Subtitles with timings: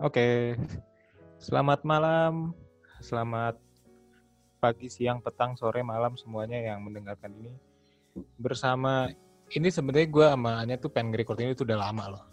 [0.00, 0.56] Oke.
[1.40, 2.52] Selamat malam,
[3.00, 3.56] selamat
[4.60, 7.52] pagi, siang, petang, sore, malam semuanya yang mendengarkan ini.
[8.36, 9.08] Bersama
[9.50, 12.24] ini sebenarnya gue sama Anya tuh pengen record ini tuh udah lama loh.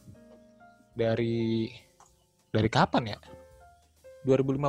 [0.91, 1.71] Dari
[2.51, 3.19] dari kapan ya?
[4.27, 4.59] 2015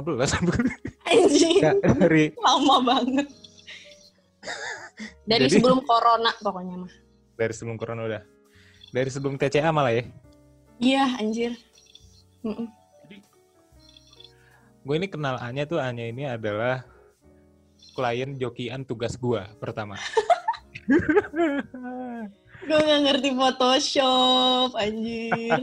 [1.08, 1.58] Anjing,
[1.98, 3.26] dari lama banget.
[5.26, 6.92] Dari Jadi- sebelum corona pokoknya mah.
[7.34, 8.22] dari sebelum corona udah.
[8.90, 10.04] Dari sebelum TCA malah ya.
[10.78, 11.52] Iya, anjir.
[14.88, 16.80] Gue ini kenal Anya tuh Anya ini adalah
[17.92, 20.00] klien jokian tugas gue pertama.
[22.64, 25.60] Gue gak ngerti Photoshop, anjir.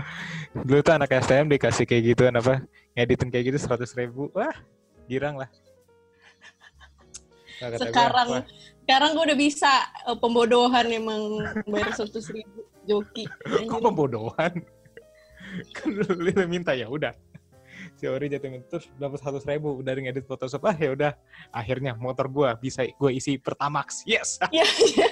[0.66, 2.64] Dulu tuh anak STM dikasih kayak gitu apa
[2.96, 4.52] ngeditin kayak gitu seratus ribu wah
[5.04, 5.52] girang lah
[7.62, 8.44] Nah, Sekarang wah,
[8.82, 9.70] sekarang gue udah bisa
[10.10, 13.30] eh, pembodohan emang bayar seratus ribu joki.
[13.70, 14.52] kok pembodohan
[15.70, 17.14] kan lu minta ya udah
[18.02, 21.12] si Ori jatuh terus dapat seratus ribu dari ngedit Photoshop ah ya udah
[21.54, 25.06] akhirnya motor gua bisa gue isi Pertamax yes Iya, iya.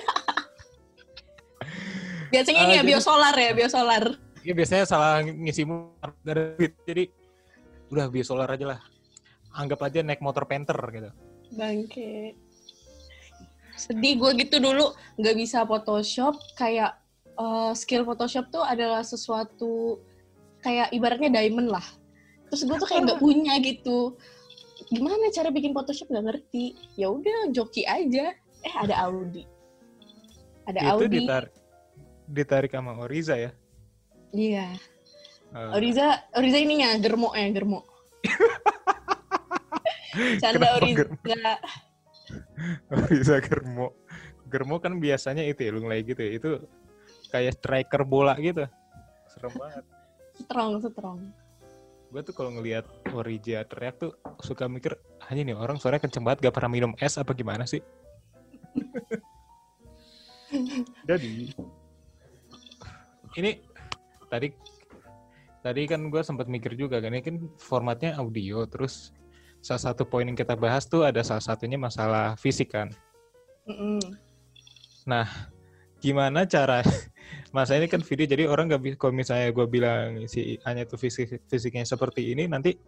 [2.30, 4.04] Biasanya ini Ah, ya jadi- biosolar ya, biosolar.
[4.40, 7.06] ya biasanya salah ngisi motor ada duit jadi
[7.92, 8.80] udah biosolar aja lah
[9.52, 11.10] anggap aja naik motor penter gitu
[11.52, 12.34] Bangke.
[13.76, 16.98] Sedih gue gitu dulu nggak bisa Photoshop kayak
[17.36, 20.02] eh, skill Photoshop tuh adalah sesuatu
[20.58, 21.86] kayak ibaratnya diamond lah.
[22.50, 24.18] Terus gue tuh kayak nggak punya gitu.
[24.90, 26.74] Gimana cara bikin Photoshop nggak ngerti.
[26.98, 28.34] Ya udah joki aja.
[28.66, 29.46] Eh ada Audi.
[30.66, 31.18] Ada itu Audi.
[31.24, 31.52] ditarik
[32.30, 33.50] ditarik sama Oriza ya
[34.30, 34.70] Iya.
[35.50, 37.82] Eh, Oriza, Oriza ininya germo ya germo.
[40.42, 41.04] Canda Kenapa Oriza.
[43.10, 43.90] Bisa germo.
[44.50, 46.30] Germo kan biasanya itu ya, lu ngelay gitu ya.
[46.38, 46.50] Itu
[47.34, 48.66] kayak striker bola gitu.
[49.30, 49.84] Serem banget.
[50.46, 51.18] Strong, strong.
[52.10, 54.98] Gue tuh kalau ngelihat Orija teriak tuh suka mikir,
[55.30, 57.78] hanya nih orang suaranya kenceng banget gak pernah minum es apa gimana sih?
[61.08, 61.54] Jadi,
[63.38, 63.62] ini
[64.26, 64.50] tadi
[65.60, 69.12] tadi kan gue sempat mikir juga kan ini kan formatnya audio terus
[69.60, 72.88] salah satu poin yang kita bahas tuh ada salah satunya masalah fisik kan
[73.68, 74.00] Mm-mm.
[76.00, 76.80] gimana cara
[77.50, 80.94] masa ini kan video jadi orang nggak bisa kalau misalnya gue bilang si Anya tuh
[80.96, 82.78] fisik fisiknya seperti ini nanti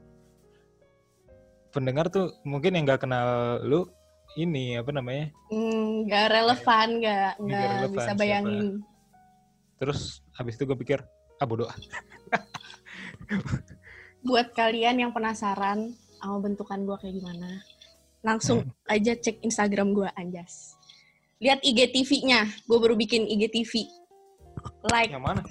[1.70, 3.88] pendengar tuh mungkin yang nggak kenal lu
[4.32, 8.20] ini apa namanya nggak relevan, nggak Nggak bisa siapa.
[8.20, 8.66] bayangin.
[9.76, 10.98] terus habis itu gue pikir
[11.36, 11.76] ah bodoh ah.
[14.22, 15.90] Buat kalian yang penasaran
[16.22, 17.58] sama bentukan gua kayak gimana,
[18.22, 18.70] langsung Hmm.
[18.86, 20.78] aja cek Instagram gua Anjas.
[21.42, 23.82] Lihat IGTV-nya, gue baru bikin IGTV.
[24.90, 25.42] Like yang mana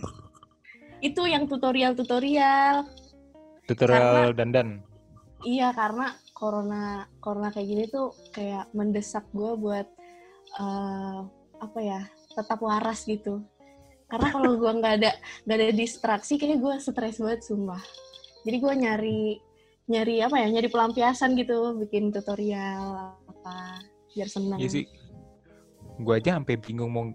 [1.02, 2.86] itu yang tutorial-tutorial.
[3.66, 4.86] tutorial dandan
[5.42, 9.90] Iya karena corona corona kayak gini tuh kayak mendesak gue buat
[10.62, 11.20] eh,
[11.58, 12.06] apa ya
[12.38, 13.42] tetap waras gitu.
[14.06, 15.12] Karena kalau gue nggak ada
[15.50, 17.82] nggak ada distraksi kayak gue stres banget sumpah.
[18.46, 19.22] Jadi gue nyari
[19.90, 23.82] nyari apa ya nyari pelampiasan gitu bikin tutorial apa
[24.14, 24.62] biar seneng.
[24.62, 24.86] Iya sih
[26.02, 27.06] gue aja sampai bingung mau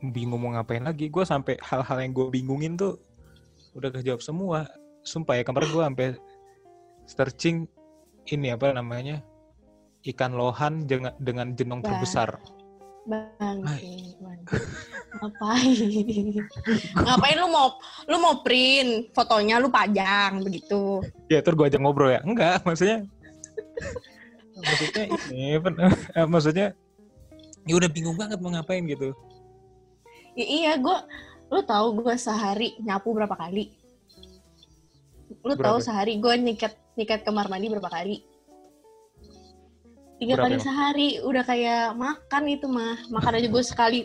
[0.00, 1.12] bingung mau ngapain lagi.
[1.12, 2.96] Gue sampai hal-hal yang gue bingungin tuh
[3.76, 4.64] udah kejawab semua.
[5.04, 6.06] Sumpah ya kemarin gue sampai
[7.04, 7.68] searching
[8.28, 9.20] ini apa namanya
[10.04, 12.40] ikan lohan dengan dengan jenong terbesar.
[13.08, 14.40] Bang, bang.
[15.10, 15.72] ngapain?
[16.94, 17.68] ngapain lu mau
[18.08, 19.60] lu mau print fotonya?
[19.60, 21.04] Lu pajang begitu?
[21.28, 22.20] ya terus gue aja ngobrol ya?
[22.24, 23.04] Enggak maksudnya
[24.60, 26.66] maksudnya ini eh, maksudnya
[27.64, 29.16] ya udah bingung banget mau ngapain gitu
[30.38, 30.96] Ya, iya, gue,
[31.50, 33.70] lu tahu gue sehari nyapu berapa kali?
[35.42, 38.22] Lu tahu sehari gue nyikat nyikat kamar mandi berapa kali?
[40.20, 40.66] Tiga Berapa kali emang?
[40.68, 43.00] sehari, udah kayak makan itu mah.
[43.08, 44.00] Makan aja gue sekali,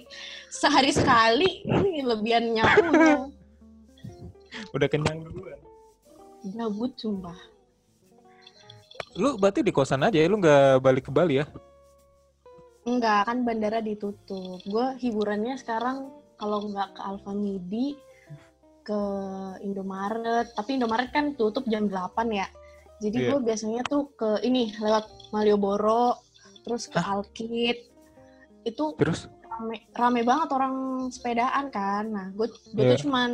[0.48, 3.20] sehari sekali, ini lebihan nyapunya.
[4.76, 5.60] udah kenyang duluan
[6.46, 7.36] Gabut sumpah.
[9.16, 11.46] lu berarti di kosan aja ya lu nggak balik ke Bali ya
[12.86, 14.62] Enggak, kan bandara ditutup.
[14.62, 17.88] Gue hiburannya sekarang kalau nggak ke Alfamidi,
[18.86, 19.02] ke
[19.66, 20.54] Indomaret.
[20.54, 22.48] Tapi Indomaret kan tutup jam 8 ya.
[23.02, 23.30] Jadi Iya.
[23.36, 26.16] gue biasanya tuh ke ini, lewat Malioboro,
[26.64, 27.92] terus ke Alkit.
[28.64, 30.74] Itu terus rame, rame banget orang
[31.12, 32.06] sepedaan kan.
[32.08, 32.96] Nah, gue gue Iya.
[32.96, 33.30] tuh cuman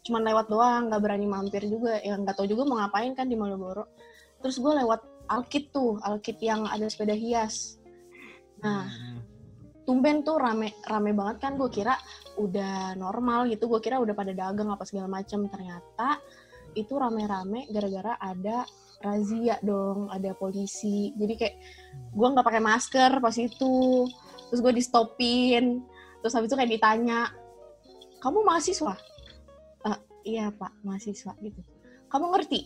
[0.00, 1.98] cuman lewat doang, nggak berani mampir juga.
[2.00, 3.90] Ya nggak tahu juga mau ngapain kan di Malioboro.
[4.40, 5.00] Terus gue lewat
[5.30, 7.78] Alkit tuh, Alkit yang ada sepeda hias.
[8.60, 9.09] Nah, Hmm.
[9.90, 11.98] Tumben tuh rame rame banget kan gue kira
[12.38, 16.22] udah normal gitu gue kira udah pada dagang apa segala macam ternyata
[16.78, 18.62] itu rame-rame gara-gara ada
[19.00, 21.10] razia dong, ada polisi.
[21.16, 21.54] Jadi kayak
[22.12, 24.06] gue nggak pakai masker pas itu,
[24.52, 25.82] terus gue di stopin,
[26.20, 27.32] terus habis itu kayak ditanya,
[28.20, 28.94] kamu mahasiswa?
[29.88, 29.98] "Eh,
[30.36, 31.60] iya pak, mahasiswa gitu.
[32.12, 32.60] Kamu ngerti?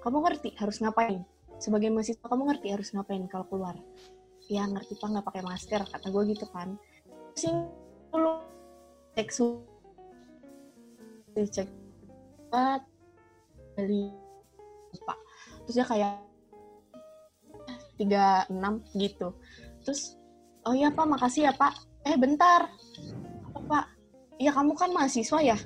[0.00, 1.26] Kamu ngerti harus ngapain?
[1.58, 3.74] Sebagai mahasiswa kamu ngerti harus ngapain kalau keluar?
[4.46, 6.78] Ya ngerti pak nggak pakai masker kata gue gitu kan.
[7.34, 7.66] Sing
[8.14, 8.40] dulu
[9.18, 9.60] cek suhu,
[11.34, 11.68] cek
[12.46, 12.80] cepat
[13.76, 14.08] dari
[15.02, 15.18] pak.
[15.66, 16.14] Terus dia kayak
[17.98, 19.28] 36 gitu.
[19.82, 20.16] Terus
[20.64, 21.74] oh iya pak makasih ya pak.
[22.06, 22.70] Eh bentar.
[23.50, 23.84] Apa pak?
[24.38, 25.58] Iya kamu kan mahasiswa ya?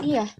[0.00, 0.30] Iya.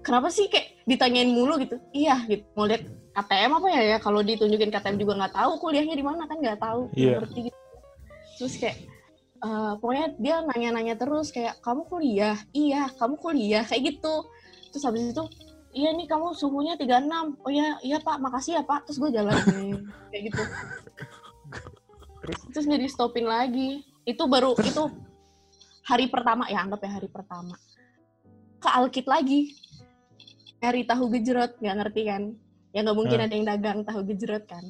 [0.00, 1.76] Kenapa sih kayak ditanyain mulu gitu?
[1.92, 2.46] Iya gitu.
[2.56, 2.86] Mau lihat
[3.18, 3.96] KTM apa ya ya?
[3.98, 6.86] Kalau ditunjukin KTM juga nggak tahu kuliahnya di mana kan nggak tahu.
[6.94, 7.18] Iya.
[7.18, 7.58] Ngerti gitu.
[8.38, 8.76] Terus kayak
[9.42, 12.38] eh, pokoknya dia nanya-nanya terus kayak kamu kuliah?
[12.54, 14.14] Iya, kamu kuliah kayak gitu.
[14.70, 15.24] Terus habis itu
[15.68, 17.44] Iya nih kamu suhunya 36.
[17.44, 18.88] Oh iya, iya Pak, makasih ya Pak.
[18.88, 19.36] Terus gue jalan
[20.10, 20.42] kayak gitu.
[22.24, 22.38] Terus?
[22.56, 23.84] Terus nggak di stopin lagi.
[24.08, 24.88] Itu baru itu
[25.84, 27.54] hari pertama ya anggap ya hari pertama.
[28.58, 29.52] Ke Alkit lagi.
[30.58, 32.22] Nyari tahu gejrot, nggak ngerti kan?
[32.72, 33.26] Ya nggak mungkin Hmm.
[33.26, 34.64] ada yang dagang tahu gejrot kan.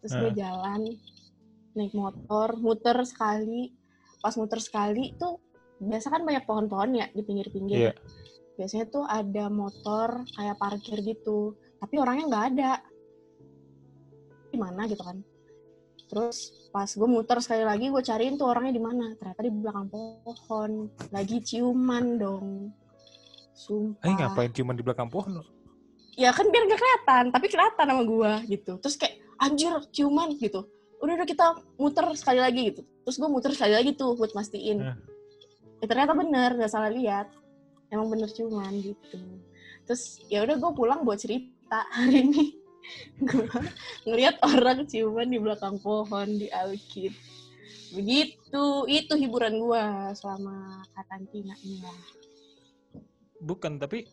[0.00, 0.40] Terus gue Hmm.
[0.40, 0.80] jalan
[1.72, 3.72] naik motor, muter sekali.
[4.20, 5.40] Pas muter sekali tuh
[5.82, 7.90] biasa kan banyak pohon-pohon ya di pinggir-pinggir.
[7.90, 7.92] Iya.
[8.56, 12.72] Biasanya tuh ada motor kayak parkir gitu, tapi orangnya nggak ada.
[14.52, 15.18] Di mana gitu kan?
[16.12, 19.16] Terus pas gue muter sekali lagi gue cariin tuh orangnya di mana.
[19.16, 20.72] Ternyata di belakang pohon,
[21.08, 22.46] lagi ciuman dong.
[23.56, 24.04] Sumpah.
[24.04, 25.40] Eh ngapain cuma di belakang pohon?
[26.12, 28.72] Ya kan biar gak kelihatan, tapi kelihatan sama gue gitu.
[28.84, 30.68] Terus kayak anjir ciuman gitu.
[31.00, 31.46] Udah udah kita
[31.80, 32.82] muter sekali lagi gitu.
[33.08, 34.78] Terus gue muter sekali lagi tuh buat mastiin.
[34.84, 34.96] Eh.
[35.82, 37.32] Ya, ternyata bener, gak salah lihat.
[37.88, 39.18] Emang bener ciuman gitu.
[39.88, 42.46] Terus ya udah gue pulang buat cerita hari ini.
[43.22, 43.46] gue
[44.04, 47.14] ngeliat orang ciuman di belakang pohon di Alkit.
[47.92, 49.84] Begitu, itu hiburan gue
[50.16, 51.92] selama karantina ini.
[53.42, 54.08] Bukan, tapi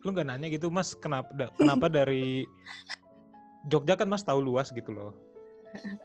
[0.00, 2.48] lu nggak nanya gitu, Mas, kenapa da- kenapa dari
[3.62, 5.12] Jogja kan Mas tahu luas gitu loh.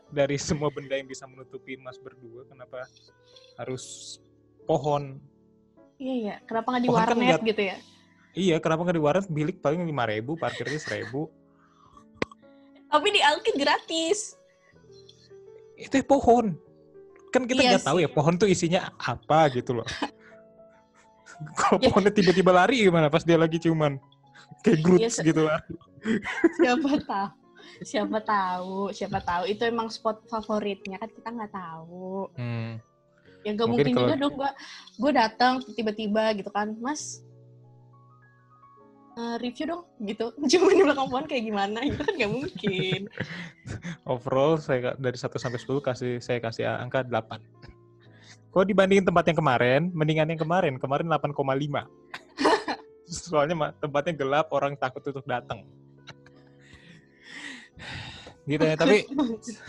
[0.08, 2.84] Dari semua benda yang bisa menutupi Mas berdua, kenapa
[3.56, 4.16] harus
[4.62, 5.16] pohon?
[5.96, 7.76] Iya iya, kenapa nggak di kan warnet nggak- gitu ya?
[8.36, 11.32] Iya, kenapa nggak di warnet bilik paling lima ribu, parkirnya seribu.
[12.86, 14.36] Tapi di Alkit gratis.
[15.74, 16.52] Itu ya pohon.
[17.28, 18.04] Kan kita Iya nggak tahu sih.
[18.04, 19.88] ya pohon tuh isinya apa gitu loh.
[21.60, 21.88] Kalau Ya.
[21.88, 24.00] pohonnya tiba-tiba lari gimana pas dia lagi ciuman?
[24.62, 25.60] Kayak Groot Iya, se- gitu lah.
[26.56, 27.28] Siapa tahu?
[27.82, 28.76] Siapa tahu?
[28.90, 29.42] Siapa tahu?
[29.46, 32.30] Itu emang spot favoritnya kan kita nggak tahu.
[32.34, 32.78] Hmm.
[33.42, 34.50] Ya gak Mungkin mungkin, kalau- juga dong gue
[34.98, 37.22] gue datang tiba-tiba gitu kan, Mas
[39.14, 40.28] eh, review dong gitu.
[40.52, 41.78] Cuma di belakang pohon kayak gimana?
[41.80, 43.00] Itu kan gak mungkin.
[44.12, 47.75] Overall saya dari 1 sampai 10 kasih saya kasih angka 8.
[48.56, 50.80] Kalau dibandingin tempat yang kemarin, mendingan yang kemarin.
[50.80, 51.36] Kemarin 8,5.
[53.28, 55.60] Soalnya tempatnya gelap, orang takut untuk datang.
[58.48, 59.04] gitu ya, tapi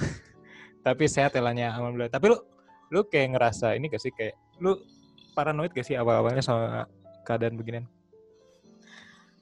[0.87, 2.07] tapi sehat ya Lanya, alhamdulillah.
[2.07, 2.39] Tapi lu
[2.87, 4.79] lu kayak ngerasa ini gak sih kayak lu
[5.35, 6.87] paranoid gak sih awal-awalnya sama
[7.27, 7.83] keadaan beginian?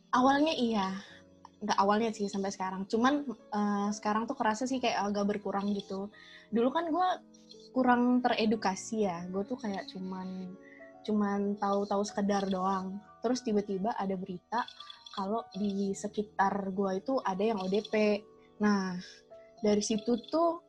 [0.10, 0.90] awalnya iya.
[1.62, 2.90] Nggak awalnya sih sampai sekarang.
[2.90, 6.10] Cuman eh, sekarang tuh kerasa sih kayak agak berkurang gitu.
[6.50, 7.08] Dulu kan gue
[7.76, 9.28] kurang teredukasi ya.
[9.28, 10.56] Gue tuh kayak cuman
[11.04, 12.96] cuman tahu-tahu sekedar doang.
[13.20, 14.64] Terus tiba-tiba ada berita
[15.12, 18.24] kalau di sekitar gue itu ada yang ODP.
[18.64, 18.96] Nah,
[19.60, 20.64] dari situ tuh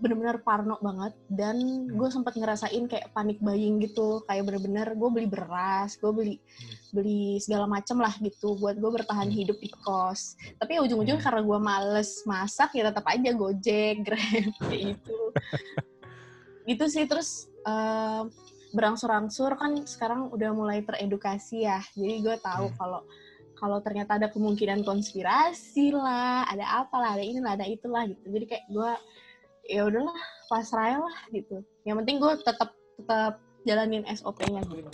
[0.00, 5.28] bener-bener parno banget dan gue sempat ngerasain kayak panik buying gitu kayak bener-bener gue beli
[5.28, 6.34] beras gue beli
[6.88, 9.36] beli segala macem lah gitu buat gue bertahan Hmm.
[9.44, 11.26] hidup di kos tapi ya ujung-ujungnya Hmm.
[11.28, 15.20] karena gue males masak ya tetap aja gojek grab kayak gitu
[16.70, 18.22] gitu sih terus eh,
[18.70, 22.76] berangsur-angsur kan sekarang udah mulai teredukasi ya jadi gue tahu Hmm.
[22.78, 23.00] kalau
[23.58, 28.64] kalau ternyata ada kemungkinan konspirasi lah ada apalah ada inilah ada itulah gitu jadi kayak
[28.70, 28.90] gue
[29.68, 34.88] ya udahlah pasrah lah gitu yang penting gue tetap tetap jalanin SOP-nya gitu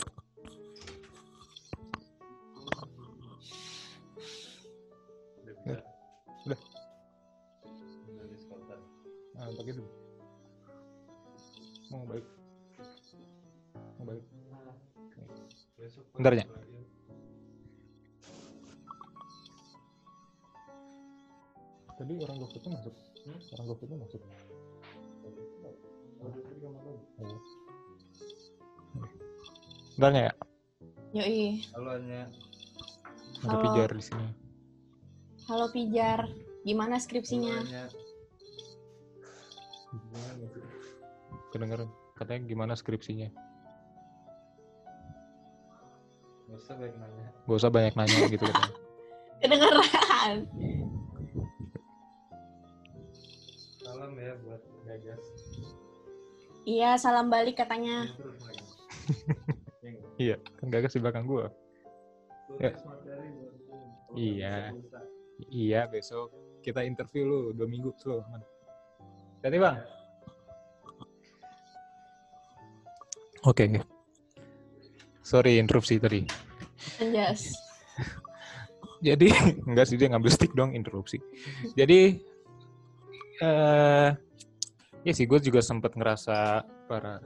[6.47, 6.59] Udah.
[9.37, 9.83] Ah, dulu.
[11.97, 12.26] Mau balik.
[13.97, 14.25] Mau balik.
[16.12, 16.45] Bentar, ya.
[21.97, 22.95] Tadi orang itu masuk.
[23.57, 24.21] Orang GoFood itu masuk.
[29.97, 30.33] Bentar ya.
[31.17, 32.29] yoi Halo Anya.
[33.41, 33.62] Ada Halo.
[33.65, 34.29] pijar di sini.
[35.49, 36.21] Halo Pijar,
[36.69, 37.65] gimana skripsinya?
[41.56, 43.32] Kedengeran katanya gimana skripsinya?
[46.52, 47.26] Gak usah banyak nanya.
[47.48, 48.75] Gak usah banyak nanya gitu katanya.
[49.40, 50.32] Kedengeran.
[53.80, 55.25] Salam ya buat gagas.
[56.68, 58.04] Iya, salam balik katanya.
[59.86, 60.10] Ya nggak?
[60.18, 61.46] Iya, kan gagas di belakang gua.
[62.58, 62.75] Ya.
[64.18, 64.56] Iya.
[65.46, 66.34] Iya, besok
[66.66, 68.42] kita interview lu dua minggu slow, aman.
[69.46, 69.96] Jadi bang.
[73.47, 73.79] Oke.
[75.23, 76.26] Sorry interupsi tadi.
[76.99, 77.55] Anjas.
[78.99, 79.31] Jadi
[79.69, 81.23] enggak sih dia ngambil stick dong interupsi.
[81.79, 82.19] Jadi
[83.37, 84.09] eh
[85.07, 87.23] ya sih gue juga sempat ngerasa para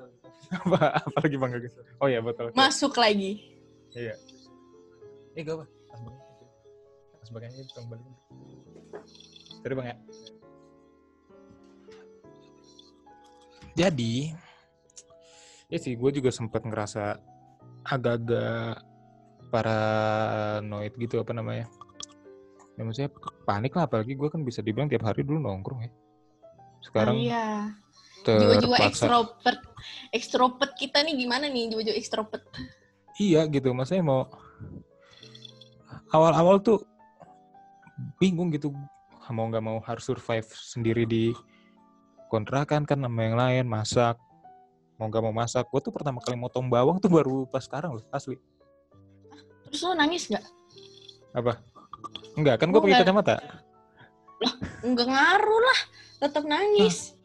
[0.50, 1.74] apa apalagi bang Gagas.
[2.02, 2.52] Oh ya betul.
[2.52, 3.40] Masuk lagi.
[3.96, 4.14] Iya.
[5.38, 5.66] Eh gak apa.
[7.24, 8.06] Sebagainya itu balik.
[9.62, 9.98] Sorry bang ya.
[13.78, 14.34] Jadi,
[15.70, 17.16] ya sih gue juga sempat ngerasa
[17.86, 18.82] agak-agak
[19.48, 21.66] paranoid gitu apa namanya.
[22.76, 23.10] Ya maksudnya
[23.46, 25.92] panik lah apalagi gue kan bisa dibilang tiap hari dulu nongkrong ya.
[26.82, 27.70] Sekarang Oh, iya.
[28.20, 29.60] Jiwa-jiwa ekstrovert.
[30.12, 32.44] Ekstrovert kita nih gimana nih jiwa-jiwa ekstrovert?
[33.16, 34.28] Iya gitu, maksudnya mau
[36.12, 36.84] awal-awal tuh
[38.16, 38.72] bingung gitu,
[39.28, 41.32] mau nggak mau harus survive sendiri di
[42.32, 44.16] kontrakan kan sama yang lain, masak,
[45.00, 45.64] mau nggak mau masak.
[45.72, 48.36] Gue tuh pertama kali motong bawang tuh baru pas sekarang loh, asli.
[49.72, 50.44] Terus lo nangis nggak?
[51.32, 51.56] Apa?
[52.36, 53.40] Enggak, kan gue pakai kacamata.
[54.84, 55.80] Enggak ngaruh lah.
[56.20, 57.16] Tetap nangis.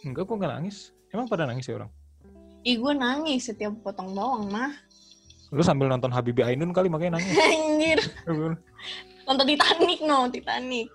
[0.00, 0.96] Enggak, gue nggak nangis.
[1.12, 1.92] Emang pada nangis ya orang?
[2.64, 4.72] Ih, gue nangis setiap potong bawang mah.
[5.52, 7.36] Lu sambil nonton Habibie Ainun kali makanya nangis.
[7.44, 8.00] Anjir.
[9.28, 10.88] Nonton Titanic no, Titanic.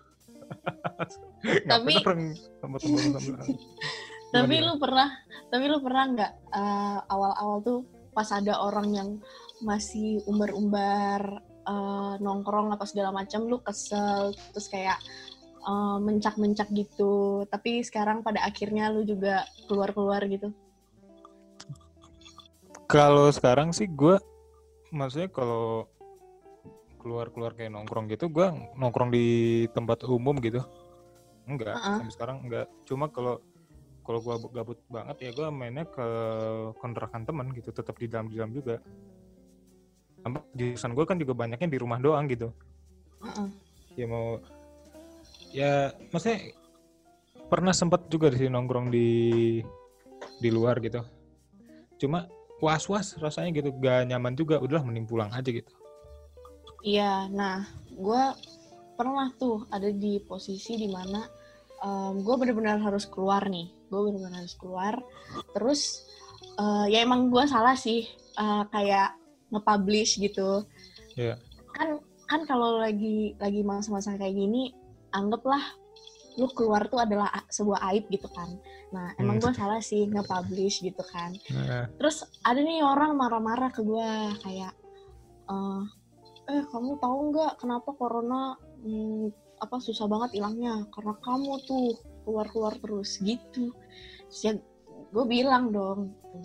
[1.69, 2.21] Tapi- orang
[3.13, 3.53] nangis.
[4.35, 5.09] Tapi Gimana, lu pernah,
[5.47, 7.79] tapi lu pernah nggak eh, awal-awal tuh
[8.11, 9.09] pas ada orang yang
[9.63, 14.99] masih umbar-umbar eh, nongkrong apa segala macam, lu kesel terus kayak
[15.63, 17.47] eh, mencak-mencak gitu.
[17.47, 20.51] Tapi sekarang pada akhirnya lu juga keluar-keluar gitu.
[22.91, 24.19] Kalau sekarang sih gue,
[24.91, 25.87] maksudnya kalau
[26.99, 29.25] keluar-keluar kayak nongkrong gitu, gue nongkrong di
[29.71, 30.59] tempat umum gitu.
[31.47, 32.03] Enggak, Uh-uh.
[32.03, 32.67] sampai sekarang enggak.
[32.85, 33.41] Cuma kalau
[34.05, 36.07] kalau gue gabut banget ya gue mainnya ke
[36.77, 38.77] kontrakan teman gitu, tetap di dalam di dalam juga.
[40.53, 42.53] Jurusan gue kan juga banyaknya di rumah doang gitu.
[43.25, 43.49] Heeh.
[43.97, 44.41] Ya mau,
[45.53, 45.71] ya
[46.13, 46.53] maksudnya
[47.45, 49.07] pernah sempat juga di sini nongkrong di
[50.41, 51.05] di luar gitu.
[52.01, 52.25] Cuma
[52.63, 54.57] was-was rasanya gitu, gak nyaman juga.
[54.57, 55.69] Udahlah mending pulang aja gitu.
[56.85, 58.23] Iya, nah gue
[58.95, 61.27] pernah tuh ada di posisi di mana
[62.15, 64.93] gue benar-benar harus keluar nih, gue benar-benar harus keluar.
[65.53, 65.81] Terus
[66.57, 69.15] eh, ya emang gue salah sih, eh, kayak
[69.51, 70.65] nge-publish gitu.
[71.15, 71.37] Iya.
[71.75, 74.73] Kan kan kalau lagi lagi masa-masa kayak gini,
[75.13, 75.61] anggaplah
[76.35, 78.49] lu keluar tuh adalah sebuah aib gitu kan.
[78.91, 79.43] Nah emang Hmm.
[79.47, 84.71] gue salah sih nge-publish gitu kan Nah, terus ada nih orang marah-marah ke gue kayak
[85.45, 85.83] eh
[86.45, 92.73] eh kamu tahu nggak kenapa corona hmm, apa susah banget hilangnya karena kamu tuh keluar-keluar
[92.75, 93.71] terus gitu
[94.25, 94.53] terus ya
[95.13, 96.37] gue bilang dong gitu.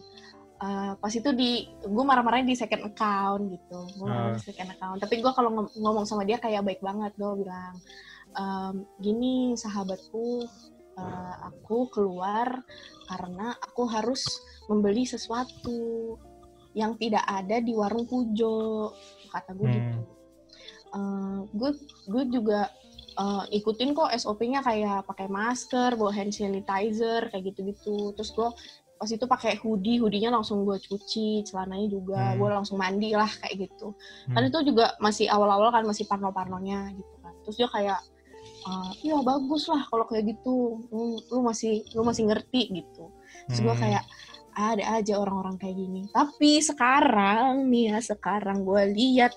[0.61, 4.37] Eh, pas itu di gue marah-marahnya di second account gitu gue marah Ah.
[4.37, 7.75] di second account tapi gue kalau ngom- ngomong sama dia kayak baik banget gue bilang
[8.31, 10.45] "Em, gini sahabatku
[10.95, 12.61] eh, aku keluar
[13.09, 14.21] karena aku harus
[14.69, 16.15] membeli sesuatu
[16.77, 18.93] yang tidak ada di warung Pujo
[19.33, 19.75] kata gue Hmm.
[19.75, 19.99] gitu
[21.51, 21.71] gue
[22.07, 22.69] gue juga
[23.21, 28.17] eh, ikutin kok SOP-nya kayak pakai masker bawa hand sanitizer kayak gitu-gitu.
[28.17, 28.49] Terus gue
[28.97, 32.21] pas itu pakai hoodie hoodie-nya langsung gue cuci celananya juga.
[32.33, 32.37] Hmm.
[32.37, 33.93] gue langsung mandi lah kayak gitu.
[34.29, 34.49] Kan Hmm.
[34.49, 37.33] itu juga masih awal-awal kan masih parno-parnonya gitu kan.
[37.45, 38.00] Terus dia kayak
[38.65, 40.85] "Ah, iya bagus lah kalau kayak gitu.
[40.93, 43.09] Lu, lu masih lu masih ngerti gitu.
[43.49, 43.83] Terus gue Hmm.
[43.85, 44.05] kayak
[44.53, 46.03] ada aja orang-orang kayak gini.
[46.12, 49.33] Tapi sekarang nih ya sekarang gue lihat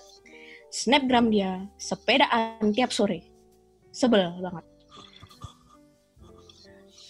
[0.68, 3.33] snapgram dia sepedaan tiap sore
[3.94, 4.66] sebel banget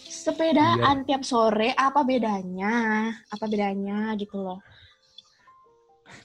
[0.04, 4.60] sepedaan tiap sore apa bedanya apa bedanya gitu loh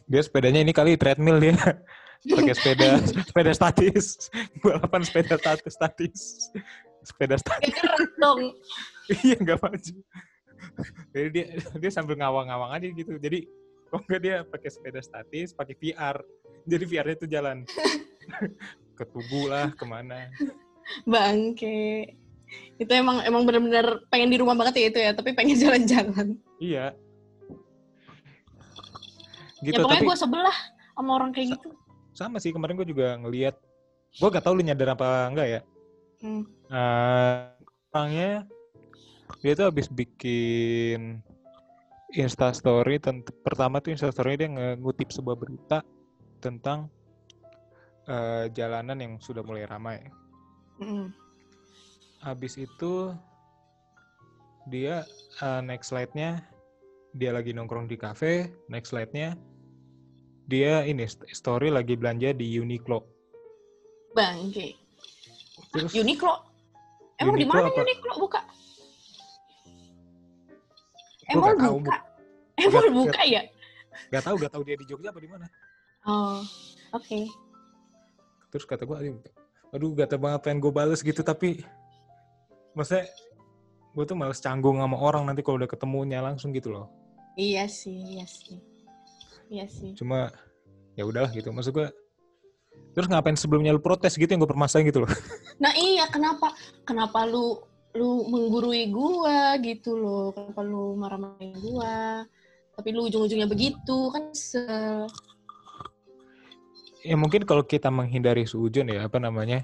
[0.08, 1.54] dia sepedanya ini kali treadmill dia.
[2.34, 4.06] Pakai sepeda sepeda statis.
[4.58, 6.20] Balapan sepeda statis statis.
[7.04, 7.76] Sepeda statis.
[8.18, 8.52] dong
[9.24, 9.94] iya nggak maju.
[11.14, 11.46] Jadi dia
[11.78, 13.16] dia sambil ngawang-ngawang aja gitu.
[13.22, 13.46] Jadi
[13.88, 16.16] kok nggak dia pakai sepeda statis, pakai VR.
[16.68, 17.56] Jadi VR-nya itu jalan.
[18.98, 20.26] ke tubuh lah, ke mana.
[21.06, 22.18] Bangke.
[22.80, 26.34] Itu emang emang benar-benar pengen di rumah banget ya itu ya, tapi pengen jalan-jalan.
[26.58, 26.98] Iya.
[29.62, 30.58] Gitu, ya pokoknya tapi gue sebelah
[30.94, 31.70] sama orang kayak gitu.
[32.14, 33.54] sama sih kemarin gue juga ngeliat.
[34.18, 35.60] Gue gak tau lu nyadar apa enggak ya.
[36.18, 36.42] Hmm.
[36.66, 37.34] Eh,
[37.94, 38.42] orangnya
[39.38, 41.22] dia tuh habis bikin
[42.16, 44.48] Insta story tent- pertama tuh Insta story dia
[44.80, 45.84] ngutip sebuah berita
[46.42, 46.90] tentang
[48.08, 50.00] eh, jalanan yang sudah mulai ramai.
[50.80, 51.12] Mm.
[52.24, 53.12] Habis itu
[54.72, 55.04] dia
[55.44, 56.42] eh, next slide-nya
[57.16, 59.36] dia lagi nongkrong di cafe, next slide-nya
[60.48, 63.04] dia ini st- story lagi belanja di Uniqlo.
[64.16, 64.72] Bangke.
[65.76, 66.40] Terus Uniqlo.
[67.20, 67.68] Emang di mana?
[67.68, 68.40] Uniqlo buka?
[71.28, 71.96] Emang nggak tahu, buka?
[72.56, 73.42] Emang buka ya?
[74.08, 75.44] gak tahu gak tahu dia di Jogja apa di mana.
[76.08, 76.40] Oh,
[76.96, 77.28] oke.
[78.48, 78.96] Terus kata gue
[79.72, 81.60] aduh gata banget pengen gue bales gitu tapi
[82.72, 83.04] maksudnya
[83.92, 86.88] gue tuh males canggung sama orang nanti kalau udah ketemunya langsung gitu loh
[87.38, 88.58] Iya sih, iya sih.
[89.46, 89.94] Iya sih.
[89.94, 90.28] cuma
[90.98, 91.86] ya udahlah gitu maksud gue
[92.92, 95.12] terus ngapain sebelumnya lu protes gitu yang gue permasalahin gitu loh
[95.58, 96.54] Nah iya, kenapa?
[96.86, 97.58] Kenapa lu
[97.98, 100.30] lu menggurui gua gitu loh?
[100.30, 102.22] Kenapa lu marah-marahin gua?
[102.78, 104.62] Tapi lu ujung-ujungnya begitu kan se
[107.02, 109.62] ya mungkin kalau kita menghindari suujon ya apa namanya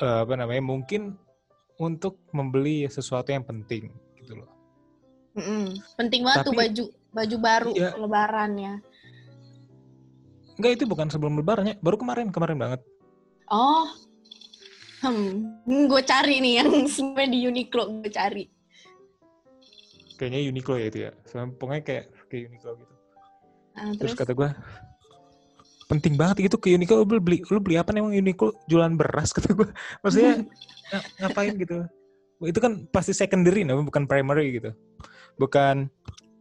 [0.00, 1.16] eh, apa namanya mungkin
[1.76, 4.50] untuk membeli sesuatu yang penting gitu loh
[5.36, 5.78] Mm-mm.
[5.96, 7.90] penting banget tuh baju baju baru Iya.
[7.96, 8.74] lebaran ya.
[10.58, 12.80] enggak itu bukan sebelum lebarannya baru kemarin kemarin banget
[13.50, 13.82] Oh,
[15.02, 18.44] hmm, gue cari nih yang sebenarnya di Uniqlo gue cari.
[20.14, 21.10] kayaknya Uniqlo ya itu ya
[21.56, 22.94] pokoknya kayak kayak Uniqlo gitu
[23.70, 24.48] Nah, terus terus, kata gue
[25.90, 28.54] penting banget gitu ke Uniqlo lu beli lu beli apa nih emang Uniqlo?
[28.70, 29.68] Jualan beras kata gue
[30.06, 30.46] maksudnya
[30.94, 31.82] nga- ngapain gitu?
[32.46, 34.70] Itu kan pasti secondary namanya bukan primary gitu.
[35.34, 35.90] Bukan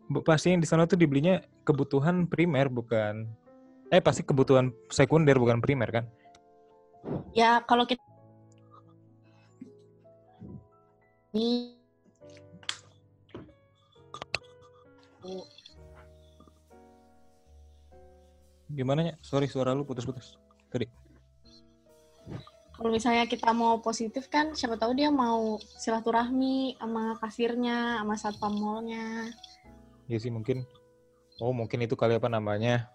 [0.08, 3.26] bu- pasti yang di sana tuh dibelinya kebutuhan primer bukan
[3.89, 6.06] eh pasti kebutuhan sekunder bukan primer kan?
[7.34, 8.06] Ya kalau kita
[11.34, 11.74] ini
[18.69, 20.38] gimana ya sorry suara lu putus-putus.
[20.69, 20.86] Tadi
[22.79, 28.55] kalau misalnya kita mau positif kan siapa tahu dia mau silaturahmi sama kasirnya sama satpam
[28.55, 29.36] mallnya.
[30.08, 30.63] Ya sih mungkin.
[31.43, 32.88] Oh mungkin itu kali apa namanya?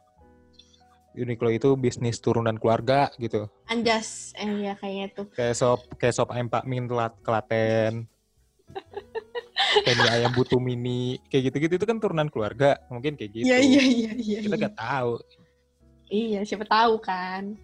[1.12, 3.44] Uniqlo itu bisnis turunan keluarga gitu.
[3.68, 4.32] Anjas.
[4.40, 8.08] Eh ya kayaknya tuh kayak sop kayak sop ayam Pak Min telat Kelaten
[9.84, 12.80] kayak ayam butuh mini kayak gitu-gitu itu kan turunan keluarga.
[12.88, 13.44] Mungkin kayak gitu.
[13.52, 14.64] Iya iya iya iya kita iya.
[14.64, 15.20] gak tahu
[16.08, 17.56] iya siapa tahu kan.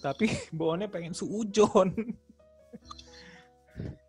[0.00, 1.90] Tapi bawaannya pengen suujon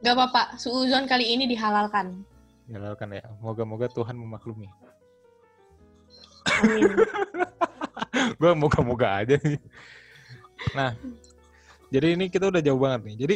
[0.05, 2.21] Gak apa-apa, suuzon kali ini dihalalkan.
[2.69, 3.25] ya lah kan ya.
[3.41, 4.69] Moga-moga Tuhan memaklumi.
[6.45, 6.93] Amin.
[8.41, 9.57] gue moga-moga aja sih.
[10.77, 10.93] Nah
[11.89, 13.15] jadi ini kita udah jauh banget nih.
[13.25, 13.35] Jadi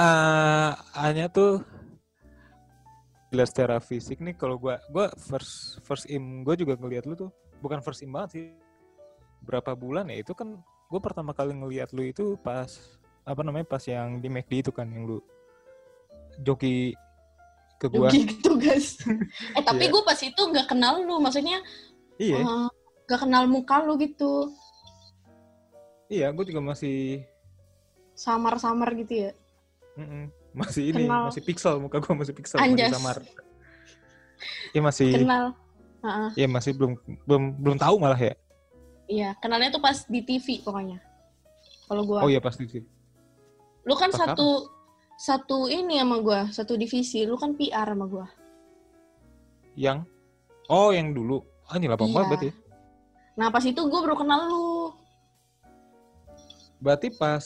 [0.00, 1.60] ah hanya tuh
[3.28, 4.32] jelas secara fisik nih.
[4.32, 8.30] Kalau gua gua first first im gue juga ngelihat lu tuh bukan first im banget
[8.34, 8.46] sih
[9.40, 12.68] berapa bulan ya itu kan gue pertama kali ngelihat lu itu pas
[13.22, 15.18] apa namanya pas yang di McD itu kan yang lu
[16.40, 16.96] joki
[17.80, 19.00] ke gua Joki gitu guys.
[19.56, 19.92] eh tapi Iya.
[19.92, 21.64] gue pas itu nggak kenal lu, maksudnya
[22.20, 22.68] iya eh,
[23.08, 24.52] nggak kenal muka lu gitu,
[26.06, 27.24] iya gue juga masih
[28.12, 29.32] samar-samar gitu ya.
[29.96, 30.28] Mm-mm.
[30.52, 31.30] masih ini Kenal.
[31.30, 32.90] masih pixel muka gua masih pixel Anjas.
[32.90, 33.16] masih samar
[34.70, 35.44] ya masih Kenal.
[36.00, 36.96] Heeh, ya masih belum
[37.28, 38.32] belum belum tahu malah ya
[39.04, 41.02] iya, kenalnya tuh pas di TV pokoknya.
[41.90, 42.82] Kalau gua, oh iya pasti sih
[43.82, 44.70] lu kan pas satu
[45.18, 48.26] satu ini sama gua, satu divisi, lu kan PR sama gua.
[49.74, 50.06] yang
[50.68, 52.30] oh yang dulu ah ini lama banget Iya.
[52.30, 52.48] berarti
[53.34, 54.92] Nah pas itu gua baru kenal lu.
[56.78, 57.44] berarti pas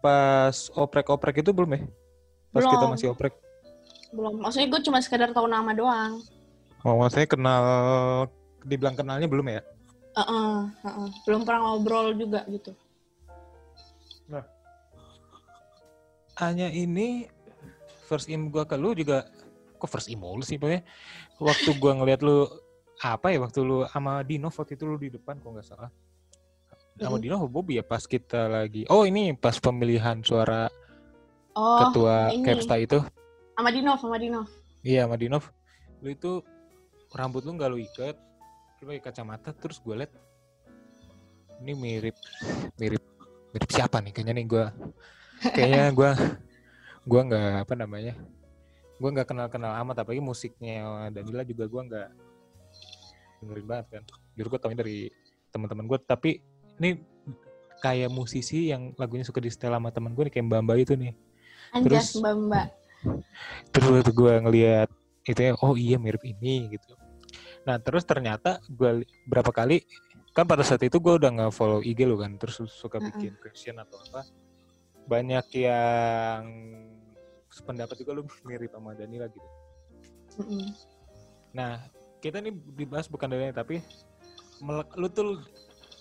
[0.00, 1.80] pas oprek-oprek itu belum ya
[2.50, 2.92] pas kita Belum.
[2.92, 3.32] masih oprek
[4.10, 6.18] Belum, maksudnya gue cuma sekedar tahu nama doang.
[6.80, 7.62] Oh maksudnya kenal
[8.62, 9.62] dibilang kenalnya belum ya
[10.10, 11.08] Heeh, heeh.
[11.22, 12.74] Belum pernah ngobrol juga gitu.
[16.36, 17.28] hanya ini
[18.08, 19.28] first im gua ke lu juga
[19.76, 20.82] kok first im mulu sih pokoknya
[21.36, 22.48] waktu gua ngeliat lu
[22.98, 25.90] apa ya waktu lu sama Dino waktu itu lu di depan kok nggak salah
[26.96, 27.22] sama Mm.
[27.24, 30.68] Dino Bobby ya pas kita lagi oh ini pas pemilihan suara
[31.50, 32.30] Oh, ketua.
[32.40, 33.02] Kepsta itu
[33.52, 34.46] sama Dinov, sama Dinov.
[34.80, 35.44] iya sama Dinov
[36.00, 36.40] lu itu
[37.10, 38.16] rambut lu nggak lu ikat
[38.80, 40.12] lu pakai kacamata terus gue liat
[41.60, 42.16] ini mirip
[42.80, 43.02] mirip
[43.52, 44.14] mirip siapa nih?
[44.14, 44.64] Kayaknya nih gue
[45.52, 46.10] kayaknya gue
[47.04, 48.14] gue nggak apa namanya
[48.96, 52.08] gue nggak kenal kenal amat apalagi musiknya Danila juga gue nggak
[53.44, 54.02] dengerin banget kan.
[54.36, 54.98] Justru gue taunya dari
[55.52, 56.30] teman-teman gue tapi
[56.80, 56.96] ini
[57.80, 60.94] kayak musisi yang lagunya suka di setel sama teman gue nih kayak Mbak Mbak itu
[60.96, 61.12] nih.
[61.70, 62.66] Anjas Terus- mbak mbak.
[63.72, 64.88] terus gue ngelihat
[65.24, 66.92] itu ya oh iya mirip ini gitu
[67.66, 69.84] nah terus ternyata gue berapa kali
[70.32, 73.76] kan pada saat itu gue udah nggak follow IG lu kan terus suka bikin question
[73.82, 74.24] atau apa
[75.04, 76.42] banyak yang
[77.50, 79.48] sependapat juga lu mirip sama Danila gitu.
[80.40, 80.64] Mm-mm.
[81.50, 81.82] nah
[82.22, 83.82] kita nih dibahas bukan Danila tapi
[84.96, 85.42] lu tuh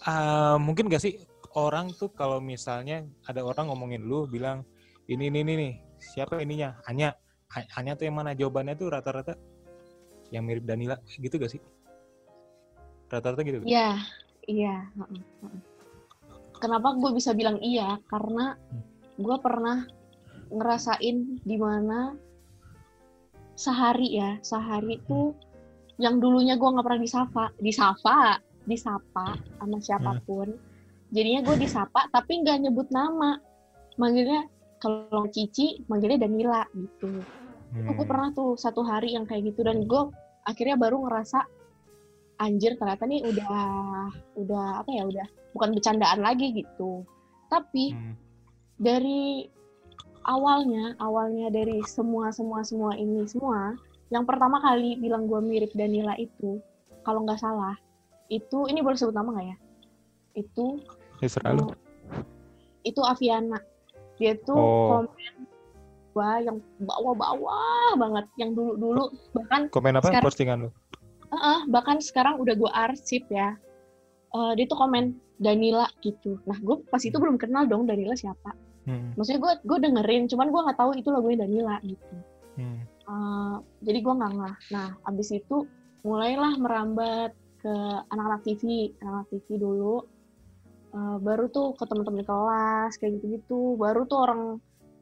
[0.06, 1.18] ah, mungkin gak sih
[1.58, 4.62] orang tuh kalau misalnya ada orang ngomongin lu bilang
[5.10, 6.80] ini ini ini nih siapa ininya?
[6.88, 7.14] Hanya
[7.76, 8.32] hanya tuh yang mana?
[8.34, 9.34] Jawabannya tuh rata-rata
[10.30, 11.62] yang mirip Danila gitu gak sih
[13.10, 13.98] rata-rata gitu Iya,
[14.46, 14.86] iya.
[16.62, 17.98] Kenapa gue bisa bilang iya?
[18.06, 18.54] Karena
[19.18, 19.84] gue pernah
[20.50, 22.14] ngerasain di mana
[23.58, 25.34] sehari ya, sehari tuh
[26.00, 30.54] yang dulunya gue nggak pernah disapa, disapa, disapa sama siapa pun.
[31.10, 33.36] Jadinya gue disapa tapi nggak nyebut nama,
[33.98, 34.48] manggilnya
[34.80, 37.26] kalau Cici, manggilnya Danila gitu.
[37.70, 37.88] Hmm.
[37.94, 40.02] Aku pernah tuh satu hari yang kayak gitu dan gue
[40.44, 41.46] akhirnya baru ngerasa
[42.40, 43.54] anjir ternyata nih udah
[44.40, 47.06] udah apa ya udah bukan bercandaan lagi gitu.
[47.48, 48.16] Tapi Hmm.
[48.80, 49.46] dari
[50.26, 53.74] awalnya awalnya dari semua semua semua ini semua
[54.10, 56.58] yang pertama kali bilang gue mirip Danila itu
[57.06, 57.78] kalau nggak salah
[58.30, 59.58] itu ini boleh sebut nama nggak ya?
[60.38, 60.66] Itu
[61.20, 61.28] Ya,
[62.86, 63.60] itu Aviana.
[64.16, 65.04] Dia tuh Oh.
[65.04, 65.49] komen
[66.12, 70.72] gua yang bawah-bawah banget yang dulu-dulu bahkan komen apa sekarang- postingan lu
[71.30, 73.54] Heeh, bahkan sekarang udah gue arsip ya.
[74.34, 76.42] Eh, dia tuh komen Danila gitu.
[76.50, 78.50] Nah, gue pas itu belum kenal dong Danila siapa.
[78.90, 79.14] Hmm.
[79.14, 82.16] Maksudnya gue gue dengerin, cuman gue nggak tahu itu lagunya Danila gitu.
[82.58, 82.82] Hmm.
[82.82, 84.56] Eh, jadi gue nggak ngeh.
[84.74, 85.70] Nah, abis itu
[86.02, 87.74] mulailah merambat ke
[88.10, 90.02] anak-anak TV, anak-anak TV dulu.
[90.98, 93.78] Eh, baru tuh ke teman-teman kelas kayak gitu-gitu.
[93.78, 94.42] Baru tuh orang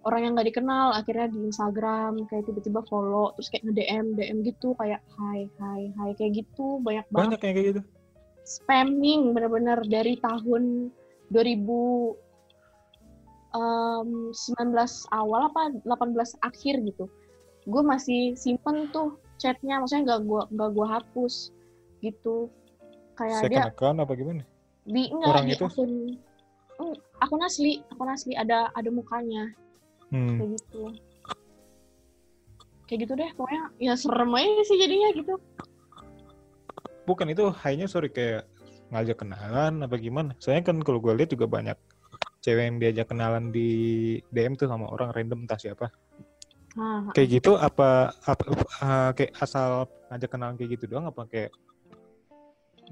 [0.08, 4.72] orang yang nggak dikenal akhirnya di Instagram kayak tiba-tiba follow terus kayak nge-DM DM gitu
[4.80, 7.36] kayak hai hai hai kayak gitu banyak banget.
[7.36, 7.82] Banyak kayak gitu?
[8.48, 10.88] Spamming bener-bener dari tahun
[11.36, 12.16] 2019
[15.12, 17.12] awal apa 18 akhir gitu.
[17.68, 21.52] Gue masih simpen tuh chatnya maksudnya nggak gua nggak gua hapus
[22.00, 22.48] gitu.
[23.20, 24.44] Kayak dia second account apa gimana?
[24.88, 25.68] Di enggak orang di itu?
[25.68, 25.92] akun
[26.78, 29.50] Hmm, akun asli akun asli ada ada mukanya
[30.14, 30.38] hmm.
[30.38, 30.82] kayak gitu.
[32.88, 35.34] Kayak gitu deh pokoknya ya serem aja sih jadinya gitu.
[37.08, 38.48] Bukan itu hanya sorry kayak
[38.92, 40.32] ngajak kenalan apa gimana.
[40.40, 41.76] Soalnya kan kalau gue lihat juga banyak
[42.40, 43.70] cewek yang diajak kenalan di
[44.32, 45.92] DM tuh sama orang random entah siapa.
[46.78, 48.44] Nah, kayak gitu apa apa
[48.86, 51.52] uh, kayak asal ngajak kenalan kayak gitu doang apa kayak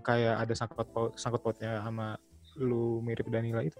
[0.02, 2.18] kayak ada sangkut paut sangkut pautnya sama
[2.58, 3.78] lu mirip Danila itu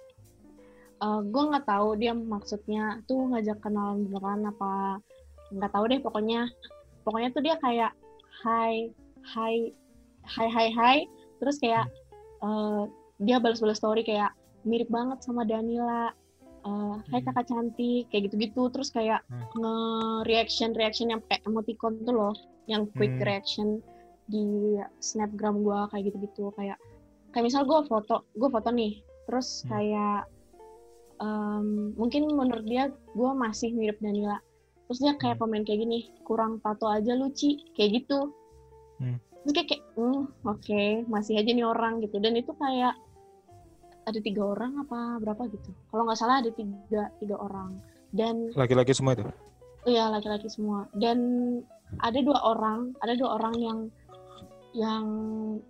[1.04, 5.00] gue nggak tahu dia maksudnya tuh ngajak kenalan beneran apa
[5.54, 6.50] nggak tahu deh pokoknya
[7.06, 7.92] pokoknya tuh dia kayak
[8.44, 8.90] hai
[9.36, 9.56] hai
[10.26, 10.98] hai hai hai
[11.38, 11.86] terus kayak
[12.42, 12.84] eh,
[13.22, 14.34] dia balas-balas story kayak
[14.66, 16.10] mirip banget sama Danila
[16.66, 17.30] Eh, hai Hmm.
[17.30, 19.46] kakak cantik kayak gitu-gitu terus kayak Hmm.
[19.62, 19.76] nge
[20.26, 22.34] reaction reaction yang kayak emoticon tuh loh
[22.66, 23.22] yang quick Hmm.
[23.22, 23.68] reaction
[24.26, 26.82] di snapgram gua kayak gitu-gitu kayak
[27.30, 28.98] kayak misal gue foto gue foto nih
[29.30, 29.78] terus Hmm.
[29.78, 30.26] kayak
[31.22, 34.40] em, mungkin menurut dia gue masih mirip Danila.
[34.86, 35.50] Terus dia kayak Hmm.
[35.50, 38.32] komen kayak gini kurang tato aja luci kayak gitu.
[39.02, 39.20] Hmm.
[39.46, 42.18] terus kayak, kayak hmm, oke masih aja nih orang gitu.
[42.18, 42.98] Dan itu kayak
[44.06, 45.70] ada tiga orang apa berapa gitu.
[45.90, 47.78] Kalau nggak salah ada tiga tiga orang.
[48.14, 49.26] Dan laki-laki semua itu?
[49.86, 50.90] Iya laki-laki semua.
[50.98, 51.18] Dan
[52.02, 53.80] ada dua orang ada dua orang yang
[54.76, 55.06] yang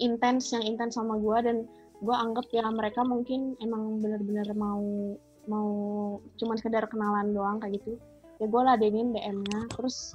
[0.01, 1.57] intens yang intens sama gue dan
[2.01, 5.69] gue anggap ya mereka mungkin emang bener-bener mau mau
[6.41, 7.97] cuman sekedar kenalan doang kayak gitu
[8.41, 10.11] ya gue ladenin DM-nya terus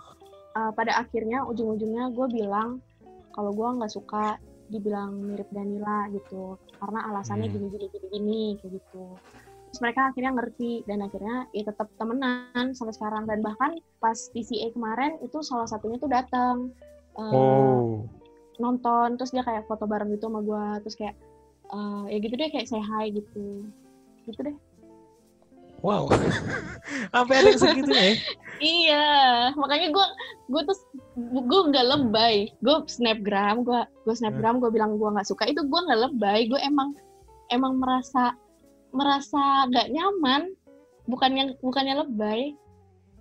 [0.57, 2.83] uh, pada akhirnya ujung-ujungnya gue bilang
[3.33, 4.37] kalau gue nggak suka
[4.71, 7.55] dibilang mirip Danila gitu karena alasannya Hmm.
[7.59, 9.05] gini gini gini gini kayak gitu.
[9.71, 13.23] Terus mereka akhirnya ngerti dan akhirnya ya tetap temenan sampai sekarang.
[13.27, 16.75] Dan bahkan pas TCA kemarin itu salah satunya tuh datang
[17.19, 18.03] uh, oh.
[18.59, 19.19] nonton.
[19.19, 21.15] Terus dia kayak foto bareng gitu sama gue terus kayak
[21.71, 23.67] uh, ya gitu deh kayak say hi gitu.
[24.27, 24.57] Gitu deh
[25.81, 26.13] Wow.
[27.15, 28.15] Sampai ada yang segitunya ya?
[28.61, 29.07] Iya,
[29.57, 30.07] makanya gue
[30.53, 30.77] gue tuh
[31.17, 32.53] gue nggak lebay.
[32.61, 35.49] Gue snapgram, gue gue snapgram, gue bilang gue nggak suka.
[35.49, 36.53] Itu gue nggak lebay.
[36.53, 36.93] Gue emang
[37.49, 38.37] emang merasa
[38.93, 39.41] merasa
[39.73, 40.53] nggak nyaman.
[41.09, 42.53] Bukannya bukannya lebay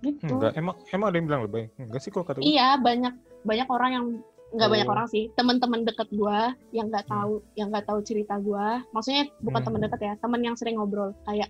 [0.00, 0.32] gitu.
[0.36, 1.64] Enggak, emang emang ada yang bilang lebay.
[1.80, 2.44] Enggak sih kalau kata gue.
[2.44, 4.06] Iya banyak banyak orang yang
[4.50, 4.94] nggak banyak Oh.
[4.98, 6.38] orang sih teman-teman deket gue
[6.74, 7.14] yang nggak Hmm.
[7.14, 9.66] tahu yang nggak tahu cerita gue maksudnya bukan Hmm.
[9.70, 11.46] teman deket ya teman yang sering ngobrol kayak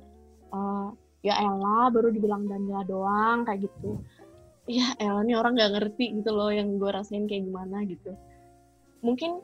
[0.52, 0.88] eh,
[1.20, 4.00] ya Ella baru dibilang Danila doang kayak gitu
[4.70, 8.12] ya Ella nih orang nggak ngerti gitu loh yang gue rasain kayak gimana gitu
[9.04, 9.40] mungkin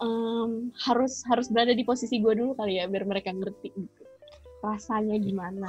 [0.00, 4.02] em, harus harus berada di posisi gue dulu kali ya biar mereka ngerti gitu
[4.64, 5.68] rasanya gimana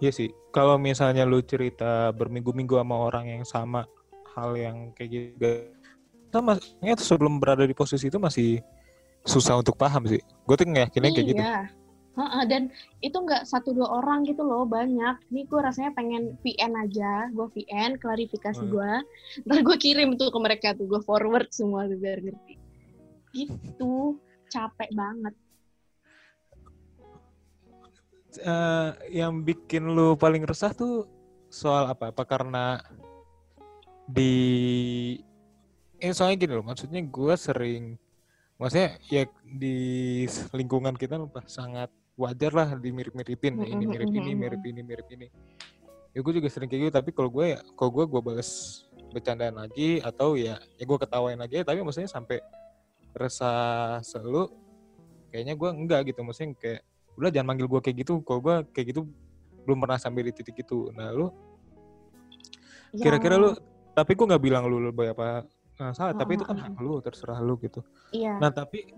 [0.00, 0.28] Iya sih.
[0.48, 3.84] Kalau misalnya lu cerita berminggu-minggu sama orang yang sama
[4.32, 5.68] hal yang kayak gitu,
[6.32, 8.64] sama ya sebelum berada di posisi itu masih
[9.28, 10.24] susah untuk paham sih.
[10.48, 11.42] Gue tuh ngeyakinnya kayak gitu.
[12.20, 12.28] Iya.
[12.28, 12.62] Heeh, dan
[13.00, 15.16] itu nggak satu dua orang gitu loh banyak.
[15.32, 18.72] Nih gue rasanya pengen VN aja, gue VN klarifikasi Hmm.
[18.72, 18.92] gue,
[19.48, 22.54] ntar gue kirim tuh ke mereka tuh, gue forward semua tuh biar ngerti.
[23.32, 24.20] Gitu,
[24.52, 25.34] capek banget.
[28.36, 31.08] Eh, yang bikin lu paling resah tuh
[31.50, 32.12] soal apa?
[32.14, 32.78] Apa karena
[34.06, 34.34] di
[35.98, 37.98] eh soalnya gini loh, maksudnya gue sering
[38.60, 41.88] maksudnya ya di lingkungan kita lupa sangat
[42.20, 45.26] wajar lah dimirip-miripin Mm, ini mm, mirip ini mirip ini mirip ini.
[46.12, 49.56] Ya gue juga sering kayak gitu tapi kalau gue ya kalau gue gue balas bercandaan
[49.56, 52.38] lagi atau ya ya gue ketawain lagi tapi maksudnya sampai
[53.16, 54.52] resah selalu
[55.32, 56.20] kayaknya gue enggak gitu.
[56.20, 56.80] Maksudnya kayak
[57.16, 58.20] udah jangan manggil gue kayak gitu.
[58.20, 59.00] Kalau gue kayak gitu
[59.64, 60.92] belum pernah sampai di titik itu.
[60.92, 61.32] Nah lu
[62.90, 63.54] Ya, kira-kira lu
[63.94, 65.46] tapi gue nggak bilang lu lebay apa
[65.78, 67.86] nah, salah tapi itu kan hak lu terserah lu gitu.
[68.10, 68.34] Iya.
[68.42, 68.90] nah tapi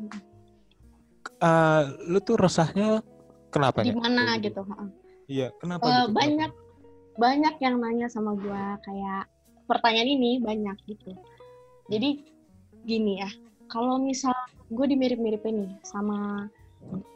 [1.42, 3.04] eh, lu tuh resahnya
[3.52, 4.00] kenapa Di Nya?
[4.00, 4.60] mana Kayak gitu?
[4.64, 4.88] heeh.
[5.28, 6.16] iya kenapa Eh, gitu Kenapa?
[6.16, 6.50] banyak
[7.12, 9.28] banyak yang nanya sama gue kayak
[9.64, 11.12] pertanyaan ini banyak gitu.
[11.86, 12.24] Jadi
[12.82, 13.28] gini ya,
[13.68, 14.32] kalau misal
[14.68, 16.48] gue dimirip-miripin nih sama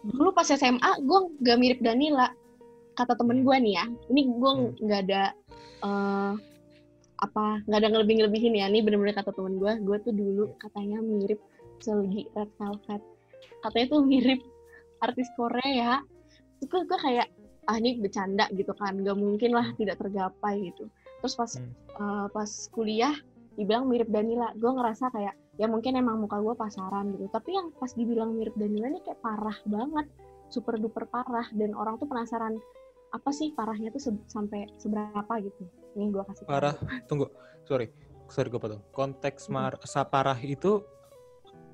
[0.07, 2.31] dulu pas SMA gue nggak mirip Danila
[2.95, 4.71] kata temen gue nih ya ini gue Hmm.
[4.79, 5.23] nggak ada
[5.83, 6.33] eh,
[7.19, 11.01] apa nggak ada ngelebih ngelebihin ya ini bener-bener kata temen gue gue tuh dulu katanya
[11.01, 11.41] mirip
[11.81, 13.03] Selgi Red Velvet
[13.61, 14.41] katanya tuh mirip
[15.01, 15.99] artis Korea
[16.57, 17.29] terus gue, gue kayak
[17.67, 18.95] ah ini bercanda gitu kan.
[18.97, 20.87] Nggak mungkin lah tidak tergapai gitu.
[21.21, 21.73] Terus pas Hmm.
[21.97, 23.15] eh, pas kuliah
[23.57, 24.53] dibilang mirip Danila.
[24.55, 27.27] Gue ngerasa kayak ya mungkin emang muka gue pasaran gitu.
[27.29, 30.07] Tapi yang pas dibilang mirip Danila ini kayak parah banget.
[30.47, 31.49] Super duper parah.
[31.51, 32.55] Dan orang tuh penasaran
[33.11, 35.63] apa sih parahnya tuh se- sampai seberapa gitu.
[35.97, 36.53] Ini gue kasih tahu.
[36.53, 36.75] parah.
[37.09, 37.27] Tunggu.
[37.65, 37.89] Sorry.
[38.27, 38.83] Sorry gue potong.
[38.91, 40.83] Konteks mar saparah itu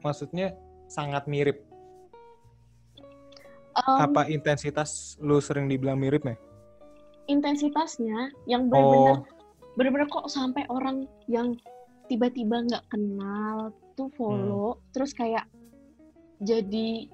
[0.01, 0.55] maksudnya
[0.87, 1.65] sangat mirip
[3.73, 6.37] Em, apa intensitas lu sering dibilang mirip nih
[7.31, 9.27] intensitasnya yang benar-benar oh.
[9.79, 11.57] bener-bener kok sampai orang yang
[12.11, 15.49] tiba-tiba nggak kenal tuh follow terus kayak
[16.43, 17.09] jadi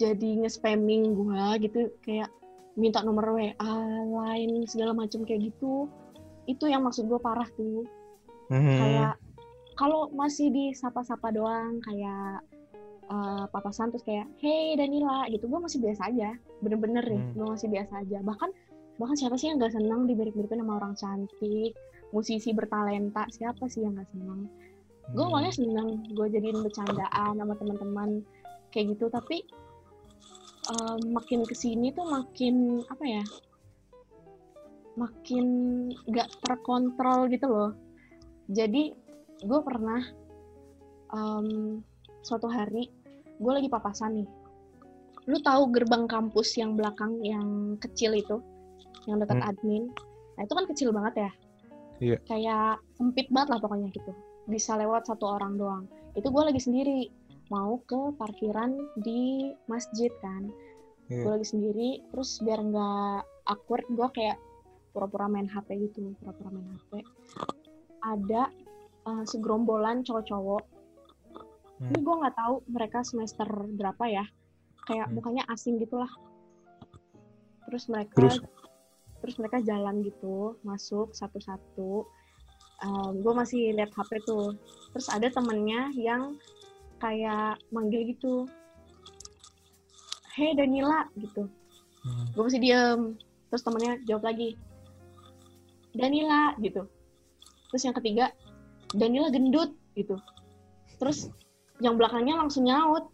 [0.00, 2.32] jadi nge-spamming gua gitu kayak
[2.74, 3.74] minta nomor WA
[4.08, 5.86] lain segala macam kayak gitu
[6.48, 7.84] itu yang maksud gua parah tuh.
[8.50, 8.78] Mhm.
[8.82, 9.14] kayak
[9.78, 12.42] kalau masih di sapa-sapa doang kayak
[13.10, 15.50] eh, papasan terus kayak hey Danila gitu.
[15.50, 16.30] Gue masih biasa aja
[16.62, 17.34] bener-bener nih Hmm.
[17.34, 18.18] gue masih biasa aja.
[18.22, 18.50] Bahkan
[19.00, 21.72] bahkan siapa sih yang nggak senang dimirip-miripin sama orang cantik
[22.14, 23.26] musisi bertalenta?
[23.32, 24.46] Siapa sih yang nggak senang?
[25.10, 25.30] Gue Hmm.
[25.34, 28.22] awalnya seneng gue jadiin bercandaan sama teman-teman
[28.70, 29.10] kayak gitu.
[29.10, 29.42] Tapi
[30.70, 33.24] eh, makin ke sini tuh makin apa ya
[34.98, 35.46] makin
[36.06, 37.72] nggak terkontrol gitu loh.
[38.50, 38.92] Jadi
[39.40, 40.02] gue pernah
[41.14, 41.80] em,
[42.20, 42.90] suatu hari
[43.40, 44.28] gue lagi papasan nih.
[45.26, 48.38] Lu tahu gerbang kampus yang belakang yang kecil itu?
[49.08, 49.48] Yang dekat Hmm.
[49.48, 49.82] admin?
[50.36, 51.32] Nah itu kan kecil banget ya?
[52.00, 52.16] Iya.
[52.24, 54.16] kayak sempit banget lah pokoknya gitu.
[54.48, 55.84] Bisa lewat satu orang doang.
[56.16, 57.12] Itu gue lagi sendiri.
[57.52, 58.72] Mau ke parkiran
[59.04, 60.48] di masjid kan.
[61.10, 61.26] Iya.
[61.26, 63.18] gue lagi sendiri terus biar nggak
[63.50, 64.38] awkward gue kayak
[64.94, 67.02] pura-pura main HP gitu pura-pura main HP
[68.00, 68.46] ada
[69.10, 70.62] eh, segerombolan cowok-cowok
[71.80, 71.90] Hmm.
[71.90, 74.24] ini gue nggak tahu mereka semester berapa ya
[74.84, 75.16] kayak Hmm.
[75.16, 76.12] mukanya asing gitulah
[77.64, 78.36] terus mereka Terus?
[79.20, 82.04] terus mereka jalan gitu masuk satu-satu
[83.20, 84.56] gue masih lihat HP tuh
[84.92, 86.36] terus ada temennya yang
[86.96, 88.44] kayak manggil gitu
[90.36, 91.48] hey Danila gitu
[92.00, 92.32] Hmm.
[92.32, 93.00] gue masih diem
[93.52, 94.56] terus temennya jawab lagi
[95.92, 96.88] Danila gitu
[97.68, 98.32] terus yang ketiga
[98.96, 100.16] Danila gendut gitu
[100.96, 101.28] terus
[101.80, 103.08] yang belakangnya langsung nyaut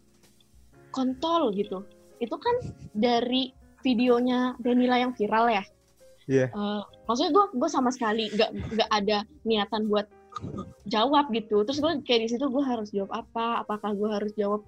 [0.91, 1.83] kontol gitu
[2.19, 2.55] itu kan
[2.93, 3.53] dari
[3.85, 5.63] videonya Danila yang viral ya.
[6.27, 6.47] Iya.
[6.51, 10.09] Eh, maksudnya gue gue sama sekali nggak nggak ada niatan buat
[10.89, 11.63] jawab gitu.
[11.63, 13.63] Terus gue kayak di situ gue harus jawab apa?
[13.63, 14.61] Apakah gue harus jawab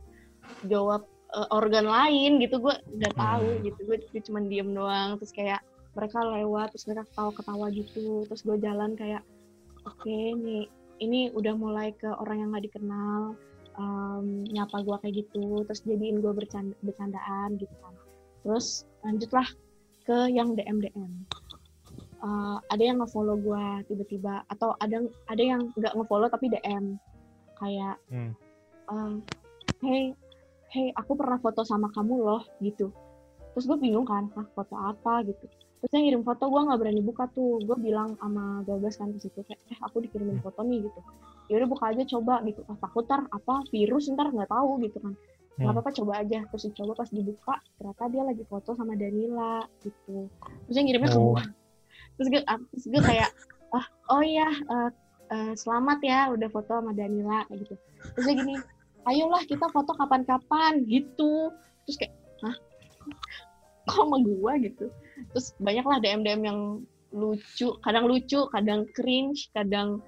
[0.70, 1.04] jawab
[1.36, 2.62] eh, organ lain gitu?
[2.64, 3.64] Gue nggak tahu Hmm.
[3.66, 3.80] gitu.
[3.84, 5.20] Gue cuma diem doang.
[5.20, 5.62] Terus kayak
[5.98, 8.24] mereka lewat, terus mereka ketawa-ketawa gitu.
[8.30, 9.26] Terus gue jalan kayak,
[9.84, 10.70] oke nih,
[11.02, 13.36] ini udah mulai ke orang yang nggak dikenal.
[13.80, 17.96] Em, nyapa gue kayak gitu, terus jadiin gue bercanda, bercandaan gitu kan.
[18.44, 19.48] Terus lanjutlah
[20.04, 21.12] ke yang DM DM.
[22.20, 27.00] Eh, ada yang ngefollow gue tiba-tiba atau ada ada yang nggak ngefollow tapi DM
[27.56, 28.36] kayak Hmm.
[28.92, 29.16] eh,
[29.80, 30.04] hey
[30.76, 32.92] hey aku pernah foto sama kamu loh gitu
[33.56, 35.48] terus gue bingung kan ah foto apa gitu
[35.80, 37.64] terus yang ngirim foto gue nggak berani buka tuh.
[37.64, 41.00] Gue bilang sama Gagas kan di situ kayak eh aku dikirimin foto nih gitu.
[41.48, 42.62] Ya udah buka aja coba gitu.
[42.68, 45.16] Ah, takut ntar apa virus ntar nggak tahu gitu kan.
[45.56, 45.72] Nggak Hmm.
[45.76, 46.40] apa-apa coba aja.
[46.52, 50.28] Terus dicoba pas dibuka ternyata dia lagi foto sama Danila gitu.
[50.68, 51.34] Terus yang ngirimnya ke Oh.
[51.36, 51.44] gue
[52.20, 53.32] terus gue ah, terus gue kayak
[53.72, 54.90] ah oh iya eh,
[55.32, 57.76] eh, selamat ya udah foto sama Danila kayak gitu.
[58.20, 58.56] Terus dia gini
[59.08, 61.56] ayolah kita foto kapan-kapan gitu.
[61.88, 62.14] Terus kayak
[62.44, 62.56] hah?
[63.88, 64.54] Kok sama gua?
[64.60, 64.92] gitu
[65.34, 66.60] terus banyaklah DM DM yang
[67.10, 70.00] lucu kadang lucu kadang cringe kadang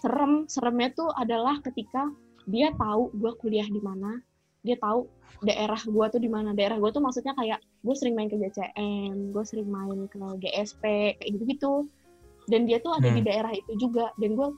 [0.00, 0.48] serem.
[0.48, 2.08] Seremnya tuh adalah ketika
[2.48, 4.20] dia tahu gua kuliah di mana
[4.66, 5.06] dia tahu
[5.44, 6.56] daerah gua tuh di mana.
[6.56, 11.14] Daerah gua tuh maksudnya kayak gue sering main ke JCM gue sering main ke GSP
[11.22, 11.72] kayak gitu gitu
[12.50, 13.28] dan dia tuh ada di Hmm.
[13.28, 14.10] daerah itu juga.
[14.18, 14.48] Dan gue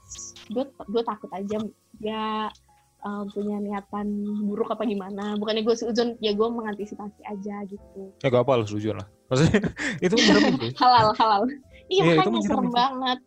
[0.53, 1.57] gue gue takut aja
[2.01, 2.53] dia
[3.01, 4.07] uh, punya niatan
[4.43, 8.67] buruk apa gimana bukannya gue seuzon ya gue mengantisipasi aja gitu Ya gak apa lah
[8.67, 9.07] sujud lah.
[9.27, 9.61] Maksudnya
[10.05, 11.43] itu serem halal halal
[11.87, 12.75] iya itu makanya serem itu.
[12.75, 13.19] banget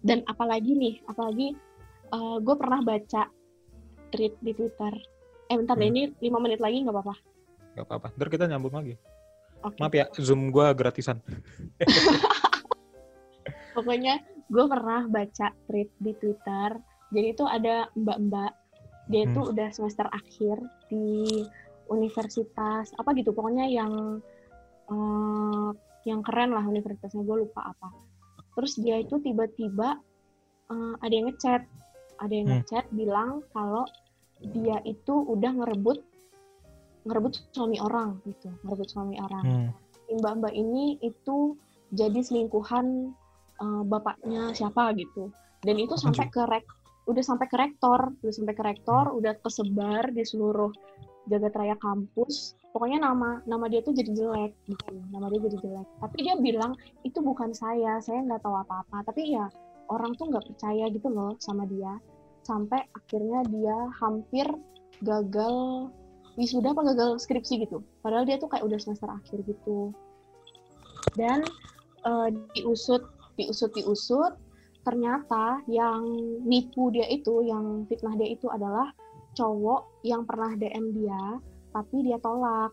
[0.00, 1.48] dan apalagi nih apalagi
[2.14, 3.26] gue pernah baca
[4.08, 4.94] tweet di twitter
[5.44, 5.92] eh bentar deh Hmm.
[5.92, 7.14] ini lima menit lagi nggak apa-apa
[7.74, 8.06] Gak apa-apa.
[8.14, 8.94] Ntar kita nyambung lagi.
[9.60, 11.18] oke Maaf ya, Zoom gua gratisan.
[13.74, 16.78] pokoknya gue pernah baca tweet di twitter
[17.10, 18.52] jadi itu ada mbak-mbak
[19.06, 19.50] dia itu Hmm.
[19.52, 20.56] udah semester akhir
[20.88, 21.44] di
[21.92, 24.22] universitas apa gitu pokoknya yang
[24.88, 25.68] eh,
[26.04, 27.88] yang keren lah universitasnya gue lupa apa
[28.56, 30.00] terus dia itu tiba-tiba
[30.72, 31.62] eh, ada yang ngechat
[32.20, 32.54] ada yang Hmm.
[32.64, 33.84] ngechat bilang kalau
[34.40, 36.04] dia itu udah ngerebut
[37.04, 39.70] ngerebut suami orang gitu ngerebut suami orang Hmm.
[40.20, 41.56] mbak-mbak ini itu
[41.92, 43.12] jadi selingkuhan
[43.60, 45.30] uh, bapaknya siapa gitu
[45.62, 46.64] dan itu sampai ke rek
[47.04, 50.72] udah sampai ke rektor udah sampai ke rektor udah kesebar di seluruh
[51.28, 52.56] jagat raya kampus.
[52.74, 54.94] Pokoknya nama nama dia tuh jadi jelek gitu.
[55.14, 55.88] Nama dia jadi jelek.
[56.02, 56.72] Tapi dia bilang
[57.06, 59.06] itu bukan saya saya nggak tahu apa-apa.
[59.08, 59.46] Tapi ya
[59.88, 61.96] orang tuh nggak percaya gitu loh sama dia.
[62.44, 64.44] Sampai akhirnya dia hampir
[65.00, 65.88] gagal
[66.34, 67.80] wisuda apa gagal skripsi gitu.
[68.02, 69.94] Padahal dia tuh kayak udah semester akhir gitu.
[71.14, 71.46] Dan
[72.04, 73.06] eh, diusut
[73.38, 74.34] diusut diusut
[74.84, 76.04] ternyata yang
[76.44, 78.92] nipu dia itu yang fitnah dia itu adalah
[79.34, 81.40] cowok yang pernah DM dia
[81.74, 82.70] tapi dia tolak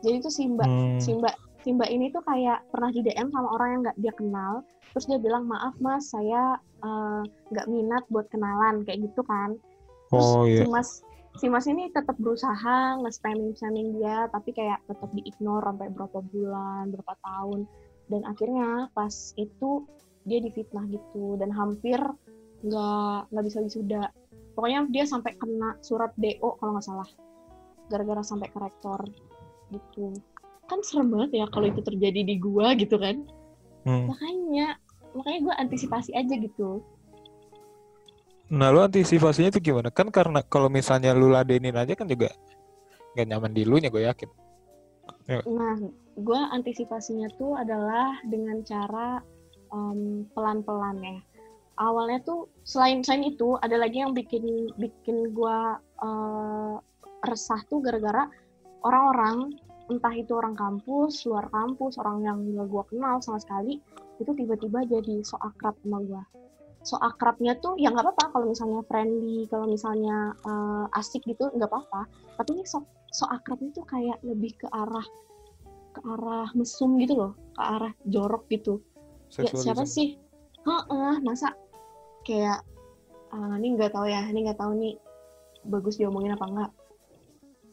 [0.00, 1.00] jadi itu si mbak Hmm.
[1.02, 4.12] si mbak si mbak ini tuh kayak pernah di DM sama orang yang nggak dia
[4.16, 4.52] kenal
[4.94, 9.58] terus dia bilang maaf mas saya eh, nggak minat buat kenalan kayak gitu kan
[10.08, 10.64] terus Oh si iya.
[10.70, 10.88] mas
[11.34, 16.94] si mas ini tetap berusaha nge-spamming spamming dia tapi kayak tetap di-ignore sampai berapa bulan
[16.94, 17.66] berapa tahun
[18.06, 19.82] dan akhirnya pas itu
[20.24, 21.36] dia difitnah gitu.
[21.40, 22.00] Dan hampir
[22.64, 24.04] nggak nggak bisa wisuda.
[24.54, 27.08] Pokoknya dia sampai kena surat DO kalau nggak salah.
[27.92, 29.00] Gara-gara sampai ke rektor
[29.72, 30.16] gitu.
[30.64, 33.24] Kan serem banget ya kalau itu terjadi di gua gitu kan.
[33.84, 34.08] Hmm.
[34.08, 34.80] makanya
[35.12, 36.80] makanya gua antisipasi aja gitu.
[38.52, 39.88] Nah, lu antisipasinya itu gimana?
[39.88, 42.32] Kan karena kalau misalnya lu ladenin aja kan juga
[43.16, 44.30] nggak nyaman di lu nya gue yakin.
[45.48, 45.76] Nah,
[46.14, 49.22] gue antisipasinya tuh adalah dengan cara
[49.74, 51.18] em, pelan-pelan ya.
[51.74, 55.58] Awalnya tuh selain selain itu ada lagi yang bikin bikin gue
[56.06, 56.74] eh,
[57.26, 58.30] resah tuh gara-gara
[58.86, 59.58] orang-orang
[59.92, 63.82] entah itu orang kampus, luar kampus, orang yang gak gue kenal sama sekali
[64.22, 66.22] itu tiba-tiba jadi so akrab sama gue.
[66.84, 71.68] So akrabnya tuh ya nggak apa-apa kalau misalnya friendly, kalau misalnya eh, asik gitu nggak
[71.68, 72.06] apa-apa.
[72.38, 75.04] Tapi ini so so akrabnya tuh kayak lebih ke arah
[75.94, 78.84] ke arah mesum gitu loh, ke arah jorok gitu.
[79.42, 80.14] Ya siapa sih?
[80.64, 81.50] Heeh, masa
[82.22, 82.62] kayak
[83.34, 84.94] ah, ini nggak tahu ya, ini nggak tahu nih
[85.66, 86.70] bagus diomongin apa enggak.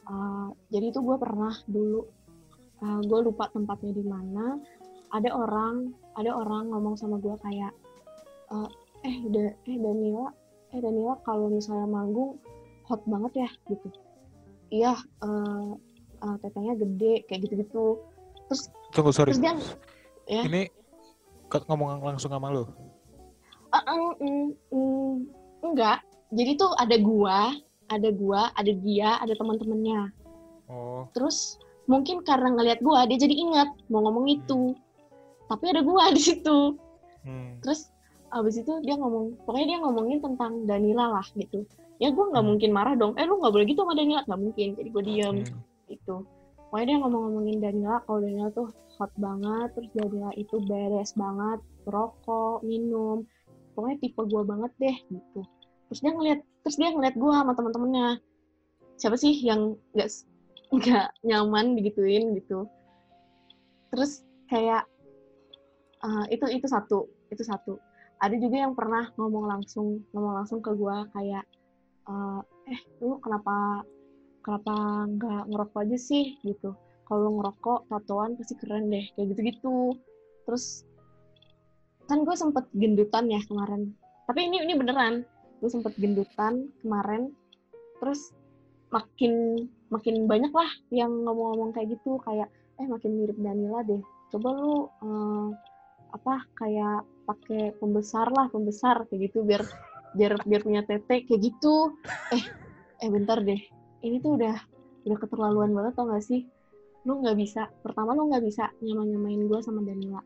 [0.09, 2.01] Ah, jadi itu gue pernah dulu,
[2.81, 4.57] gue lupa tempatnya di mana.
[5.11, 7.71] Ada orang, ada orang ngomong sama gue kayak,
[8.51, 8.69] eh,
[9.05, 10.31] eh, Da- eh Danila,
[10.73, 12.39] eh Danila kalau misalnya manggung
[12.89, 13.87] hot banget ya gitu.
[14.71, 15.71] Iya, eh,
[16.25, 18.01] eh, tetenya gede kayak gitu-gitu.
[18.49, 19.35] Terus tunggu sorry.
[19.35, 19.53] terus dia
[20.27, 20.80] ya Ini
[21.67, 22.63] ngomong langsung sama lu.
[23.71, 24.39] Ah, eng, eng,
[24.71, 24.91] eng,
[25.63, 25.99] enggak.
[26.31, 27.51] Jadi tuh ada gua
[27.91, 30.15] ada gua ada dia ada teman-temannya.
[30.71, 31.59] Oh, terus
[31.91, 34.75] mungkin karena ngelihat gua dia jadi ingat mau ngomong itu.
[35.51, 36.79] Tapi ada gua di situ.
[37.21, 37.61] Hmm.
[37.61, 37.93] terus
[38.33, 41.67] abis itu dia ngomong pokoknya dia ngomongin tentang Danila lah gitu.
[42.01, 42.49] Ya gua nggak Hmm.
[42.55, 43.13] mungkin marah dong.
[43.19, 44.23] Eh lu nggak boleh gitu sama Danila.
[44.25, 44.67] Nggak mungkin.
[44.79, 45.59] Jadi gua diem hmm.
[45.91, 46.15] gitu
[46.71, 52.63] pokoknya dia ngomong-ngomongin Danila kalau Danila tuh hot banget terus Danila itu beres banget rokok
[52.63, 53.27] minum.
[53.75, 55.43] Pokoknya tipe gua banget deh gitu.
[55.91, 58.07] Terus dia ngeliat terus dia ngeliat gua sama teman-temannya
[58.95, 60.23] siapa sih yang nggak s-
[60.71, 62.71] nggak nyaman digituin gitu.
[63.91, 64.87] Terus kayak
[66.07, 67.83] uh, itu itu satu itu satu.
[68.23, 71.43] Ada juga yang pernah ngomong langsung ngomong langsung ke gua kayak
[72.07, 73.83] uh, eh lu kenapa
[74.41, 76.73] kenapa nggak ngerokok aja sih gitu.
[77.05, 79.95] Kalau ngerokok tatoan pasti keren deh kayak gitu-gitu.
[80.47, 80.85] Terus
[82.09, 83.93] kan gue sempet gendutan ya kemarin.
[84.25, 85.23] Tapi ini ini beneran
[85.61, 87.31] gue sempet gendutan kemarin.
[88.01, 88.33] Terus
[88.91, 94.01] makin makin banyak lah yang ngomong-ngomong kayak gitu kayak eh makin mirip Danila deh.
[94.33, 95.47] Coba lu eh,
[96.11, 99.63] apa kayak pakai pembesar lah pembesar kayak gitu biar
[100.11, 101.95] biar biar punya tete kayak gitu.
[102.33, 102.43] Eh
[103.01, 104.57] eh bentar deh ini tuh udah
[105.07, 106.45] udah keterlaluan banget tau gak sih?
[107.05, 110.21] Lu nggak bisa pertama lu nggak bisa nyamain nyamain gue sama Danila.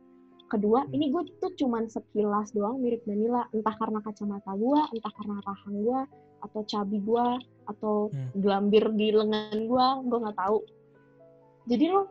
[0.52, 3.48] Kedua ini gue tuh cuman sekilas doang mirip Danila.
[3.56, 6.02] Entah karena kacamata gue entah karena rahang gue
[6.44, 7.28] atau cabi gue
[7.66, 8.30] atau Hmm.
[8.38, 10.62] gelambir di lengan gue gue nggak tahu
[11.66, 12.06] jadi lu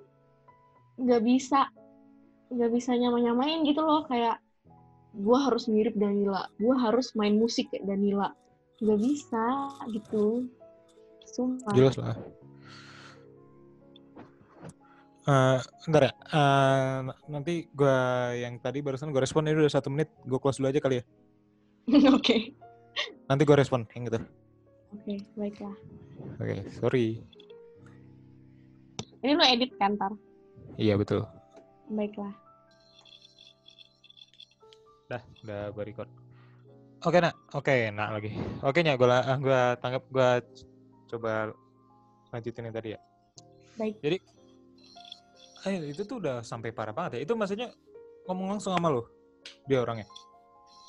[0.98, 1.70] nggak bisa
[2.50, 4.06] nggak bisa nyama nyamain gitu loh.
[4.06, 4.42] Kayak
[5.14, 6.50] gue harus mirip Danila.
[6.58, 8.34] Gue harus main musik kayak Danila.
[8.82, 9.44] Nggak bisa
[9.94, 10.50] gitu
[11.34, 12.14] sumpah Jelas lah.
[15.24, 15.58] Eh,
[15.88, 16.12] bentar ya.
[16.12, 17.96] Eh, nanti gua
[18.36, 20.12] yang tadi barusan gue respon ini udah satu menit.
[20.22, 21.04] Gue close dulu aja kali ya.
[22.16, 22.36] oke
[23.28, 24.20] Nanti gue respon yang gitu.
[24.94, 25.74] oke baiklah
[26.40, 27.20] Oke, sorry.
[29.20, 30.12] ini lo edit kan tar
[30.76, 31.26] Iya betul.
[31.90, 32.32] baiklah
[35.04, 36.08] Dah, udah gue record.
[37.04, 38.32] Oke nak, oke nak lagi.
[38.64, 39.04] Oke nya gue
[39.44, 40.30] gue tanggap gue
[41.14, 41.54] coba
[42.34, 43.00] lanjutin yang tadi ya.
[43.78, 44.16] baik Jadi,
[45.70, 47.30] eh, itu tuh udah sampai parah banget ya.
[47.30, 47.70] Itu maksudnya
[48.26, 49.06] ngomong langsung sama lo,
[49.70, 50.10] dia orangnya.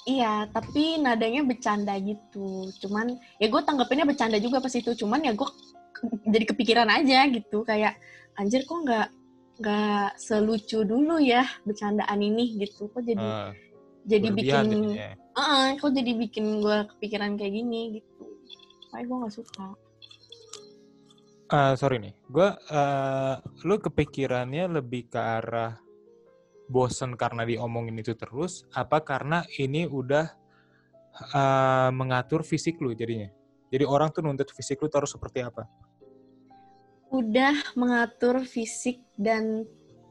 [0.05, 2.69] Iya, tapi nadanya bercanda gitu.
[2.77, 4.93] Cuman ya gue tanggapinnya bercanda juga pas itu.
[4.93, 5.49] Cuman ya gue
[6.29, 7.65] jadi kepikiran aja gitu.
[7.65, 7.97] Kayak
[8.37, 9.07] anjir kok nggak
[9.55, 12.85] nggak selucu dulu ya bercandaan ini gitu.
[12.93, 13.51] Kok jadi Eh,
[14.05, 15.09] jadi berlebihan bikin, jadinya.
[15.35, 18.23] Heeh, kok jadi bikin gue kepikiran kayak gini gitu.
[18.93, 19.67] Makanya gue nggak suka.
[21.55, 22.49] Eh, sorry nih, gue
[23.63, 25.79] lu kepikirannya lebih ke arah
[26.67, 30.25] bosen karena diomongin itu terus, apa karena ini udah
[31.31, 33.31] eh, mengatur fisik lu jadinya?
[33.71, 35.63] Jadi orang tuh nuntut fisik lu tuh harus seperti apa?
[37.15, 39.63] Udah mengatur fisik dan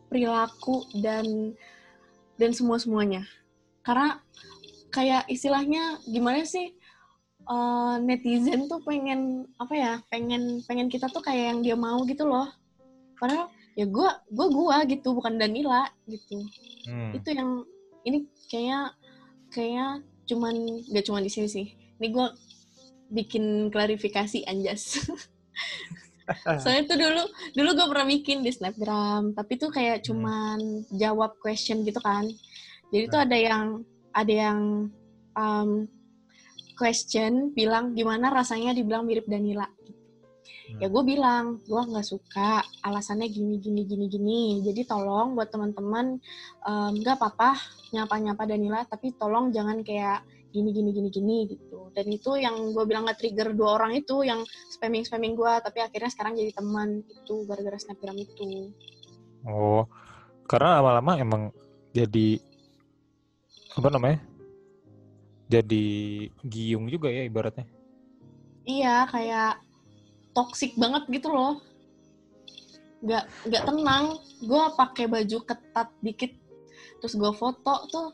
[0.09, 1.53] perilaku dan
[2.40, 3.28] dan semua semuanya.
[3.84, 4.16] Karena
[4.88, 6.72] kayak istilahnya gimana sih
[7.45, 12.24] eh, netizen tuh pengen apa ya pengen pengen kita tuh kayak yang dia mau gitu
[12.24, 12.49] loh.
[13.20, 16.47] Padahal ya gue gue gue gitu bukan Danila gitu.
[16.84, 17.16] Hmm.
[17.16, 17.64] itu yang
[18.05, 18.92] ini kayaknya
[19.49, 19.86] kayaknya
[20.28, 20.55] cuman
[20.92, 21.66] gak cuman di sini sih.
[22.01, 22.26] Ini gue
[23.12, 25.01] bikin klarifikasi anjas.
[26.64, 27.22] Soalnya tuh dulu
[27.53, 30.07] dulu gue pernah bikin di snapgram tapi tuh kayak Hmm.
[30.09, 30.59] cuman
[30.97, 32.24] jawab question gitu kan.
[32.92, 33.66] Jadi tuh ada yang
[34.14, 34.88] ada yang
[35.34, 35.70] um,
[36.75, 39.66] question bilang gimana rasanya dibilang mirip Danila
[40.64, 40.81] Hmm.
[40.81, 46.16] ya gue bilang gue nggak suka alasannya gini gini gini gini jadi tolong buat teman-teman
[46.64, 47.53] em, nggak apa-apa
[47.93, 50.25] nyapa nyapa Danila tapi tolong jangan kayak
[50.57, 54.25] gini gini gini gini gitu dan itu yang gue bilang nggak trigger dua orang itu
[54.25, 54.41] yang
[54.72, 58.72] spamming spamming gue tapi akhirnya sekarang jadi teman itu gara-gara snapgram itu
[59.45, 59.85] Oh,
[60.49, 61.43] karena lama-lama emang
[61.93, 62.41] jadi
[63.77, 64.25] apa namanya?
[65.55, 65.86] Jadi
[66.42, 67.62] giung juga ya ibaratnya.
[68.64, 69.61] iya kayak
[70.32, 71.62] toxic banget gitu loh.
[73.05, 74.05] Nggak nggak tenang.
[74.42, 76.32] Gue pakai baju ketat dikit
[76.98, 78.09] terus gue foto tuh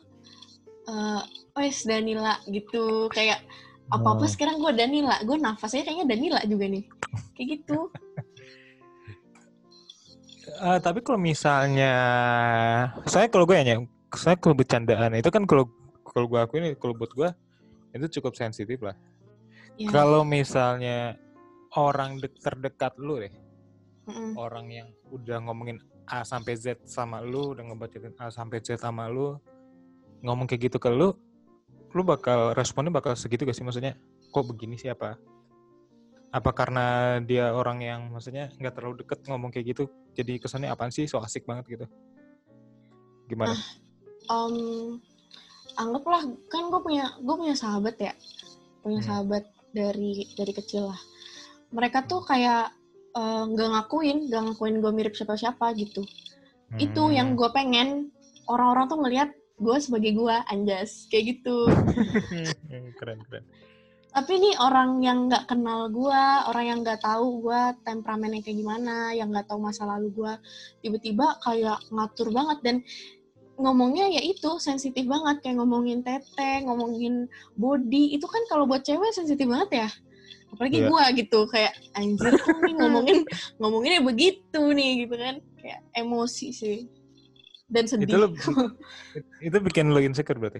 [0.84, 1.22] eh
[1.57, 3.09] wes Danila gitu.
[3.09, 3.41] Kayak
[3.88, 4.28] apa apa Oh.
[4.28, 5.16] sekarang gue Danila.
[5.22, 6.84] Gue nafasnya kayaknya Danila juga nih.
[7.32, 7.78] Kayak gitu.
[10.61, 11.93] Eh, tapi kalau misalnya
[13.09, 13.80] saya kalau gue ya,
[14.12, 15.64] saya kalau bercandaan itu kan kalau
[16.11, 17.29] kalau gue akuin kalau buat gue
[17.95, 18.95] itu cukup sensitif lah.
[19.79, 21.15] ya Kalau misalnya
[21.79, 23.31] orang dek- terdekat lu deh,
[24.11, 24.35] Mm-mm.
[24.35, 25.79] orang yang udah ngomongin
[26.11, 29.39] A sampai Z sama lu, udah ngebacain A sampai Z sama lu,
[30.27, 31.15] ngomong kayak gitu ke lu,
[31.95, 33.95] lu bakal responnya bakal segitu gak sih maksudnya?
[34.31, 35.19] Kok begini sih apa?
[36.31, 40.95] Apa karena dia orang yang maksudnya nggak terlalu deket ngomong kayak gitu, jadi kesannya apaan
[40.95, 41.11] sih?
[41.11, 41.87] So asik banget gitu.
[43.27, 43.59] Gimana?
[44.31, 45.03] Em,
[45.81, 48.12] anggaplah kan gue punya gue punya sahabat ya
[48.81, 49.09] punya Hmm.
[49.09, 51.01] sahabat dari dari kecil lah
[51.70, 52.74] mereka tuh kayak
[53.11, 56.05] eh, nggak ngakuin nggak ngakuin gue mirip siapa-siapa gitu
[56.76, 57.14] itu Hmm.
[57.14, 58.14] yang gue pengen
[58.47, 61.68] orang-orang tuh ngelihat gue sebagai gue anjas kayak gitu
[62.70, 63.45] Hmm, keren keren.
[64.11, 69.14] tapi nih orang yang nggak kenal gue orang yang nggak tahu gue temperamennya kayak gimana
[69.14, 70.33] yang nggak tahu masa lalu gue
[70.81, 72.76] tiba-tiba kayak ngatur banget dan
[73.61, 75.41] ngomongnya ya itu sensitif banget.
[75.41, 78.17] Kayak ngomongin tete ngomongin body.
[78.17, 79.89] Itu kan kalau buat cewek sensitif banget ya.
[80.51, 80.89] Apalagi Iya.
[80.89, 83.19] gue gitu kayak anjir kok nih ngomongin
[83.57, 85.35] ngomonginnya begitu nih gitu kan.
[85.57, 86.79] Kayak emosi sih.
[87.71, 88.19] Dan Itu sedih.
[88.19, 88.29] lu,
[89.47, 90.59] itu bikin lu insecure berarti?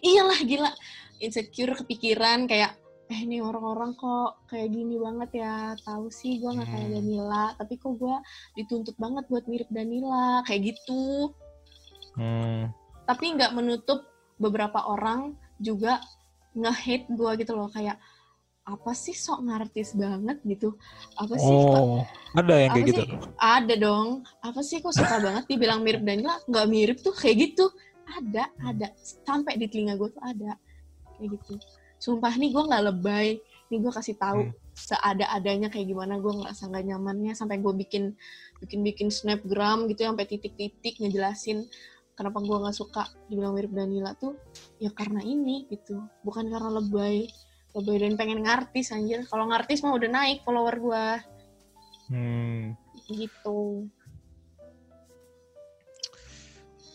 [0.00, 0.72] iyalah gila.
[1.18, 2.76] Insecure kepikiran kayak
[3.08, 5.56] eh ini orang-orang kok kayak gini banget ya.
[5.80, 6.94] Tahu sih gue nggak kayak Hmm.
[6.96, 8.16] Danila tapi kok gue
[8.54, 11.32] dituntut banget buat mirip Danila kayak gitu
[12.18, 12.74] Hmm.
[13.06, 14.04] tapi nggak menutup
[14.36, 16.02] beberapa orang juga
[16.52, 17.96] nge-hate gue gitu loh kayak
[18.68, 20.76] apa sih sok ngartis banget gitu?
[21.16, 22.04] Apa sih kok Oh,
[22.36, 23.00] ada yang kayak gitu.
[23.00, 23.08] sih?
[23.40, 24.08] ada dong.
[24.44, 27.16] Apa sih kok suka banget dibilang mirip Danila nggak mirip tuh?
[27.16, 27.72] Kayak gitu.
[28.04, 28.92] Ada ada.
[29.24, 30.60] Sampai di telinga gue tuh ada.
[31.16, 31.56] Kayak gitu.
[31.96, 33.40] Sumpah nih gue nggak lebay.
[33.72, 34.54] Nih gue kasih tahu Hmm.
[34.76, 37.32] seada-adanya kayak gimana gue nggak nggak nyamannya.
[37.32, 38.20] Sampai gue bikin
[38.60, 41.64] bikin bikin snapgram gitu sampai titik-titik ngejelasin
[42.18, 44.34] kenapa gue nggak suka dibilang mirip Danila tuh
[44.82, 46.02] ya karena ini gitu.
[46.26, 47.30] Bukan karena lebay
[47.78, 49.22] lebay dan pengen ngartis anjir.
[49.30, 51.06] Kalau ngartis mah udah naik follower gue
[52.08, 52.72] Hmm.
[53.06, 53.86] gitu.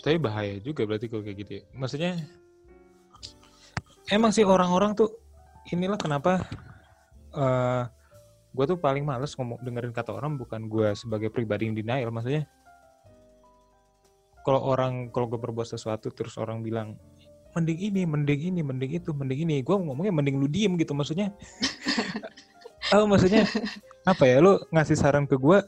[0.03, 1.63] Tapi bahaya juga berarti kalau kayak gitu ya.
[1.71, 2.11] Maksudnya
[4.11, 5.07] emang sih orang-orang tuh
[5.71, 6.43] inilah kenapa
[7.33, 7.83] eh
[8.53, 12.11] gue tuh paling males ngomong dengerin kata orang bukan gue sebagai pribadi yang denial.
[12.11, 12.49] Maksudnya
[14.43, 16.99] kalau orang kalau gue berbuat sesuatu terus orang bilang
[17.55, 19.55] mending ini mending ini mending itu mending ini.
[19.63, 21.31] Gue ngomongnya mending lu diem gitu maksudnya.
[22.93, 23.47] Oh maksudnya?
[24.05, 24.37] Apa ya?
[24.43, 25.65] Lu ngasih saran ke gue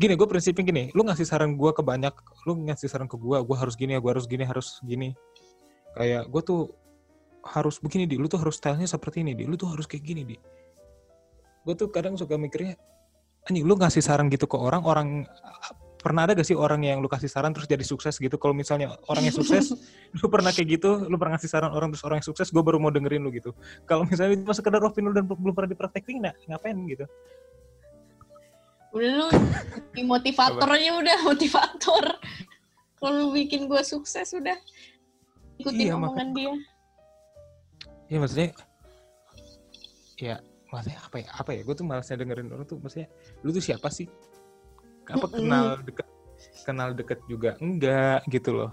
[0.00, 0.84] gini gue prinsipnya gini.
[0.96, 2.10] Lu ngasih saran gue ke banyak
[2.48, 5.14] lu ngasih saran ke gue gue harus gini ya gue harus gini harus gini.
[5.94, 6.60] Kayak gue tuh
[7.46, 8.16] harus begini di.
[8.18, 9.44] Lu tuh harus stylenya seperti ini di.
[9.46, 10.36] Lu tuh harus kayak gini di.
[11.62, 12.74] Gue tuh kadang suka mikirnya
[13.46, 15.08] anjing lu ngasih saran gitu ke orang orang
[16.00, 18.40] pernah ada gak sih orang yang lu kasih saran terus jadi sukses gitu?
[18.40, 19.76] Kalau misalnya orang yang sukses
[20.18, 22.80] lu pernah kayak gitu lu pernah ngasih saran orang terus orang yang sukses gue baru
[22.80, 23.52] mau dengerin lu gitu.
[23.84, 27.04] Kalau misalnya cuma sekedar opini lu dan belum pernah dipraktekin nah, ngapain gitu?
[28.96, 29.28] Udah lu
[30.16, 32.04] motivatornya udah motivator.
[32.96, 34.56] Kalau lu bikin gue sukses udah.
[35.60, 36.52] Ikutin Iya, omongan dia.
[38.08, 38.48] Ya maksudnya
[40.16, 40.34] ya
[40.72, 41.60] maksudnya apa ya apa ya?
[41.62, 43.12] Gue tuh malasnya dengerin orang tuh maksudnya
[43.44, 44.08] lu tuh siapa sih
[45.10, 46.06] apa kenal deket
[46.64, 48.72] kenal deket juga enggak gitu loh.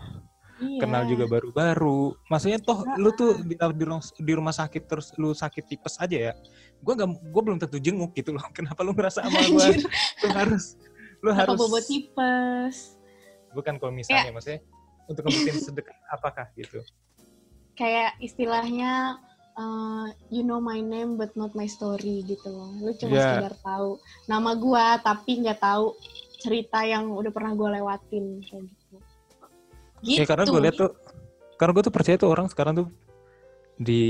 [0.58, 0.82] Iya.
[0.82, 2.18] kenal juga baru-baru.
[2.34, 3.86] Maksudnya toh lu tuh di, di,
[4.26, 6.34] di rumah sakit terus lu sakit tipes aja ya?
[6.82, 8.42] Gue nggak gue belum tentu jenguk gitu loh.
[8.58, 9.86] Kenapa lu ngerasa sama gue
[10.26, 10.74] lu harus
[11.22, 12.98] lu apa harus bobo tipes?
[13.54, 13.98] Bukan kalau Ya.
[14.02, 14.62] misalnya maksudnya
[15.06, 16.82] untuk ngebuktiin sedekat apakah gitu?
[17.78, 19.22] Kayak istilahnya
[19.62, 22.74] uh, you know my name but not my story gitu loh.
[22.82, 23.26] Lu cuma Iya.
[23.46, 25.94] sekedar tahu nama gua tapi nggak tahu
[26.38, 28.96] cerita yang udah pernah gue lewatin kayak gitu
[30.06, 30.94] gitu Ya karena gue lihat tuh,
[31.58, 32.88] karena gue tuh percaya tuh orang sekarang tuh
[33.78, 34.06] di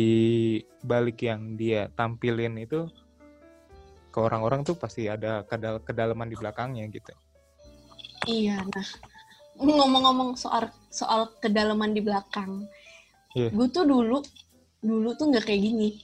[0.83, 2.87] balik yang dia tampilin itu
[4.11, 7.13] ke orang-orang tuh pasti ada kedal kedalaman di belakangnya gitu.
[8.27, 8.87] Iya, nah
[9.59, 12.67] ngomong-ngomong soal soal kedalaman di belakang,
[13.35, 13.51] Iya.
[13.51, 14.19] gue tuh dulu
[14.83, 16.03] dulu tuh nggak kayak gini.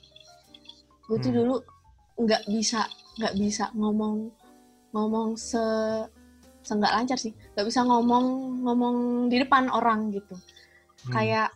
[1.07, 1.39] Gue tuh Hmm.
[1.43, 1.55] dulu
[2.23, 2.87] nggak bisa
[3.19, 4.29] nggak bisa ngomong
[4.93, 5.59] ngomong se
[6.63, 8.25] seenggak lancar sih, nggak bisa ngomong
[8.63, 8.95] ngomong
[9.27, 10.33] di depan orang gitu.
[10.33, 11.13] Hmm.
[11.13, 11.49] Kayak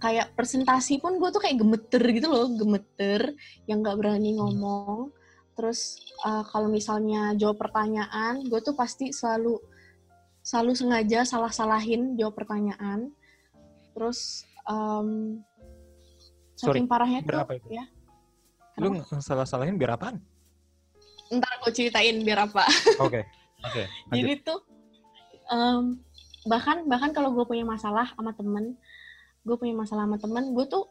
[0.00, 3.36] kayak presentasi pun gue tuh kayak gemeter gitu loh, gemeter
[3.70, 5.14] yang nggak berani ngomong.
[5.54, 9.60] Terus uh, kalau misalnya jawab pertanyaan, gue tuh pasti selalu
[10.40, 13.12] selalu sengaja salah-salahin jawab pertanyaan.
[13.92, 15.38] Terus um,
[16.56, 17.68] Sorry, saking parahnya tuh itu?
[17.76, 17.84] ya.
[18.80, 19.20] Lu Kenapa?
[19.20, 20.16] salah-salahin biar apaan?
[21.30, 22.64] Ntar gue ceritain biar apa.
[22.98, 23.22] Oke.
[23.60, 23.88] Lanjut.
[24.12, 24.60] Jadi tuh
[25.50, 25.82] em,
[26.48, 28.76] bahkan bahkan kalau gue punya masalah sama temen,
[29.44, 30.84] gue punya masalah sama temen, gue tuh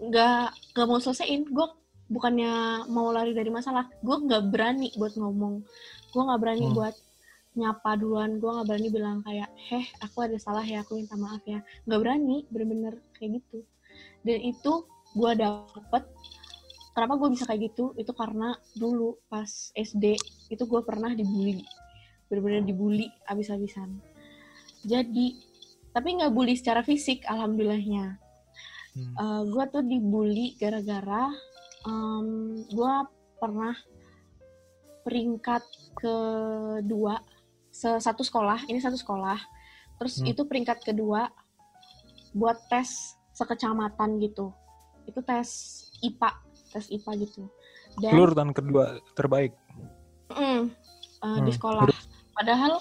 [0.00, 1.44] nggak nggak mau selesaiin.
[1.52, 1.66] Gue
[2.12, 5.64] bukannya mau lari dari masalah, gue nggak berani buat ngomong.
[6.12, 6.76] Gue nggak berani Hmm.
[6.76, 6.94] buat
[7.52, 8.40] nyapa duluan.
[8.40, 11.60] Gue nggak berani bilang kayak heh aku ada salah ya aku minta maaf ya.
[11.84, 13.64] Nggak berani bener-bener kayak gitu.
[14.24, 14.72] Dan itu
[15.12, 16.04] gue dapet.
[16.92, 17.96] Kenapa gue bisa kayak gitu?
[17.96, 20.16] Itu karena dulu pas SD
[20.52, 21.64] itu gue pernah dibully
[22.32, 24.00] bener-bener dibully abis-abisan
[24.88, 25.36] jadi
[25.92, 28.16] tapi nggak bully secara fisik alhamdulillahnya
[28.92, 29.48] Hmm.
[29.48, 31.28] gue tuh dibully gara-gara
[32.68, 32.94] gue
[33.36, 33.72] pernah
[35.00, 35.64] peringkat
[35.96, 37.16] kedua
[37.68, 39.40] se- satu sekolah ini satu sekolah
[39.96, 40.28] terus Hmm.
[40.28, 41.24] itu peringkat kedua
[42.32, 44.52] buat tes sekecamatan gitu
[45.08, 45.48] itu tes
[46.04, 46.30] IPA
[46.68, 47.48] tes IPA gitu
[47.96, 49.52] dan Lu urutan kedua terbaik.
[50.32, 50.68] Mm,
[51.20, 51.88] uh, di Hmm, sekolah.
[52.32, 52.80] Padahal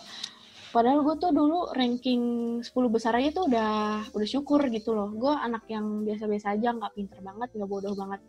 [0.72, 2.24] padahal gue tuh dulu ranking
[2.64, 5.12] 10 besar aja tuh udah udah syukur gitu loh.
[5.12, 8.24] Gue anak yang biasa-biasa aja, nggak pinter banget, nggak bodoh banget.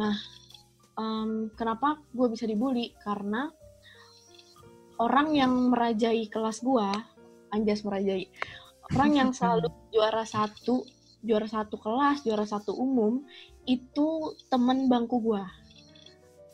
[0.00, 0.16] Nah,
[0.96, 2.96] em, kenapa gue bisa dibully?
[3.04, 3.52] Karena
[5.00, 6.88] orang yang merajai kelas gue,
[7.52, 8.28] anjas merajai,
[8.96, 10.84] orang yang selalu juara satu,
[11.20, 13.24] juara satu kelas, juara satu umum,
[13.68, 15.44] itu temen bangku gue.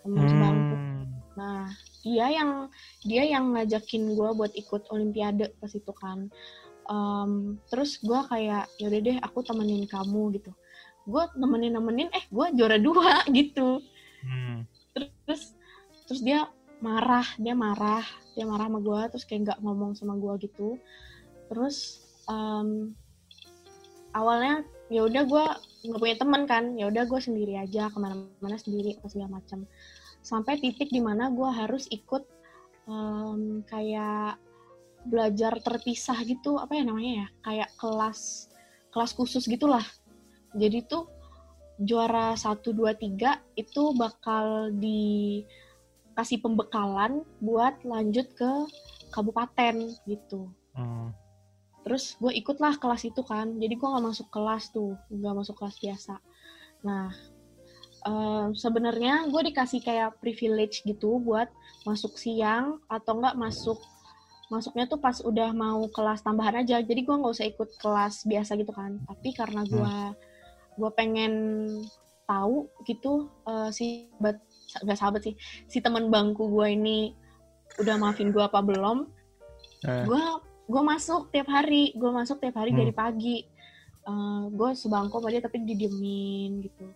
[0.03, 1.03] Temen Hmm.
[1.35, 1.67] Nah,
[2.07, 2.71] dia yang
[3.03, 6.31] dia yang ngajakin gue buat ikut olimpiade pas itu kan.
[6.87, 10.55] Em, terus gue kayak yaudah deh aku temenin kamu gitu.
[11.03, 13.83] Gue temenin nemenin eh gue juara dua gitu.
[14.23, 14.63] Hmm.
[14.95, 15.59] Terus
[16.07, 16.47] terus dia
[16.79, 18.07] marah dia marah
[18.39, 20.79] dia marah sama gue terus kayak nggak ngomong sama gue gitu.
[21.51, 22.95] Terus em,
[24.15, 25.45] awalnya ya udah gue
[25.91, 29.67] nggak punya teman kan ya udah gue sendiri aja ke mana-mana sendiri apa segala macam
[30.27, 32.27] sampai titik di mana gue harus ikut
[32.91, 34.43] em, kayak
[35.07, 38.51] belajar terpisah gitu apa ya namanya ya kayak kelas
[38.91, 39.87] kelas khusus gitulah.
[40.59, 41.07] Jadi tuh
[41.79, 48.53] juara 1, 2, 3 itu bakal dikasih pembekalan buat lanjut ke
[49.15, 50.51] kabupaten gitu.
[50.77, 51.09] Hmm.
[51.87, 55.79] terus gue ikutlah kelas itu kan jadi gue nggak masuk kelas tuh nggak masuk kelas
[55.79, 56.19] biasa.
[56.83, 57.15] Nah
[58.05, 61.49] em, sebenarnya gue dikasih kayak privilege gitu buat
[61.87, 63.79] masuk siang atau nggak masuk
[64.47, 66.79] masuknya tuh pas udah mau kelas tambahan aja.
[66.79, 68.99] Jadi gue nggak usah ikut kelas biasa gitu kan.
[69.07, 69.95] Tapi karena gue
[70.77, 71.33] gue pengen
[72.27, 74.37] tahu gitu eh, si sahabat
[74.83, 75.35] nggak sahabat sih
[75.71, 77.15] si teman bangku gue ini
[77.79, 79.07] udah maafin gue apa belum
[79.87, 80.23] Eh, gue
[80.67, 81.95] gue masuk tiap hari.
[81.95, 82.81] Gue masuk tiap hari Hmm.
[82.83, 83.39] dari pagi.
[84.51, 86.87] Gue sebangku sama dia tapi didiemin gitu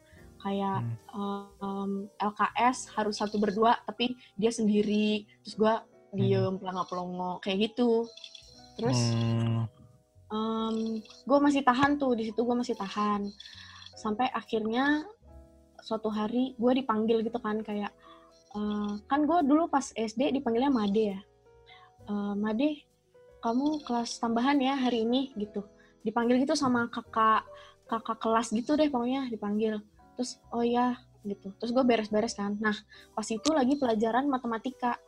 [0.40, 0.82] kayak
[1.12, 5.28] em, LKS harus satu berdua tapi dia sendiri.
[5.44, 5.74] Terus gue
[6.16, 8.08] diem pelongo pelongo kayak gitu.
[8.80, 8.98] Terus
[10.30, 11.02] hmm.
[11.26, 13.28] gue masih tahan tuh di situ gue masih tahan.
[13.94, 15.04] Sampai akhirnya
[15.80, 17.92] suatu hari gue dipanggil gitu kan kayak
[18.56, 21.20] eh, kan gue dulu pas SD dipanggilnya Made ya.
[22.08, 22.88] Eh, Made
[23.40, 25.64] kamu kelas tambahan ya hari ini gitu.
[26.00, 27.44] Dipanggil gitu sama kakak
[27.90, 29.82] kakak kelas gitu deh pokoknya dipanggil
[30.20, 31.48] terus oh ya gitu.
[31.56, 32.60] Terus gue beres-beres kan.
[32.60, 32.76] Nah
[33.16, 35.00] pas itu lagi pelajaran matematika.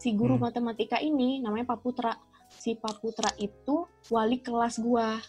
[0.00, 0.48] Si guru Hmm.
[0.48, 2.16] matematika ini namanya Pak Putra.
[2.48, 5.20] Si Pak Putra itu wali kelas gua.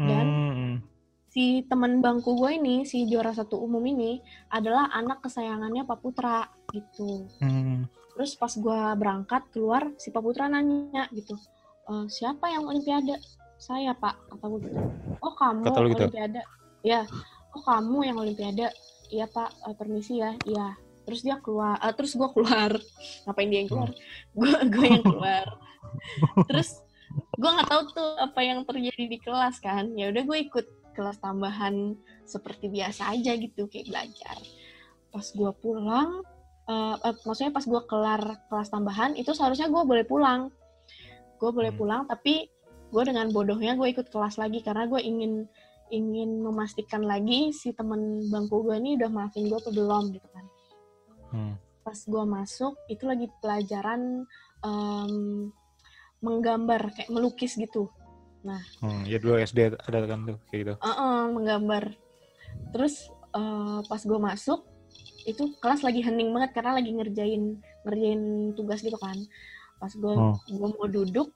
[0.00, 0.74] Dan Hmm.
[1.28, 4.18] si teman bangku gue ini si juara satu umum ini
[4.48, 7.28] adalah anak kesayangannya Pak Putra gitu.
[7.38, 7.84] Hmm.
[8.10, 11.36] terus pas gua berangkat keluar si Pak Putra nanya gitu
[11.88, 13.16] "Eh, siapa yang olimpiade?
[13.56, 14.76] Saya Pak kata gue gitu.
[15.18, 16.04] Oh kamu Kata gitu?
[16.04, 16.40] olimpiade.
[16.82, 17.04] Ya
[17.54, 18.70] oh kamu yang olimpiade.
[19.10, 20.34] Iya Pak Eh, permisi ya.
[20.46, 20.78] Iya.
[21.06, 22.70] Terus dia keluar eh, terus gua keluar.
[23.26, 23.90] Ngapain dia yang keluar?
[24.36, 25.46] Gue gue yang keluar.
[26.48, 26.78] Terus
[27.10, 29.90] gue nggak tahu tuh apa yang terjadi di kelas kan.
[29.98, 34.38] Ya udah gue ikut kelas tambahan seperti biasa aja gitu kayak belajar.
[35.10, 36.22] Pas gue pulang
[36.70, 40.54] eh, eh, maksudnya pas gue kelar kelas tambahan itu seharusnya gue boleh pulang.
[41.42, 41.80] Gue boleh Hmm.
[41.80, 42.46] pulang tapi
[42.90, 45.46] gue dengan bodohnya gue ikut kelas lagi karena gue ingin
[45.90, 50.46] ingin memastikan lagi si temen bangku gue ini udah maafin gue atau belum gitu kan
[51.30, 51.54] Hmm.
[51.80, 54.26] pas gue masuk itu lagi pelajaran
[54.60, 55.14] em,
[56.18, 57.86] menggambar kayak melukis gitu
[58.80, 59.04] Hmm.
[59.04, 60.74] Ya dulu SD ada kan tuh kayak gitu.
[60.80, 61.92] Heeh, menggambar
[62.72, 64.64] terus eh, pas gue masuk
[65.22, 67.42] itu kelas lagi hening banget karena lagi ngerjain
[67.84, 68.22] ngerjain
[68.56, 69.14] tugas gitu kan
[69.76, 70.34] pas gue Oh.
[70.40, 71.28] gue mau duduk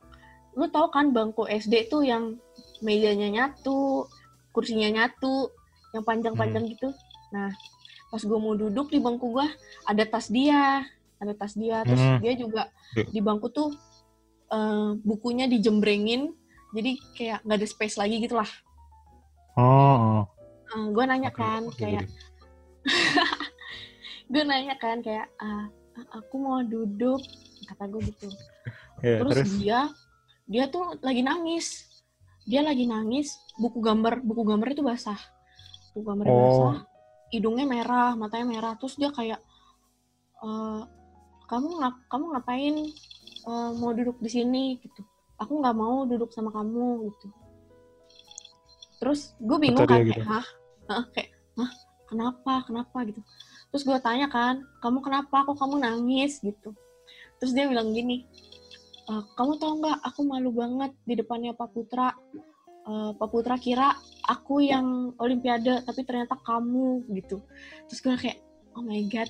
[0.56, 2.40] lu tau kan bangku SD tuh yang
[2.80, 4.08] mejanya nyatu
[4.54, 5.50] kursinya nyatu
[5.90, 6.94] yang panjang-panjang gitu.
[7.34, 7.50] Nah
[8.08, 9.46] pas gue mau duduk di bangku gue
[9.84, 10.86] ada tas dia
[11.18, 11.82] ada tas dia.
[11.82, 12.18] Terus Hmm.
[12.22, 12.62] dia juga
[12.94, 13.74] di bangku tuh
[14.54, 16.30] eh, bukunya dijembrengin
[16.74, 18.50] jadi kayak nggak ada space lagi gitu lah.
[19.58, 20.26] Oh.
[20.26, 20.86] oh.
[20.90, 22.06] gue nanya kan oke, kayak
[24.32, 25.70] gue nanya kan kayak "Ah,
[26.18, 27.22] aku mau duduk
[27.70, 28.28] kata gue gitu.
[29.02, 29.78] Ya, terus, terus, dia
[30.44, 31.86] dia tuh lagi nangis
[32.44, 35.18] dia lagi nangis buku gambar buku gambar itu basah.
[35.92, 36.42] Buku gambarnya Oh.
[36.44, 36.78] basah
[37.34, 38.72] hidungnya merah matanya merah.
[38.78, 39.42] Terus dia kayak
[40.38, 40.80] "Eh,
[41.50, 42.74] kamu ngap kamu ngapain?
[43.44, 44.78] Eh, mau duduk di sini?
[44.78, 45.02] Gitu.
[45.42, 47.26] Aku nggak mau duduk sama kamu gitu.
[49.02, 50.22] Terus gue bingung dia kan gitu.
[50.24, 50.46] Hah?
[51.12, 51.70] kayak hah?
[52.06, 52.54] Kenapa?
[52.64, 52.98] Kenapa?
[53.04, 53.20] Gitu.
[53.74, 55.42] Terus gue tanya kan kamu kenapa?
[55.44, 56.38] Kok kamu nangis?
[56.40, 56.70] Gitu.
[57.42, 58.24] Terus dia bilang gini
[59.04, 62.08] "Eh, kamu tau nggak aku malu banget di depannya Pak Putra.
[62.84, 63.92] Eh, Pak Putra kira
[64.24, 67.44] aku yang Olimpiade tapi ternyata kamu gitu.
[67.88, 68.38] Terus gue kayak
[68.74, 69.28] oh my god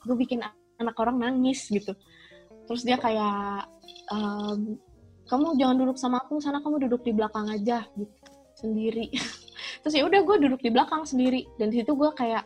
[0.00, 0.40] gue bikin
[0.80, 1.92] anak orang nangis gitu.
[2.64, 3.68] Terus dia kayak
[4.10, 4.80] "Em,
[5.28, 8.12] kamu jangan duduk sama aku sana kamu duduk di belakang aja gitu
[8.56, 9.12] sendiri.
[9.84, 11.44] Terus ya udah gue duduk di belakang sendiri.
[11.60, 12.44] Dan di situ gue kayak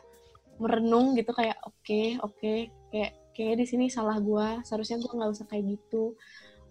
[0.59, 2.53] merenung gitu kayak oke oke
[2.95, 6.14] kayak kayak di sini salah gue seharusnya gue nggak usah kayak gitu.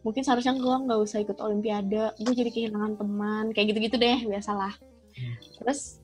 [0.03, 2.15] Mungkin seharusnya gue nggak usah ikut olimpiade.
[2.19, 3.45] Gue jadi kehilangan teman.
[3.51, 4.73] Kayak gitu-gitu deh biasalah.
[5.13, 5.37] Hmm.
[5.61, 6.01] terus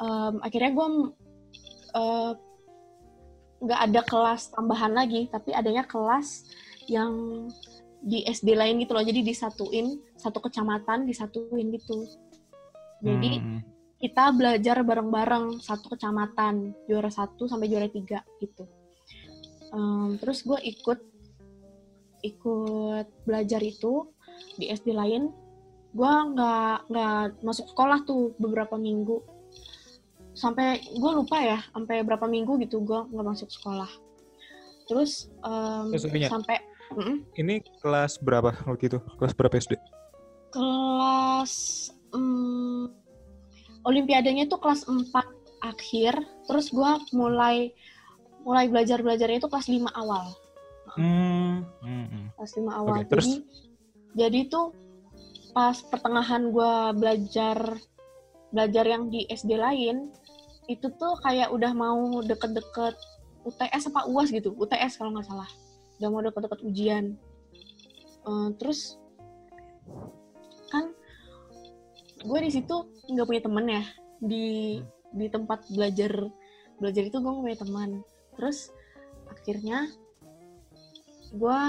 [0.00, 0.88] em, akhirnya gue
[2.00, 2.32] eh,
[3.58, 6.48] nggak ada kelas tambahan lagi tapi adanya kelas
[6.88, 7.12] yang
[8.00, 9.04] di SD lain gitu loh.
[9.04, 12.06] Jadi disatuin satu kecamatan disatuin gitu.
[13.04, 13.60] Jadi Hmm,
[13.98, 18.77] kita belajar bareng-bareng satu kecamatan juara satu sampai juara tiga gitu
[19.72, 20.98] Em, terus gue ikut
[22.24, 24.10] ikut belajar itu
[24.58, 25.30] di SD lain
[25.94, 29.22] gue nggak nggak masuk sekolah tuh beberapa minggu
[30.34, 33.88] sampai gue lupa ya sampai berapa minggu gitu gue nggak masuk sekolah
[34.90, 36.32] terus ingat.
[36.32, 36.56] sampai
[36.88, 37.20] Mm-mm.
[37.36, 38.98] ini kelas berapa waktu itu?
[39.20, 39.76] Kelas berapa SD?
[40.52, 41.52] kelas
[42.16, 42.88] mm,
[43.84, 45.12] olimpiadanya itu kelas 4
[45.64, 46.14] akhir
[46.48, 47.74] terus gua mulai
[48.42, 50.26] mulai belajar belajarnya itu kelas 5 awal.
[50.96, 52.26] Hmm, hmm, hmm.
[52.38, 52.96] kelas 5 awal.
[53.02, 53.26] Oke, terus?
[53.26, 53.36] jadi
[54.16, 54.66] jadi tuh
[55.52, 57.76] pas pertengahan gua belajar
[58.48, 60.08] belajar yang di SD lain
[60.68, 62.96] itu tuh kayak udah mau deket-deket
[63.48, 65.48] UTS apa UAS gitu UTS kalau nggak salah.
[66.00, 67.04] Udah mau deket-deket ujian.
[68.28, 69.00] Eh, terus
[70.68, 70.92] kan
[72.20, 72.74] gue di situ
[73.08, 73.84] nggak punya temen ya.
[74.20, 74.46] Di
[75.08, 76.12] di tempat belajar
[76.76, 77.90] belajar itu gue nggak punya teman
[78.38, 78.70] terus
[79.26, 79.90] akhirnya
[81.34, 81.60] gue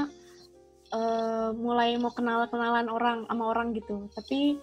[0.93, 4.07] eh, mulai mau kenal kenalan orang sama orang gitu.
[4.13, 4.61] Tapi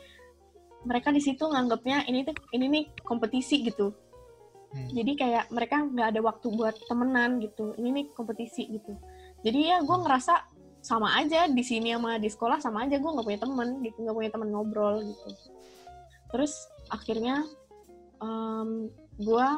[0.87, 3.91] mereka di situ nganggapnya ini tuh ini nih kompetisi gitu.
[4.67, 4.91] Hmm.
[4.91, 7.75] jadi kayak mereka nggak ada waktu buat temenan gitu.
[7.79, 8.95] Ini nih kompetisi gitu.
[9.43, 10.35] Jadi ya gue ngerasa
[10.83, 14.17] sama aja di sini sama di sekolah sama aja gue nggak punya temen gitu nggak
[14.17, 15.29] punya temen ngobrol gitu.
[16.35, 16.53] Terus
[16.91, 17.47] akhirnya
[19.17, 19.49] gue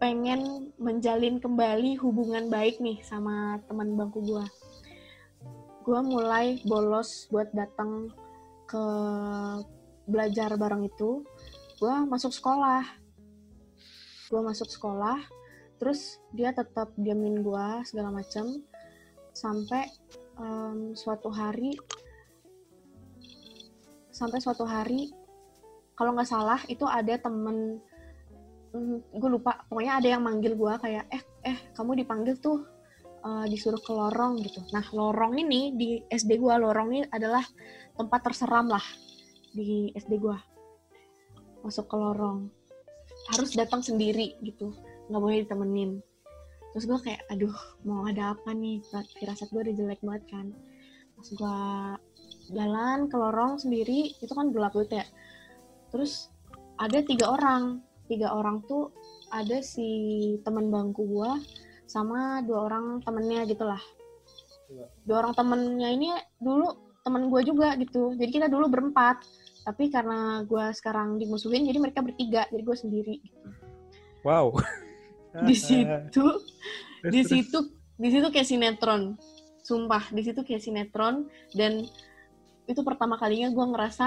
[0.00, 4.44] pengen menjalin kembali hubungan baik nih sama teman bangku gue
[5.84, 8.08] gue mulai bolos buat datang
[8.64, 8.84] ke
[10.08, 11.24] belajar bareng itu
[11.80, 12.84] gue masuk sekolah.
[14.30, 15.18] Gue masuk sekolah
[15.80, 18.60] terus dia tetap diamin gue segala macam
[19.32, 19.88] sampai
[20.36, 21.72] em, suatu hari
[24.12, 25.08] sampai suatu hari
[25.96, 27.80] kalau nggak salah itu ada temen
[29.16, 32.66] gue lupa pokoknya ada yang manggil gue kayak eh eh kamu dipanggil tuh
[33.22, 34.66] eh, disuruh ke lorong gitu.
[34.74, 37.46] Nah lorong ini di SD gue lorong ini adalah
[37.94, 38.82] tempat terseram lah
[39.54, 40.36] di SD gue
[41.62, 42.50] masuk ke lorong.
[43.30, 44.74] Harus datang sendiri gitu.
[45.06, 46.02] Nggak boleh ditemenin.
[46.74, 47.54] Terus gue kayak aduh
[47.86, 48.82] mau ada apa nih?
[48.90, 50.46] Firasat gue udah jelek banget kan.
[51.14, 51.56] Pas gue
[52.50, 55.06] jalan ke lorong sendiri itu kan gelap gitu ya.
[55.94, 56.30] Terus
[56.78, 57.84] ada tiga orang.
[58.10, 58.90] Tiga orang tuh
[59.30, 59.88] ada si
[60.42, 61.30] teman bangku gue
[61.86, 63.80] sama dua orang temennya gitulah.
[65.06, 68.14] Dua orang temennya ini dulu temen gue juga gitu.
[68.18, 69.22] Jadi kita dulu berempat
[69.60, 73.48] tapi karena gue sekarang dimusuhin jadi mereka bertiga jadi gue sendiri gitu.
[74.26, 74.58] Wow.
[75.48, 76.26] di situ
[77.06, 77.58] di situ
[77.98, 79.14] di situ kayak sinetron.
[79.62, 81.86] Sumpah di situ kayak sinetron dan
[82.66, 84.06] itu pertama kalinya gue ngerasa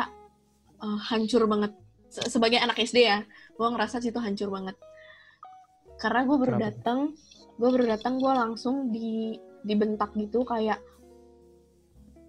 [0.84, 1.72] uh, hancur banget.
[2.12, 4.78] Se- sebagai anak SD ya gue ngerasa situ hancur banget
[6.04, 7.00] karena gue baru datang
[7.56, 10.84] gue baru datang gue langsung di dibentak gitu kayak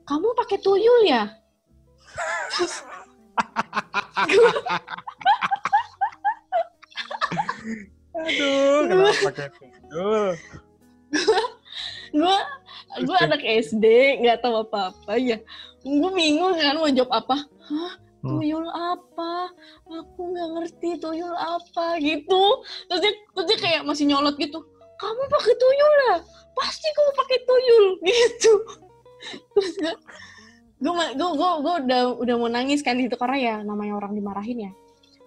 [0.06, 1.26] kamu pakai tuyul ya
[8.14, 10.38] Aduh, kenapa pakai tuyul?
[12.14, 12.36] gue
[13.02, 13.84] gue anak SD
[14.22, 15.42] nggak tahu apa apa ya
[15.82, 18.03] gue bingung kan mau jawab apa hah.
[18.24, 19.52] Tuyul apa?
[19.84, 22.42] Aku nggak ngerti tuyul apa gitu.
[22.88, 24.64] Terus dia terus dia kayak masih nyolot gitu.
[24.96, 26.16] Kamu pakai tuyul ya?
[26.56, 28.52] Pasti kamu pakai tuyul gitu.
[29.52, 29.94] Terus gue
[30.84, 34.70] gue gue gue gue udah udah mau nangis kan itu karena ya namanya orang dimarahin
[34.70, 34.72] ya.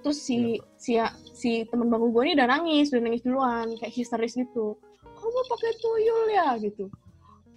[0.01, 0.97] Terus si si
[1.33, 4.77] si teman bangku gue ini udah nangis udah nangis duluan kayak histeris gitu.
[5.03, 6.47] Kamu pakai tuyul ya?
[6.61, 6.85] Gitu.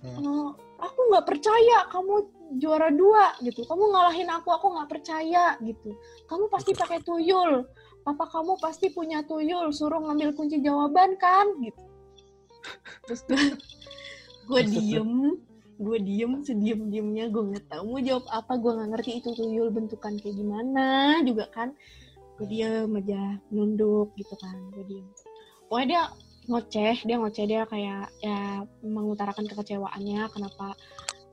[0.00, 0.16] Hmm.
[0.24, 0.48] "Eh,
[0.80, 3.62] aku nggak percaya kamu juara dua gitu.
[3.62, 5.94] Kamu ngalahin aku aku nggak percaya gitu.
[6.26, 7.68] Kamu pasti pakai tuyul.
[8.02, 11.82] Papa kamu pasti punya tuyul suruh ngambil kunci jawaban kan gitu.
[13.06, 13.42] Terus gue
[14.50, 15.36] gue diem
[15.80, 19.68] gue diem sediem diemnya gue nggak tahu mau jawab apa gue nggak ngerti itu tuyul
[19.72, 21.70] bentukan kayak gimana juga kan.
[22.40, 25.06] Gue diem aja nunduk gitu kan gue diem.
[25.70, 26.02] Pokoknya dia
[26.50, 30.74] ngoceh dia ngoceh dia kayak ya mengutarakan kekecewaannya kenapa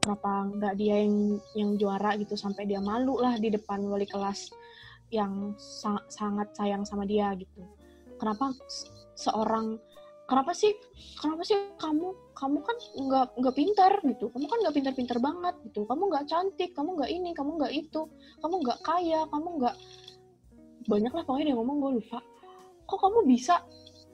[0.01, 1.15] kenapa nggak dia yang
[1.57, 4.51] yang juara gitu sampai dia malu lah di depan wali kelas
[5.11, 7.63] yang sa- sangat sayang sama dia gitu.
[8.19, 8.51] Kenapa
[9.15, 9.79] seorang
[10.27, 10.75] kenapa sih
[11.19, 14.27] kenapa sih kamu kamu kan nggak nggak pintar gitu.
[14.31, 15.87] Kamu kan nggak pintar-pintar banget gitu.
[15.87, 18.01] Kamu nggak cantik kamu nggak ini kamu nggak itu
[18.43, 19.75] kamu nggak kaya kamu nggak
[20.87, 22.19] banyak lah pokoknya dia ngomong gue lupa.
[22.87, 23.55] Kok kamu bisa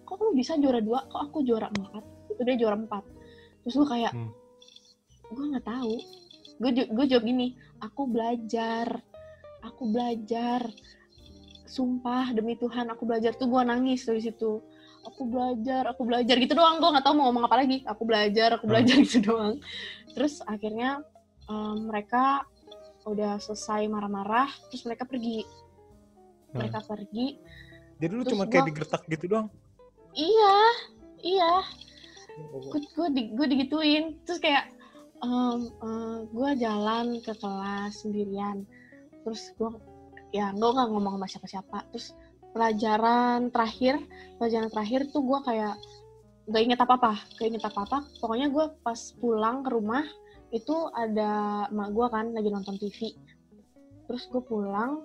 [0.04, 2.04] kok kamu bisa juara dua kok aku juara empat?
[2.34, 3.04] Itu dia juara empat.
[3.66, 4.30] Terus gue kayak Hmm.
[5.34, 5.94] Gue nggak tahu.
[6.56, 7.48] Gue gue jawab gini
[7.80, 9.02] aku belajar
[9.62, 10.62] aku belajar.
[11.66, 13.34] Sumpah demi Tuhan aku belajar.
[13.34, 14.62] Tuh gue nangis dari situ.
[15.04, 16.36] Aku belajar aku belajar.
[16.38, 17.82] Gitu doang gue nggak tahu mau ngomong apa lagi.
[17.84, 18.72] Aku belajar aku Hmm.
[18.72, 18.96] belajar.
[19.04, 19.58] Gitu doang.
[20.14, 21.02] Terus akhirnya
[21.44, 22.46] em, mereka
[23.04, 25.44] udah selesai marah-marah terus mereka pergi.
[26.54, 27.36] Mereka pergi.
[27.98, 29.48] Jadi lu cuma kayak gua- digertak gitu doang.
[30.14, 30.56] iya
[31.20, 31.54] iya.
[32.70, 34.04] Gue gue di, gue digituin.
[34.24, 34.70] Terus kayak
[36.30, 38.67] gue jalan ke kelas sendirian.
[39.24, 39.71] Terus gue
[40.36, 41.78] ya gue nggak ngomong sama siapa-siapa.
[41.95, 42.11] Terus
[42.53, 43.97] pelajaran terakhir
[44.38, 45.76] pelajaran terakhir tuh gue kayak
[46.43, 50.03] nggak inget apa apa gak inget apa apa pokoknya gue pas pulang ke rumah
[50.51, 53.15] itu ada emak gue kan lagi nonton TV
[54.05, 55.01] terus gue pulang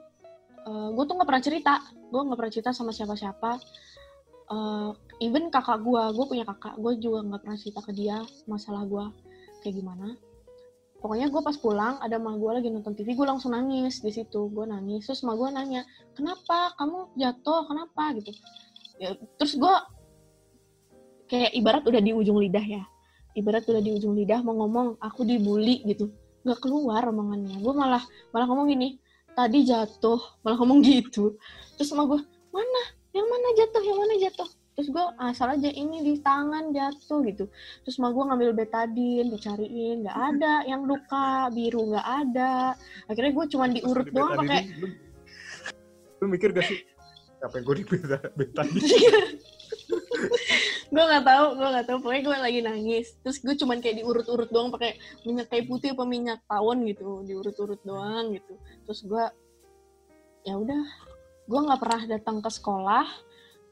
[0.68, 1.74] gue tuh nggak pernah cerita.
[2.12, 3.52] Gue nggak pernah cerita sama siapa-siapa.
[4.48, 4.90] Eh,
[5.20, 8.16] even kakak gue gue punya kakak gue juga nggak pernah cerita ke dia
[8.48, 9.06] masalah gue
[9.68, 10.16] kayak gimana.
[10.98, 14.48] Pokoknya gue pas pulang ada emak gue lagi nonton TV gue langsung nangis di situ.
[14.48, 15.82] Gue nangis terus emak gue nanya
[16.16, 16.72] kenapa?
[16.80, 17.68] Kamu jatuh?
[17.68, 18.16] Kenapa?
[18.16, 18.32] Gitu.
[18.98, 19.74] Ya, terus gue
[21.28, 22.82] kayak ibarat udah di ujung lidah ya.
[23.36, 26.10] Ibarat udah di ujung lidah mau ngomong aku dibully gitu.
[26.42, 27.60] Nggak keluar omongannya.
[27.60, 28.02] Gue malah
[28.34, 28.98] malah ngomong gini
[29.36, 30.18] tadi jatuh.
[30.42, 31.38] Malah ngomong gitu.
[31.78, 32.82] Terus emak gue mana?
[33.14, 33.82] Yang mana jatuh?
[33.86, 34.48] Yang mana jatuh
[34.78, 37.50] terus gue asal aja ini di tangan jatuh gitu.
[37.82, 42.78] Terus emak gue ngambil betadin dicariin nggak ada yang luka biru nggak ada.
[43.10, 44.86] Akhirnya gue cuman diurut doang pakai Lu,
[46.22, 46.78] lu mikir gak sih?
[47.42, 48.80] Apa yang gue di beta, beta ini?
[50.94, 51.98] gue nggak tahu gue nggak tahu.
[51.98, 53.06] Pokoknya gue lagi nangis.
[53.26, 54.94] Terus gue cuman kayak diurut-urut doang pakai
[55.26, 57.26] minyak kayu putih apa minyak tawon gitu.
[57.26, 58.54] Diurut-urut doang gitu.
[58.86, 59.24] Terus gue
[60.46, 60.86] ya udah.
[61.50, 63.26] Gue nggak pernah datang ke sekolah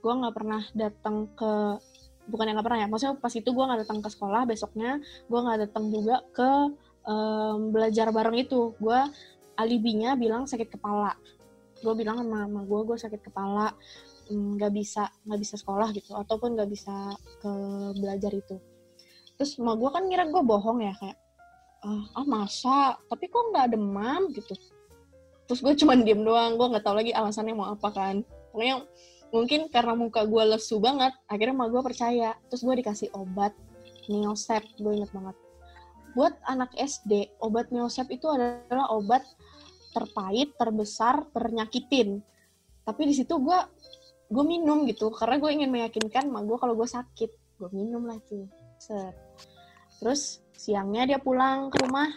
[0.06, 1.82] gue nggak pernah datang ke
[2.30, 5.40] bukan yang nggak pernah ya maksudnya pas itu gue nggak datang ke sekolah besoknya gue
[5.42, 6.50] nggak datang juga ke
[7.06, 8.74] em, belajar bareng itu.
[8.76, 8.98] Gue
[9.56, 11.14] alibinya bilang sakit kepala.
[11.80, 13.72] Gue bilang sama mama gue gue sakit kepala
[14.28, 17.52] mm, nggak bisa nggak bisa sekolah gitu ataupun nggak bisa ke
[17.96, 18.56] belajar itu.
[19.36, 21.18] Terus emak gue kan ngira gue bohong ya kayak
[21.86, 22.98] ah, ah masa?
[23.06, 24.32] Tapi kok nggak demam?
[24.34, 24.54] gitu.
[25.46, 28.24] Terus gue cuman diem doang gue nggak tahu lagi alasannya mau apa kan.
[28.50, 28.82] Pokoknya
[29.34, 32.30] mungkin karena muka gue lesu banget akhirnya emak gue percaya.
[32.50, 33.52] Terus gue dikasih obat
[34.06, 35.36] Neosep gue inget banget.
[36.14, 39.26] Buat anak SD obat Neosep itu adalah obat
[39.92, 42.22] terpahit terbesar ternyakitin.
[42.86, 43.58] Tapi di situ gue
[44.26, 47.30] gue minum gitu karena gue ingin meyakinkan mak gue kalau gue sakit.
[47.56, 48.46] Gue minum lah tuh
[48.78, 49.16] set.
[50.00, 52.08] Terus siangnya dia pulang ke rumah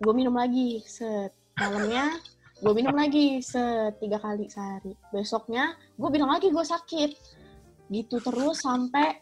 [0.00, 1.36] gue minum lagi set.
[1.60, 2.16] Malamnya
[2.60, 4.92] gue minum lagi setiga kali sehari.
[5.08, 7.10] Besoknya gue bilang lagi gue sakit.
[7.88, 9.16] Gitu terus sampai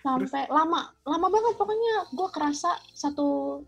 [0.00, 1.54] sampai lama lama banget.
[1.58, 3.60] Pokoknya gue kerasa satu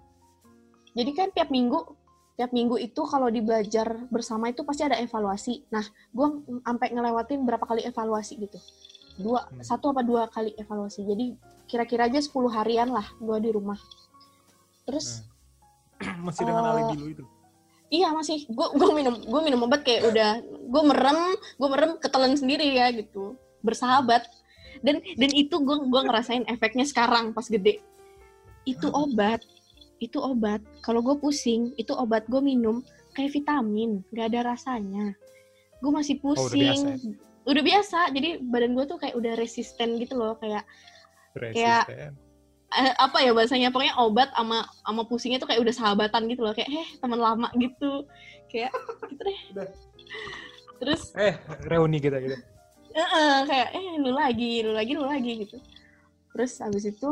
[0.94, 1.94] jadi kan tiap minggu
[2.38, 5.66] tiap minggu itu kalau di belajar bersama itu pasti ada evaluasi.
[5.74, 5.82] Nah
[6.14, 6.26] gue
[6.62, 8.58] sampai ngelewatin berapa kali evaluasi gitu.
[9.18, 9.58] Dua Hmm.
[9.66, 11.02] satu apa dua kali evaluasi.
[11.02, 11.34] Jadi
[11.68, 13.76] kira-kira aja 10 harian lah gue di rumah.
[14.86, 15.26] Terus
[16.24, 17.24] Masih dengan Eh, alibi lu itu.
[17.88, 22.36] Iya masih, gue gue minum gue minum obat kayak udah gue merem gue merem ketelan
[22.36, 23.40] sendiri ya gitu.
[23.64, 24.28] Bersahabat.
[24.84, 27.80] Dan dan itu gue gue ngerasain efeknya sekarang pas gede.
[28.68, 29.40] Itu obat.
[30.04, 30.60] Itu obat.
[30.84, 32.84] Kalau gue pusing itu obat gue minum
[33.16, 34.04] kayak vitamin.
[34.12, 35.16] Gak ada rasanya.
[35.80, 36.60] Gue masih udah pusing.
[36.60, 36.96] biasa ya?
[37.48, 37.98] udah biasa.
[38.12, 40.36] Jadi badan gue tuh kayak udah resisten gitu loh.
[40.36, 40.68] Kayak
[41.38, 42.12] Resisten.
[42.12, 42.27] eh,
[42.76, 43.72] apa ya bahasanya?
[43.72, 46.52] Pokoknya obat sama sama pusingnya tuh kayak udah sahabatan gitu loh.
[46.52, 48.04] Kayak eh teman lama gitu.
[48.52, 48.72] Kayak
[49.08, 49.38] gitu deh.
[50.78, 51.34] Terus Eh,
[51.66, 52.36] reuni kita gitu.
[52.94, 55.56] eh, eh, kayak eh lu lagi lu lagi lu lagi gitu.
[56.36, 57.10] Terus abis itu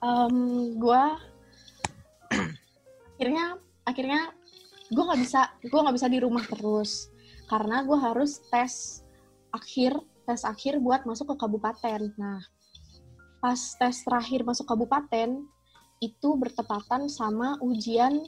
[0.00, 0.34] em
[0.80, 1.02] gue
[3.16, 3.44] akhirnya
[3.84, 4.20] akhirnya
[4.90, 7.12] gue nggak bisa gue nggak bisa di rumah terus.
[7.46, 9.02] Karena gue harus tes
[9.50, 12.14] akhir tes akhir buat masuk ke kabupaten.
[12.16, 12.40] Nah
[13.40, 15.42] pas tes terakhir masuk kabupaten
[15.98, 18.20] itu bertepatan sama ujian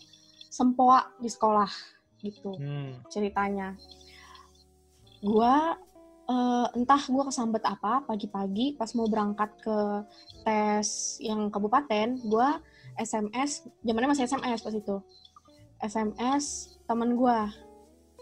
[0.49, 1.69] sempoa di sekolah
[2.19, 3.01] gitu Hmm.
[3.09, 3.77] ceritanya.
[5.21, 5.77] Gua
[6.25, 9.79] eh, entah gua kesambet apa pagi-pagi pas mau berangkat ke
[10.41, 10.89] tes
[11.19, 12.63] yang kabupaten, gua
[12.95, 14.97] SMS, zamannya masih SMS pas itu.
[15.79, 16.45] SMS
[16.85, 17.51] temen gua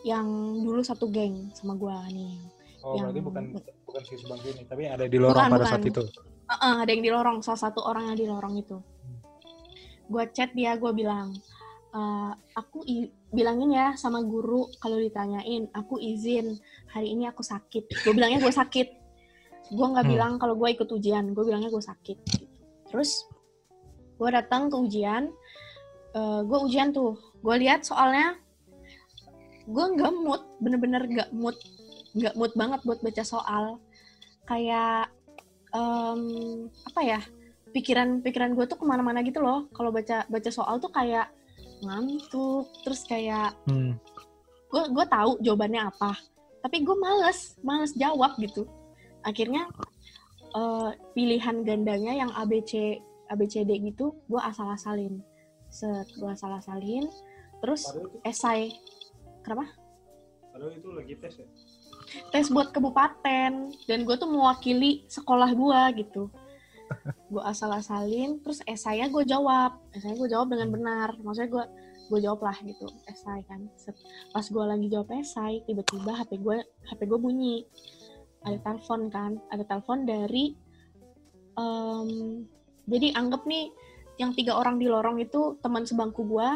[0.00, 0.24] yang
[0.56, 2.40] dulu satu geng sama gua nih.
[2.80, 3.44] Oh, Yang- berarti bukan
[3.84, 5.72] bukan si Subang ini, tapi ada di lorong Bukan, pada bukan.
[5.76, 6.02] saat itu.
[6.50, 8.78] Heeh, ada yang di lorong, salah satu orang yang di lorong itu.
[10.10, 11.38] Gua chat dia, gua bilang,
[11.94, 12.82] "Eh, aku
[13.30, 16.58] bilangin ya sama guru kalau ditanyain, aku izin
[16.90, 18.02] hari ini aku sakit.
[18.02, 18.88] Gue bilangnya gue sakit.
[19.70, 20.12] Gue nggak Hmm.
[20.18, 22.18] bilang kalau gue ikut ujian, gue bilangnya gue sakit.
[22.26, 22.46] gitu.
[22.90, 23.22] Terus
[24.18, 25.30] gue datang ke ujian,
[26.42, 28.34] gue ujian tuh, gue lihat soalnya
[29.70, 31.54] gue nggak mood, bener-bener nggak mood,
[32.18, 33.78] nggak mood banget buat baca soal.
[34.50, 35.14] Kayak
[35.72, 36.20] em,
[36.86, 37.20] apa ya?
[37.70, 39.70] Pikiran-pikiran gue tuh ke mana-mana gitu loh.
[39.70, 41.30] Kalau baca baca soal tuh kayak
[41.80, 43.96] ngantuk, terus kayak Hmm.
[44.70, 46.14] gue gue tahu jawabannya apa
[46.60, 48.68] tapi gue males males jawab gitu
[49.24, 49.66] akhirnya
[50.54, 53.00] eh, pilihan gandanya yang ABC
[53.32, 55.18] ABCD gitu gue asal-asalin
[55.72, 57.08] set gue asal-asalin
[57.64, 58.62] terus Padahal itu, esai
[59.42, 59.64] kenapa
[60.52, 61.46] padahal itu lagi tes ya.
[62.30, 66.30] Tes buat kabupaten dan gue tuh mewakili sekolah gue gitu.
[67.30, 69.78] Gue asal-asalin terus esainya gue jawab.
[69.94, 71.08] Esainya gue jawab dengan benar.
[71.22, 71.64] Maksudnya gue
[72.10, 73.70] gue jawab lah gitu esai kan.
[74.34, 77.62] Pas gue lagi jawab esai tiba-tiba hp gue hp gue bunyi.
[78.42, 80.56] Ada telepon kan ada telepon dari
[81.54, 82.10] em,
[82.90, 83.70] jadi anggap nih
[84.18, 86.48] yang tiga orang di lorong itu teman sebangku gue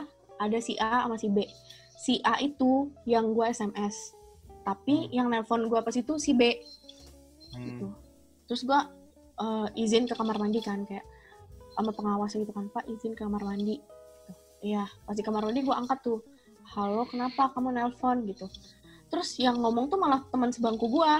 [0.42, 1.46] ada si A sama si B.
[1.94, 4.23] Si A itu yang gue sms
[4.64, 6.56] tapi yang nelpon gue pas itu si B.
[7.54, 7.86] Gitu.
[7.86, 7.94] Hmm.
[8.44, 8.80] terus gue
[9.34, 11.06] eh, izin ke kamar mandi kan kayak
[11.74, 13.78] sama pengawas gitu kan pak izin ke kamar mandi.
[13.78, 14.32] Gitu.
[14.64, 16.18] iya pas di kamar mandi gue angkat tuh
[16.74, 18.24] halo kenapa kamu nelpon?
[18.24, 18.48] Gitu.
[19.06, 21.12] Terus yang ngomong tuh malah teman sebangku gue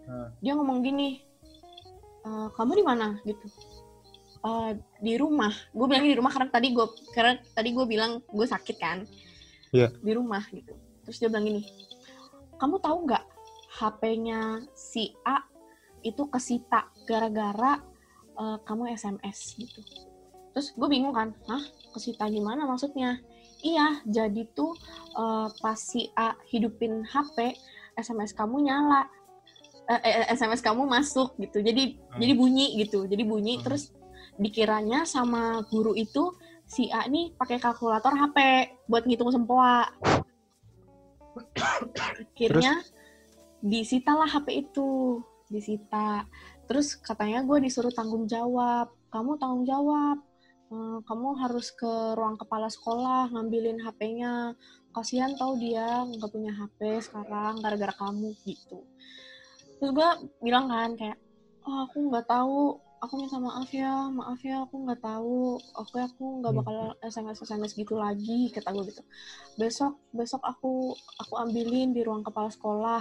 [0.00, 0.26] Hmm.
[0.42, 1.22] dia ngomong gini
[2.26, 3.14] "Eh, kamu di mana?
[3.22, 3.46] Gitu.
[4.42, 5.52] "Eh, di rumah.
[5.70, 9.04] Gue bilang di rumah karena tadi gue karena tadi gue bilang gue sakit kan.
[9.70, 9.86] Iya.
[10.02, 10.74] di rumah gitu.
[11.06, 11.62] Terus dia bilang gini
[12.60, 13.24] kamu tahu nggak
[13.80, 15.40] HP-nya si A
[16.04, 17.80] itu kesita gara-gara
[18.36, 19.80] eh, kamu SMS gitu.
[20.52, 21.62] Terus gue bingung kan hah
[21.96, 23.18] kesita gimana maksudnya?
[23.64, 24.76] Iya jadi tuh
[25.16, 27.56] eh, pas si A hidupin HP
[27.96, 29.08] SMS kamu nyala
[29.88, 31.64] eh, eh, SMS kamu masuk gitu.
[31.64, 32.20] Jadi Hmm.
[32.20, 33.58] jadi bunyi gitu jadi bunyi.
[33.58, 33.64] Hmm.
[33.64, 33.94] terus
[34.40, 36.32] dikiranya sama guru itu
[36.64, 38.36] si A nih pakai kalkulator HP
[38.86, 39.90] buat ngitung sempoa
[42.20, 42.80] akhirnya
[43.60, 45.20] disita lah HP itu.
[45.50, 46.24] Disita.
[46.70, 48.90] Terus katanya gue disuruh tanggung jawab.
[49.10, 50.18] Kamu tanggung jawab.
[50.70, 54.54] Eh, kamu harus ke ruang kepala sekolah ngambilin HP-nya
[54.94, 58.86] kasihan tau dia nggak punya HP sekarang gara-gara kamu gitu.
[59.82, 60.08] Terus gue
[60.38, 61.18] bilang kan kayak
[61.66, 66.24] oh aku nggak tahu aku minta maaf ya maaf ya aku nggak tahu oke aku
[66.38, 66.60] nggak Hmm.
[66.60, 69.02] bakal sms sms gitu lagi kata gue gitu
[69.56, 73.00] besok besok aku aku ambilin di ruang kepala sekolah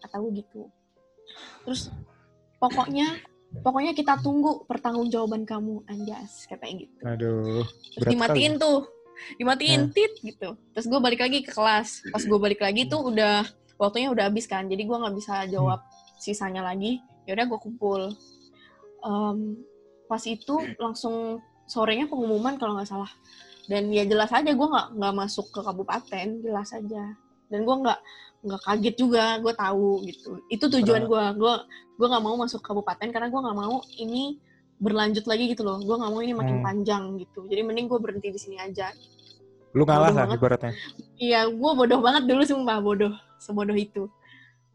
[0.00, 0.68] kata gue gitu
[1.64, 1.88] terus
[2.56, 3.08] pokoknya
[3.58, 7.64] pokoknya kita tunggu pertanggungjawaban kamu anjas katanya gitu Aduh.
[7.96, 8.62] terus dimatiin sekali.
[8.62, 8.78] tuh
[9.34, 9.90] dimatiin Nah.
[9.90, 14.12] tit gitu terus gue balik lagi ke kelas pas gue balik lagi tuh udah waktunya
[14.12, 15.80] udah habis kan jadi gue nggak bisa jawab
[16.16, 18.12] sisanya lagi ya udah gue kumpul
[18.98, 19.38] Em,
[20.08, 21.38] pas itu langsung
[21.68, 23.12] sorenya pengumuman kalau nggak salah
[23.68, 27.04] dan ya jelas aja gue nggak nggak masuk ke kabupaten jelas aja
[27.52, 27.98] dan gue nggak
[28.48, 31.54] nggak kaget juga gue tahu gitu itu tujuan gue gue
[32.00, 34.40] gue nggak mau masuk kabupaten karena gue nggak mau ini
[34.80, 36.66] berlanjut lagi gitu loh gue nggak mau ini makin Hmm.
[36.66, 38.88] panjang gitu jadi mending gue berhenti di sini aja
[39.76, 40.72] Lu Bodoh lah ibaratnya.
[41.20, 44.08] Iya, gue bodoh banget dulu sumpah bodoh, sebodoh itu.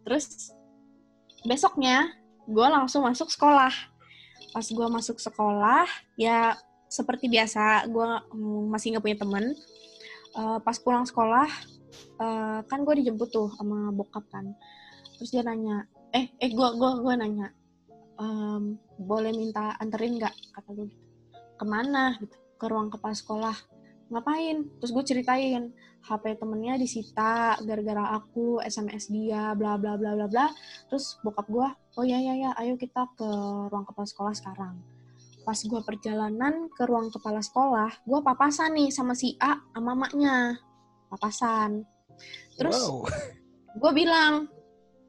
[0.06, 0.54] Terus
[1.42, 2.14] besoknya
[2.46, 3.74] gue langsung masuk sekolah.
[4.54, 6.54] Pas gue masuk sekolah, ya
[6.86, 9.46] seperti biasa gue mm, masih nggak punya temen.
[10.34, 11.50] Eh, pas pulang sekolah,
[12.22, 14.54] eh, kan gue dijemput tuh sama bokap kan.
[15.14, 17.54] terus dia nanya eh eh gue gua gua nanya
[18.20, 20.34] "Em, boleh minta anterin nggak?
[20.58, 21.06] Kata gue gitu.
[21.58, 22.18] Ke mana?
[22.18, 22.34] gitu.
[22.58, 23.56] Ke ruang kepala sekolah
[24.14, 24.58] ngapain?
[24.78, 25.74] Terus gue ceritain
[26.06, 30.46] HP temennya disita gara-gara aku SMS dia bla bla bla bla bla.
[30.88, 33.28] Terus bokap gue oh ya ya ya ayo kita ke
[33.68, 34.78] ruang kepala sekolah sekarang.
[35.44, 40.56] Pas gue perjalanan ke ruang kepala sekolah gue papasan nih sama si A sama maknya
[41.10, 41.84] papasan.
[42.56, 43.10] Terus Wow.
[43.74, 44.46] gue bilang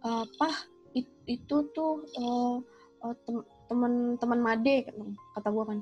[0.01, 0.57] "Eh, pah
[0.97, 2.57] it- itu tuh eh,
[3.05, 4.77] eh, tem- temen-temen Made
[5.35, 5.79] kata gue kan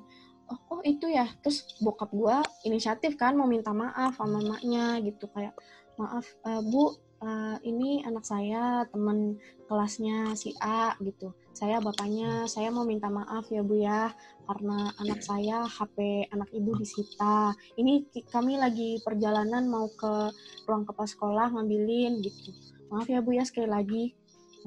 [0.52, 1.24] oh, oh itu ya.
[1.40, 2.36] Terus bokap gue
[2.68, 5.56] inisiatif kan mau minta maaf sama maknya gitu kayak
[5.96, 6.92] maaf eh, bu
[7.24, 11.32] eh, ini anak saya temen kelasnya si A gitu.
[11.56, 14.12] Saya bapaknya saya mau minta maaf ya bu ya
[14.44, 17.56] karena anak saya HP anak ibu disita.
[17.80, 20.28] Ini kami lagi perjalanan mau ke
[20.68, 22.52] ruang kepala sekolah ngambilin gitu.
[22.92, 24.04] Maaf ya bu ya sekali lagi.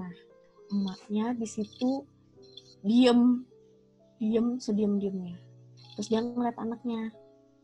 [0.01, 0.13] Nah
[0.73, 2.01] emaknya di situ
[2.81, 3.45] diem
[4.17, 5.44] diem sediem diemnya
[5.95, 7.09] terus dia ngeliat anaknya.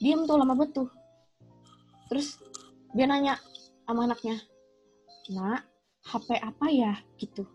[0.02, 0.90] Diem tuh lama betul
[2.12, 2.36] terus
[2.92, 3.40] dia nanya
[3.88, 4.36] sama anaknya
[5.32, 5.64] nak
[6.04, 6.94] HP apa ya?
[7.16, 7.48] Gitu.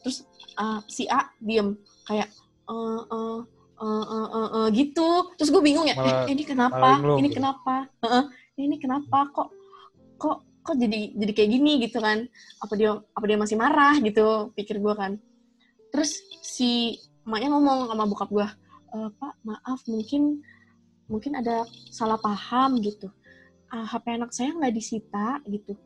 [0.00, 0.24] Terus
[0.56, 1.76] uh, si A diem
[2.08, 2.32] kayak
[2.70, 3.38] eh eh
[3.76, 5.08] eh eh eh, eh, gitu.
[5.36, 6.96] Terus gue bingung ya Malah- eh, ini kenapa?
[7.20, 7.36] ini gitu.
[7.36, 7.92] kenapa?
[8.00, 8.24] Heeh,
[8.56, 9.28] ini kenapa?
[9.36, 9.48] Kok
[10.16, 11.72] kok kok jadi jadi kayak gini?
[11.84, 12.24] Gitu kan.
[12.64, 15.20] Apa dia apa dia masih marah gitu pikir gue kan.
[15.92, 16.96] Terus si
[17.28, 18.48] emaknya ngomong sama bokap gue
[18.90, 20.42] "Eh, pak maaf mungkin
[21.10, 23.10] mungkin ada salah paham gitu.
[23.70, 25.78] Ah, HP anak saya nggak disita gitu.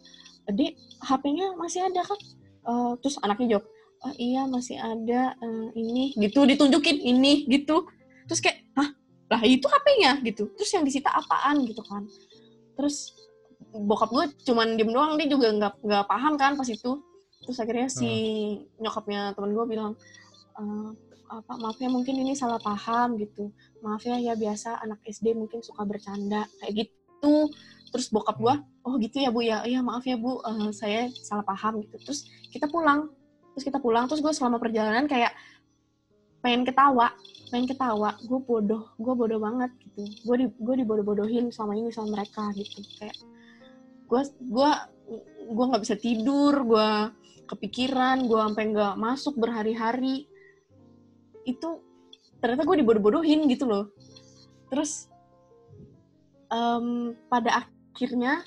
[0.49, 2.21] Dek HP-nya masih ada kan?
[2.65, 3.67] Eh, terus anaknya jawab
[4.05, 7.89] oh iya masih ada eh, ini gitu ditunjukin ini gitu.
[8.29, 8.89] Terus kayak hah?
[9.33, 10.53] Lah itu HP-nya gitu.
[10.57, 12.05] Terus yang disita apaan gitu kan.
[12.77, 13.17] Terus
[13.75, 17.01] bokap gue cuman diem doang dia juga nggak nggak paham kan pas itu.
[17.45, 18.09] Terus akhirnya si
[18.81, 19.93] nyokapnya temen gue bilang
[21.31, 23.51] "Eh, apa maaf ya mungkin ini salah paham gitu.
[23.81, 27.49] Maaf ya ya biasa anak SD mungkin suka bercanda kayak gitu.
[27.95, 28.55] Terus bokap gue
[28.85, 31.97] oh gitu ya bu ya iya maaf ya bu eh, saya salah paham gitu.
[32.05, 33.09] Terus kita pulang
[33.55, 35.33] terus kita pulang terus gue selama perjalanan kayak
[36.45, 37.15] pengen ketawa
[37.49, 38.19] pengen ketawa.
[38.27, 40.03] Gue bodoh gue bodoh banget gitu.
[40.27, 42.83] Gue di gue dibodoh-bodohin selama ini sama mereka gitu.
[42.99, 43.17] Kayak
[44.05, 44.71] gue gue
[45.45, 46.91] gue nggak bisa tidur gue
[47.45, 50.27] kepikiran gue sampai nggak masuk berhari-hari
[51.45, 51.81] itu
[52.41, 53.89] ternyata gue dibodoh-bodohin gitu loh.
[54.69, 55.09] Terus
[56.53, 58.45] em, pada akhirnya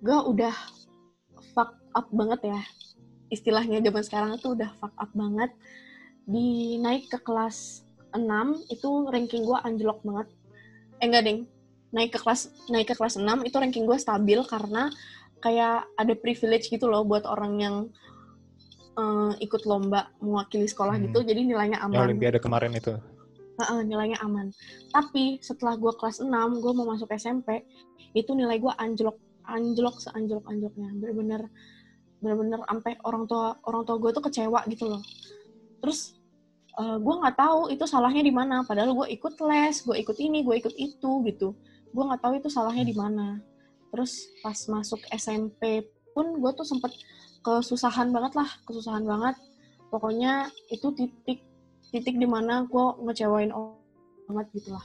[0.00, 0.52] gue udah
[1.52, 2.60] fuck up banget ya.
[3.30, 5.52] Istilahnya zaman sekarang tuh udah fuck up banget.
[6.26, 10.28] Di naik ke kelas 6 itu ranking gue anjlok banget.
[10.98, 11.40] Eh enggak deng.
[11.90, 14.90] Naik ke kelas naik ke kelas 6 itu ranking gue stabil karena
[15.40, 17.76] kayak ada privilege gitu loh buat orang yang
[19.00, 21.04] eh, ikut lomba mewakili sekolah Hmm.
[21.08, 22.92] gitu jadi nilainya aman Olimpiade kemarin itu.
[23.60, 24.48] Heeh, nilainya aman.
[24.88, 27.60] Tapi setelah gue kelas 6, gue mau masuk SMP,
[28.16, 30.88] itu nilai gue anjlok, anjlok seanjlok anjloknya.
[30.96, 31.44] Bener-bener,
[32.24, 35.02] bener-bener sampai orang tua orang tua gue tuh kecewa gitu loh.
[35.84, 36.16] Terus
[36.80, 38.64] gue nggak tahu itu salahnya di mana.
[38.64, 41.52] Padahal gue ikut les, gue ikut ini, gue ikut itu gitu.
[41.92, 43.44] Gue nggak tahu itu salahnya di mana.
[43.92, 45.84] Terus pas masuk SMP
[46.16, 46.96] pun gue tuh sempet
[47.40, 49.36] kesusahan banget lah, kesusahan banget.
[49.90, 51.42] Pokoknya itu titik
[51.90, 53.80] titik di mana gue ngecewain orang
[54.30, 54.84] banget gitu lah.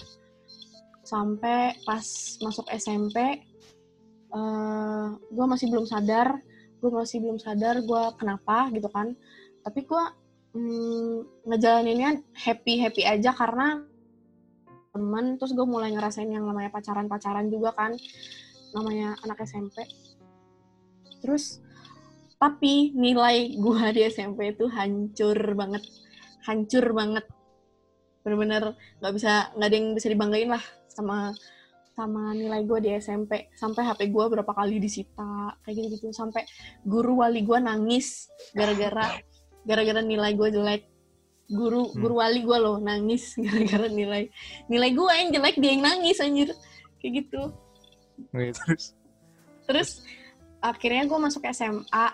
[1.05, 2.05] Sampai pas
[2.41, 3.45] masuk SMP
[5.31, 6.43] gue masih belum sadar
[6.75, 9.13] gue masih belum sadar gue kenapa gitu kan.
[9.61, 10.03] Tapi gue
[10.57, 13.85] mm, ngejalaninnya happy happy aja karena
[14.95, 17.91] teman terus gue mulai ngerasain yang namanya pacaran pacaran juga kan
[18.71, 19.83] namanya anak SMP
[21.19, 21.59] terus
[22.45, 25.81] tapi nilai gue di SMP itu hancur banget.
[26.45, 27.25] Hancur banget.
[28.21, 30.61] Bener-bener nggak bisa nggak ada yang bisa dibanggain lah
[30.93, 31.33] sama
[31.97, 36.45] sama nilai gue di SMP sampai HP gue berapa kali disita kayak gitu gitu sampai
[36.85, 39.17] guru wali gue nangis gara-gara
[39.65, 40.83] gara-gara nilai gue jelek.
[41.49, 41.97] Guru Hmm.
[41.97, 44.29] guru wali gue loh nangis gara-gara nilai
[44.69, 46.53] nilai gue yang jelek dia yang nangis anjir.
[47.01, 47.41] Kayak gitu.
[48.29, 48.93] Terus?
[49.65, 49.89] Terus
[50.61, 52.05] akhirnya gue masuk SMA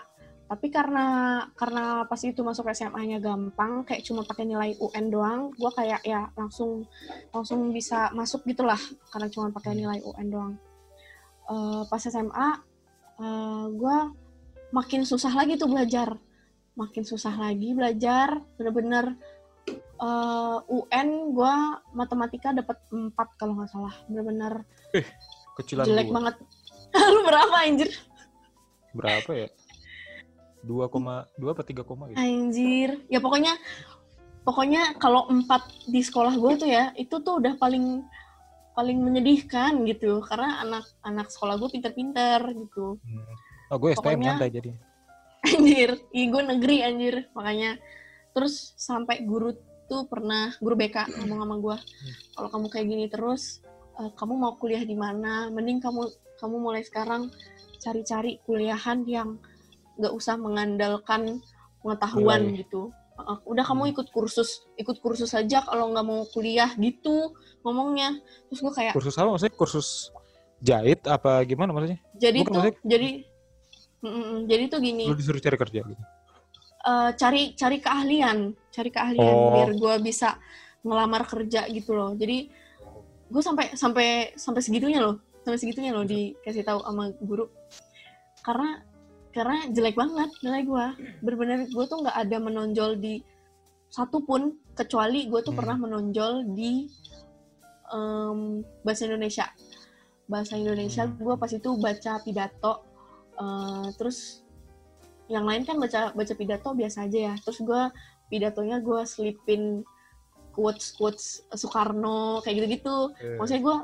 [0.52, 5.70] tapi karena karena pas itu masuk SMA-nya gampang kayak cuma pakai nilai UN doang gue
[5.72, 6.84] kayak ya langsung
[7.32, 10.54] langsung bisa masuk gitulah karena cuma pakai nilai UN doang
[11.52, 12.48] Eh, pas SMA
[13.70, 13.96] gue
[14.72, 16.16] makin susah lagi tuh belajar
[16.78, 19.18] makin susah lagi belajar bener-bener
[20.00, 21.54] eh, UN gue
[21.92, 24.64] matematika dapat 4 kalau nggak salah bener-bener
[25.60, 26.14] kecilan jelek gua.
[26.18, 26.34] banget
[27.14, 27.90] lu berapa anjir
[28.92, 29.48] Berapa ya?
[30.62, 30.90] 2,2
[31.42, 32.18] apa 3 koma gitu.
[32.18, 33.02] Anjir.
[33.10, 33.58] Ya pokoknya
[34.42, 38.02] pokoknya kalau empat di sekolah gue tuh ya, itu tuh udah paling
[38.72, 40.22] paling menyedihkan gitu.
[40.24, 42.96] Karena anak-anak sekolah gue pinter-pinter gitu.
[43.02, 43.24] Hmm.
[43.72, 44.70] Oh, gue STM Pokoknya- santai jadi.
[45.50, 45.90] Anjir.
[46.14, 47.14] Iya gue negeri anjir.
[47.34, 47.74] Makanya
[48.30, 49.52] terus sampai guru
[49.90, 51.76] tuh pernah guru BK ngomong sama gue,
[52.32, 53.60] kalau kamu kayak gini terus,
[54.00, 55.50] eh, kamu mau kuliah di mana?
[55.52, 56.08] Mending kamu
[56.40, 57.28] kamu mulai sekarang
[57.76, 59.36] cari-cari kuliahan yang
[60.02, 61.38] nggak usah mengandalkan
[61.78, 62.66] pengetahuan Nilai.
[62.66, 62.90] gitu.
[63.14, 63.92] Uh, udah kamu Hmm.
[63.94, 67.30] ikut kursus, ikut kursus aja kalau nggak mau kuliah gitu
[67.62, 68.18] ngomongnya.
[68.48, 69.54] Terus gue kayak Kursus apa maksudnya?
[69.54, 69.88] Kursus
[70.58, 72.00] jahit apa gimana maksudnya?
[72.14, 73.08] jadi bukan tuh maksudnya- jadi
[74.02, 76.02] Mm, mm, jadi tuh gini, Lu disuruh cari kerja gitu.
[76.82, 78.38] eh, cari cari keahlian,
[78.68, 79.54] cari keahlian Oh.
[79.54, 80.34] biar gue bisa
[80.82, 82.10] ngelamar kerja gitu loh.
[82.12, 82.50] Jadi
[83.30, 87.46] gue sampai sampai sampai segitunya loh, sampai segitunya loh dikasih tahu sama guru.
[88.42, 88.82] Karena
[89.32, 90.86] karena jelek banget nilai gue.
[91.24, 93.20] Bener-bener gue tuh nggak ada menonjol di
[93.88, 95.60] satu pun kecuali gue tuh Hmm.
[95.60, 96.88] pernah menonjol di
[97.92, 99.46] em, bahasa Indonesia.
[100.24, 101.16] Bahasa Indonesia Hmm.
[101.20, 102.72] gue pas itu baca pidato,
[103.36, 104.40] eh, terus
[105.28, 107.34] yang lain kan baca baca pidato biasa aja ya.
[107.44, 107.82] Terus gue
[108.32, 109.84] pidatonya gue selipin
[110.52, 113.12] quotes quotes Soekarno kayak gitu-gitu.
[113.36, 113.76] Maksudnya gue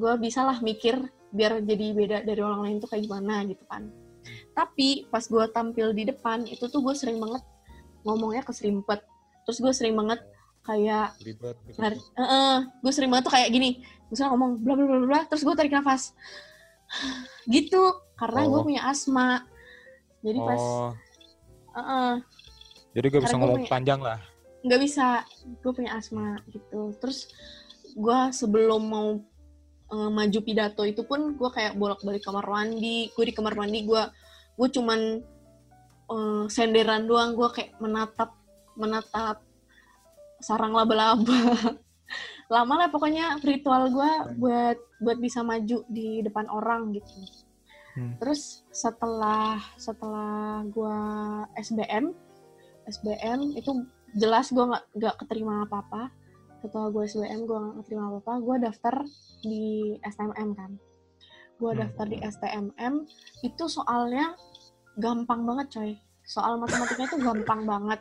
[0.00, 1.00] gue bisa lah mikir
[1.32, 3.88] biar jadi beda dari orang lain tuh kayak gimana gitu kan.
[4.60, 7.40] Tapi pas gue tampil di depan itu tuh gue sering banget
[8.04, 9.00] ngomongnya keserimpet.
[9.48, 10.20] Terus gue sering banget
[10.60, 11.80] kayak ribet gitu.
[11.80, 11.96] Nar-
[12.76, 13.80] gue sering banget tuh kayak gini,
[14.12, 16.12] misalnya ngomong bla bla bla bla, terus gue tarik nafas,
[17.48, 17.80] gitu,
[18.14, 18.66] karena gue Oh.
[18.68, 19.48] punya asma.
[20.20, 20.92] Jadi pas Oh,
[21.72, 22.14] eh,
[22.92, 24.20] jadi gue bisa ngomong punya- panjang lah.
[24.60, 25.24] nggak bisa,
[25.64, 26.92] gue punya asma gitu.
[27.00, 27.32] Terus
[27.96, 29.08] gue sebelum mau
[29.90, 34.02] eh, maju pidato itu pun gue kayak bolak-balik kamar mandi, gue di kamar mandi gue
[34.60, 35.00] gue cuman
[36.12, 38.36] eh, senderan doang, gue kayak menatap
[38.76, 39.40] menatap
[40.44, 41.40] sarang laba-laba.
[42.52, 47.14] Lama lah pokoknya ritual gue buat buat bisa maju di depan orang gitu.
[47.94, 48.18] Hmm.
[48.18, 50.98] Terus setelah setelah gue
[51.56, 52.10] SBM,
[52.90, 53.86] SBM itu
[54.18, 56.10] jelas gue nggak nggak keterima apa-apa.
[56.60, 58.94] Setelah gue SBM gue nggak keterima apa-apa, gue daftar
[59.46, 60.70] di STMM kan.
[61.60, 62.94] Gue daftar di STMM
[63.42, 64.32] itu soalnya
[64.96, 65.92] gampang banget coy.
[66.24, 68.00] Soal matematika itu gampang banget.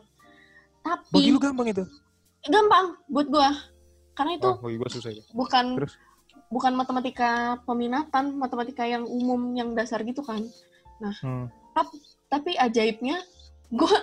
[0.79, 1.83] Tapi Bagi lu gampang itu.
[2.41, 3.49] gampang buat gue
[4.15, 5.21] karena itu Oh, bagi gue susah itu.
[5.33, 5.99] bukan Terus?
[6.47, 7.31] bukan matematika
[7.61, 10.39] peminatan matematika yang umum yang dasar gitu kan
[11.19, 11.51] Hmm.
[12.27, 13.19] tapi ajaibnya
[13.69, 13.95] gue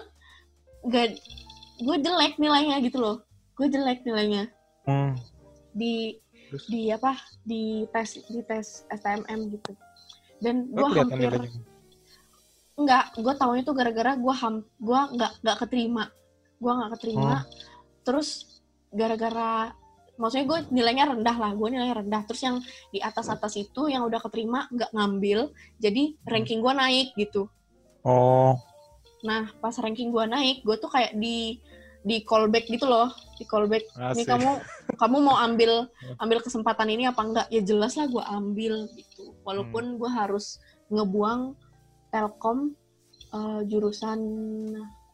[0.86, 1.16] gak
[1.78, 4.52] gue jelek nilainya gitu loh gue jelek nilainya
[4.84, 5.16] Hmm.
[5.72, 6.20] di
[6.50, 6.64] Terus?
[6.70, 7.12] di apa?
[7.42, 9.72] Di tes di tes STMM gitu.
[10.38, 11.32] Dan Oh, gue hampir
[12.76, 16.04] enggak gue tahunya tuh gara-gara gue ham gue nggak nggak keterima.
[16.60, 17.36] Gue nggak keterima.
[17.42, 17.48] Hmm.
[18.06, 18.62] terus
[18.94, 19.74] gara-gara
[20.14, 22.22] maksudnya gue nilainya rendah lah gue nilainya rendah.
[22.28, 22.56] Terus yang
[22.92, 25.50] di atas atas itu yang udah keterima nggak ngambil.
[25.80, 27.48] Jadi ranking gue naik gitu.
[28.06, 28.54] Oh,
[29.26, 31.58] nah pas ranking gue naik gue tuh kayak di
[32.06, 33.10] di callback gitu loh.
[33.34, 34.52] Di callback ini kamu
[34.96, 35.86] kamu mau ambil
[36.16, 37.46] ambil kesempatan ini apa enggak?
[37.48, 39.36] Ya jelas lah gue ambil gitu.
[39.42, 40.58] Walaupun gue harus
[40.88, 41.54] ngebuang
[42.08, 42.72] telkom
[43.28, 44.20] eh, jurusan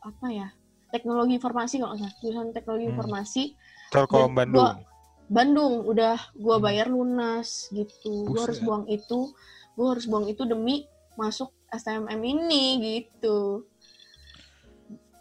[0.00, 0.48] apa ya?
[0.88, 2.14] Teknologi informasi kalau nggak salah.
[2.20, 2.92] Jurusan teknologi Hmm.
[2.94, 3.42] informasi.
[3.88, 4.60] Telkom Bandung.
[4.60, 4.78] gua-
[5.26, 5.74] Bandung.
[5.84, 6.64] Udah gue Hmm.
[6.64, 8.24] bayar lunas gitu.
[8.24, 9.32] Gue harus buang itu.
[9.72, 13.64] Gue harus buang itu demi masuk STMM ini gitu.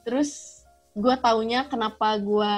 [0.03, 0.61] Terus
[0.91, 2.53] gue taunya kenapa gue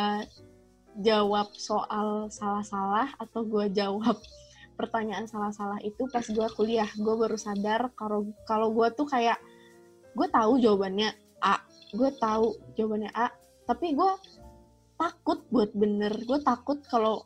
[1.01, 4.17] jawab soal salah-salah atau gue jawab
[4.79, 6.89] pertanyaan salah-salah itu pas gue kuliah.
[6.97, 9.39] Gue baru sadar kalau kalau gue tuh kayak
[10.13, 11.09] gue tahu jawabannya
[11.41, 11.57] A
[11.93, 13.33] gue tahu jawabannya A
[13.65, 14.11] tapi gue
[14.99, 16.13] takut buat bener.
[16.25, 17.25] Gue takut kalau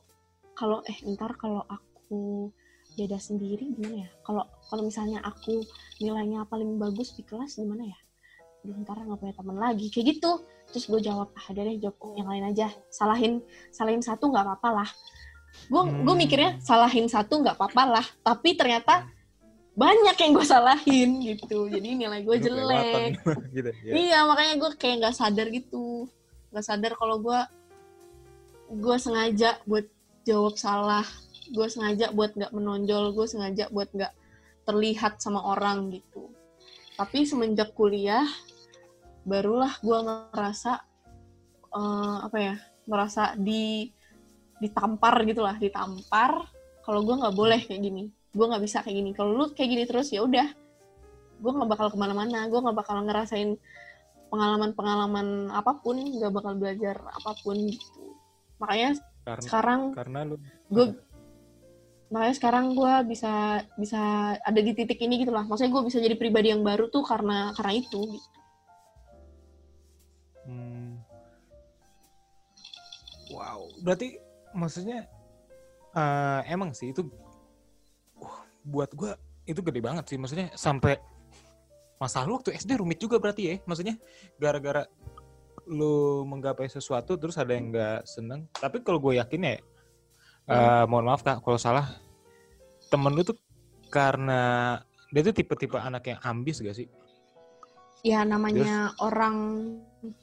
[0.55, 2.49] kalau eh ntar kalau aku
[2.97, 4.09] beda sendiri gimana ya?
[4.23, 5.61] Kalau kalau misalnya aku
[5.99, 7.99] nilainya paling bagus di kelas gimana ya
[8.67, 10.31] ntar nggak punya teman lagi kayak gitu
[10.67, 13.39] terus gue jawab ah udah deh jawab yang lain aja salahin
[13.69, 14.89] salahin satu nggak apa-apa lah
[15.67, 16.19] gue gue Hmm.
[16.19, 19.07] mikirnya salahin satu nggak apa-apa lah tapi ternyata
[19.73, 23.13] banyak yang gue salahin gitu jadi nilai gue jelek
[23.55, 23.69] gitu.
[23.85, 23.93] ya.
[23.93, 26.09] Iya, makanya gue kayak nggak sadar gitu.
[26.49, 27.39] Nggak sadar kalau gue
[28.73, 29.85] gue sengaja buat
[30.25, 31.05] jawab salah.
[31.53, 33.13] Gue sengaja buat nggak menonjol.
[33.13, 34.13] Gue sengaja buat nggak
[34.65, 36.25] terlihat sama orang gitu.
[36.97, 38.25] Tapi semenjak kuliah,
[39.27, 39.97] barulah gue
[40.31, 40.71] ngerasa
[41.75, 42.55] eh, apa ya,
[42.87, 43.91] ngerasa di
[44.63, 46.47] ditampar gitulah, ditampar.
[46.87, 49.11] Kalau gue nggak boleh kayak gini, gue nggak bisa kayak gini.
[49.11, 50.47] Kalau lu kayak gini terus ya udah,
[51.37, 53.57] gue nggak bakal ke mana-mana gue nggak bakal ngerasain
[54.27, 58.17] pengalaman-pengalaman apa pun nggak bakal belajar apa pun gitu
[58.57, 60.35] makanya Karena sekarang karena lu
[60.73, 60.85] gue
[62.07, 64.01] makanya sekarang gue bisa bisa
[64.39, 67.51] ada di titik ini gitu lah maksudnya gue bisa jadi pribadi yang baru tuh karena
[67.55, 68.27] karena itu gitu.
[73.87, 74.19] Berarti
[74.51, 75.07] maksudnya
[75.95, 77.07] eh, emang sih itu
[78.19, 79.15] wah, buat gua
[79.47, 80.19] itu gede banget sih.
[80.19, 80.99] Maksudnya sampai
[81.97, 83.55] masa lu waktu SD rumit juga berarti ya.
[83.63, 83.95] Maksudnya
[84.35, 84.83] gara-gara
[85.71, 88.51] lu menggapai sesuatu terus ada yang nggak seneng.
[88.51, 89.55] Tapi kalau gue yakin ya
[90.51, 91.87] eh, mohon maaf kak kalau salah.
[92.91, 93.39] Temen lu tuh
[93.87, 94.75] karena
[95.15, 96.87] dia tuh tipe-tipe anak yang ambis gak sih?
[98.03, 99.35] Ya namanya orang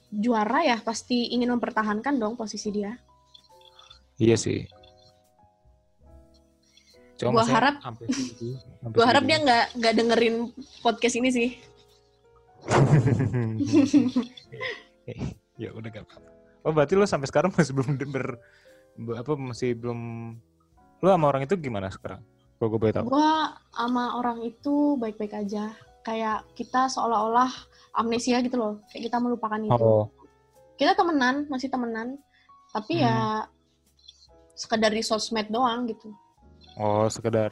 [0.09, 2.97] juara ya pasti ingin mempertahankan dong posisi dia
[4.15, 4.63] Iya sih.
[7.15, 10.35] Cuma Gua harap- segitu, sampai gue harap dia nggak nggak dengerin
[10.81, 11.49] podcast ini sih
[15.55, 16.29] ya udah gak apa-apa.
[16.61, 18.35] Oh berarti lo sampai sekarang masih belum ber,
[18.97, 19.99] be- apa masih belum
[20.97, 22.19] lo sama orang itu gimana sekarang?
[22.55, 23.05] Kalau gue boleh tahu.
[23.07, 23.31] gue
[23.69, 25.71] sama orang itu baik-baik aja
[26.01, 27.51] kayak kita seolah-olah
[27.93, 30.07] amnesia gitu loh kayak kita melupakan itu Oh,
[30.73, 32.15] kita temenan masih temenan
[32.71, 33.05] tapi Hmm.
[33.05, 33.17] ya
[34.55, 36.09] sekedar di sosmed doang gitu
[36.75, 37.51] oh sekedar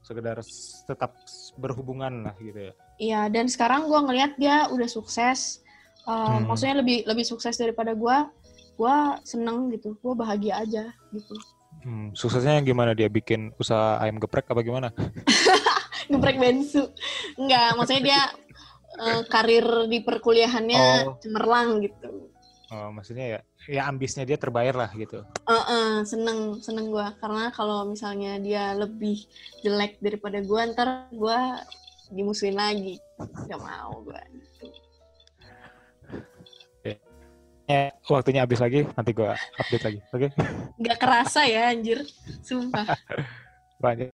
[0.00, 0.38] sekedar
[0.86, 1.18] tetap
[1.58, 2.72] berhubungan lah gitu ya.
[2.96, 5.66] Iya, dan sekarang gue ngelihat dia udah sukses.
[6.06, 6.46] Uh, Hmm.
[6.46, 8.16] Maksudnya lebih lebih sukses daripada gue.
[8.78, 8.96] Gue
[9.26, 11.34] seneng gitu, gue bahagia aja gitu.
[11.82, 14.94] Hmm, suksesnya gimana dia bikin usaha ayam geprek apa gimana?
[16.12, 16.86] Geprek bensu.
[17.34, 18.20] Enggak, maksudnya dia
[19.02, 21.18] uh, karir di perkuliahannya Oh.
[21.18, 22.30] cemerlang gitu.
[22.66, 23.40] Oh, maksudnya ya
[23.70, 25.22] ya ambisnya dia terbayar lah gitu.
[25.46, 29.22] Uh-uh, seneng seneng gue karena kalau misalnya dia lebih
[29.62, 31.38] jelek daripada gue, ntar gue
[32.10, 32.98] dimusuhin lagi.
[33.46, 34.22] Gak mau gue.
[37.66, 39.26] Ya, waktunya habis lagi, nanti gue
[39.58, 39.98] update lagi.
[40.14, 40.30] Oke,
[40.78, 41.98] Gak kerasa ya anjir,
[42.46, 42.86] sumpah.
[43.82, 44.04] lanjut.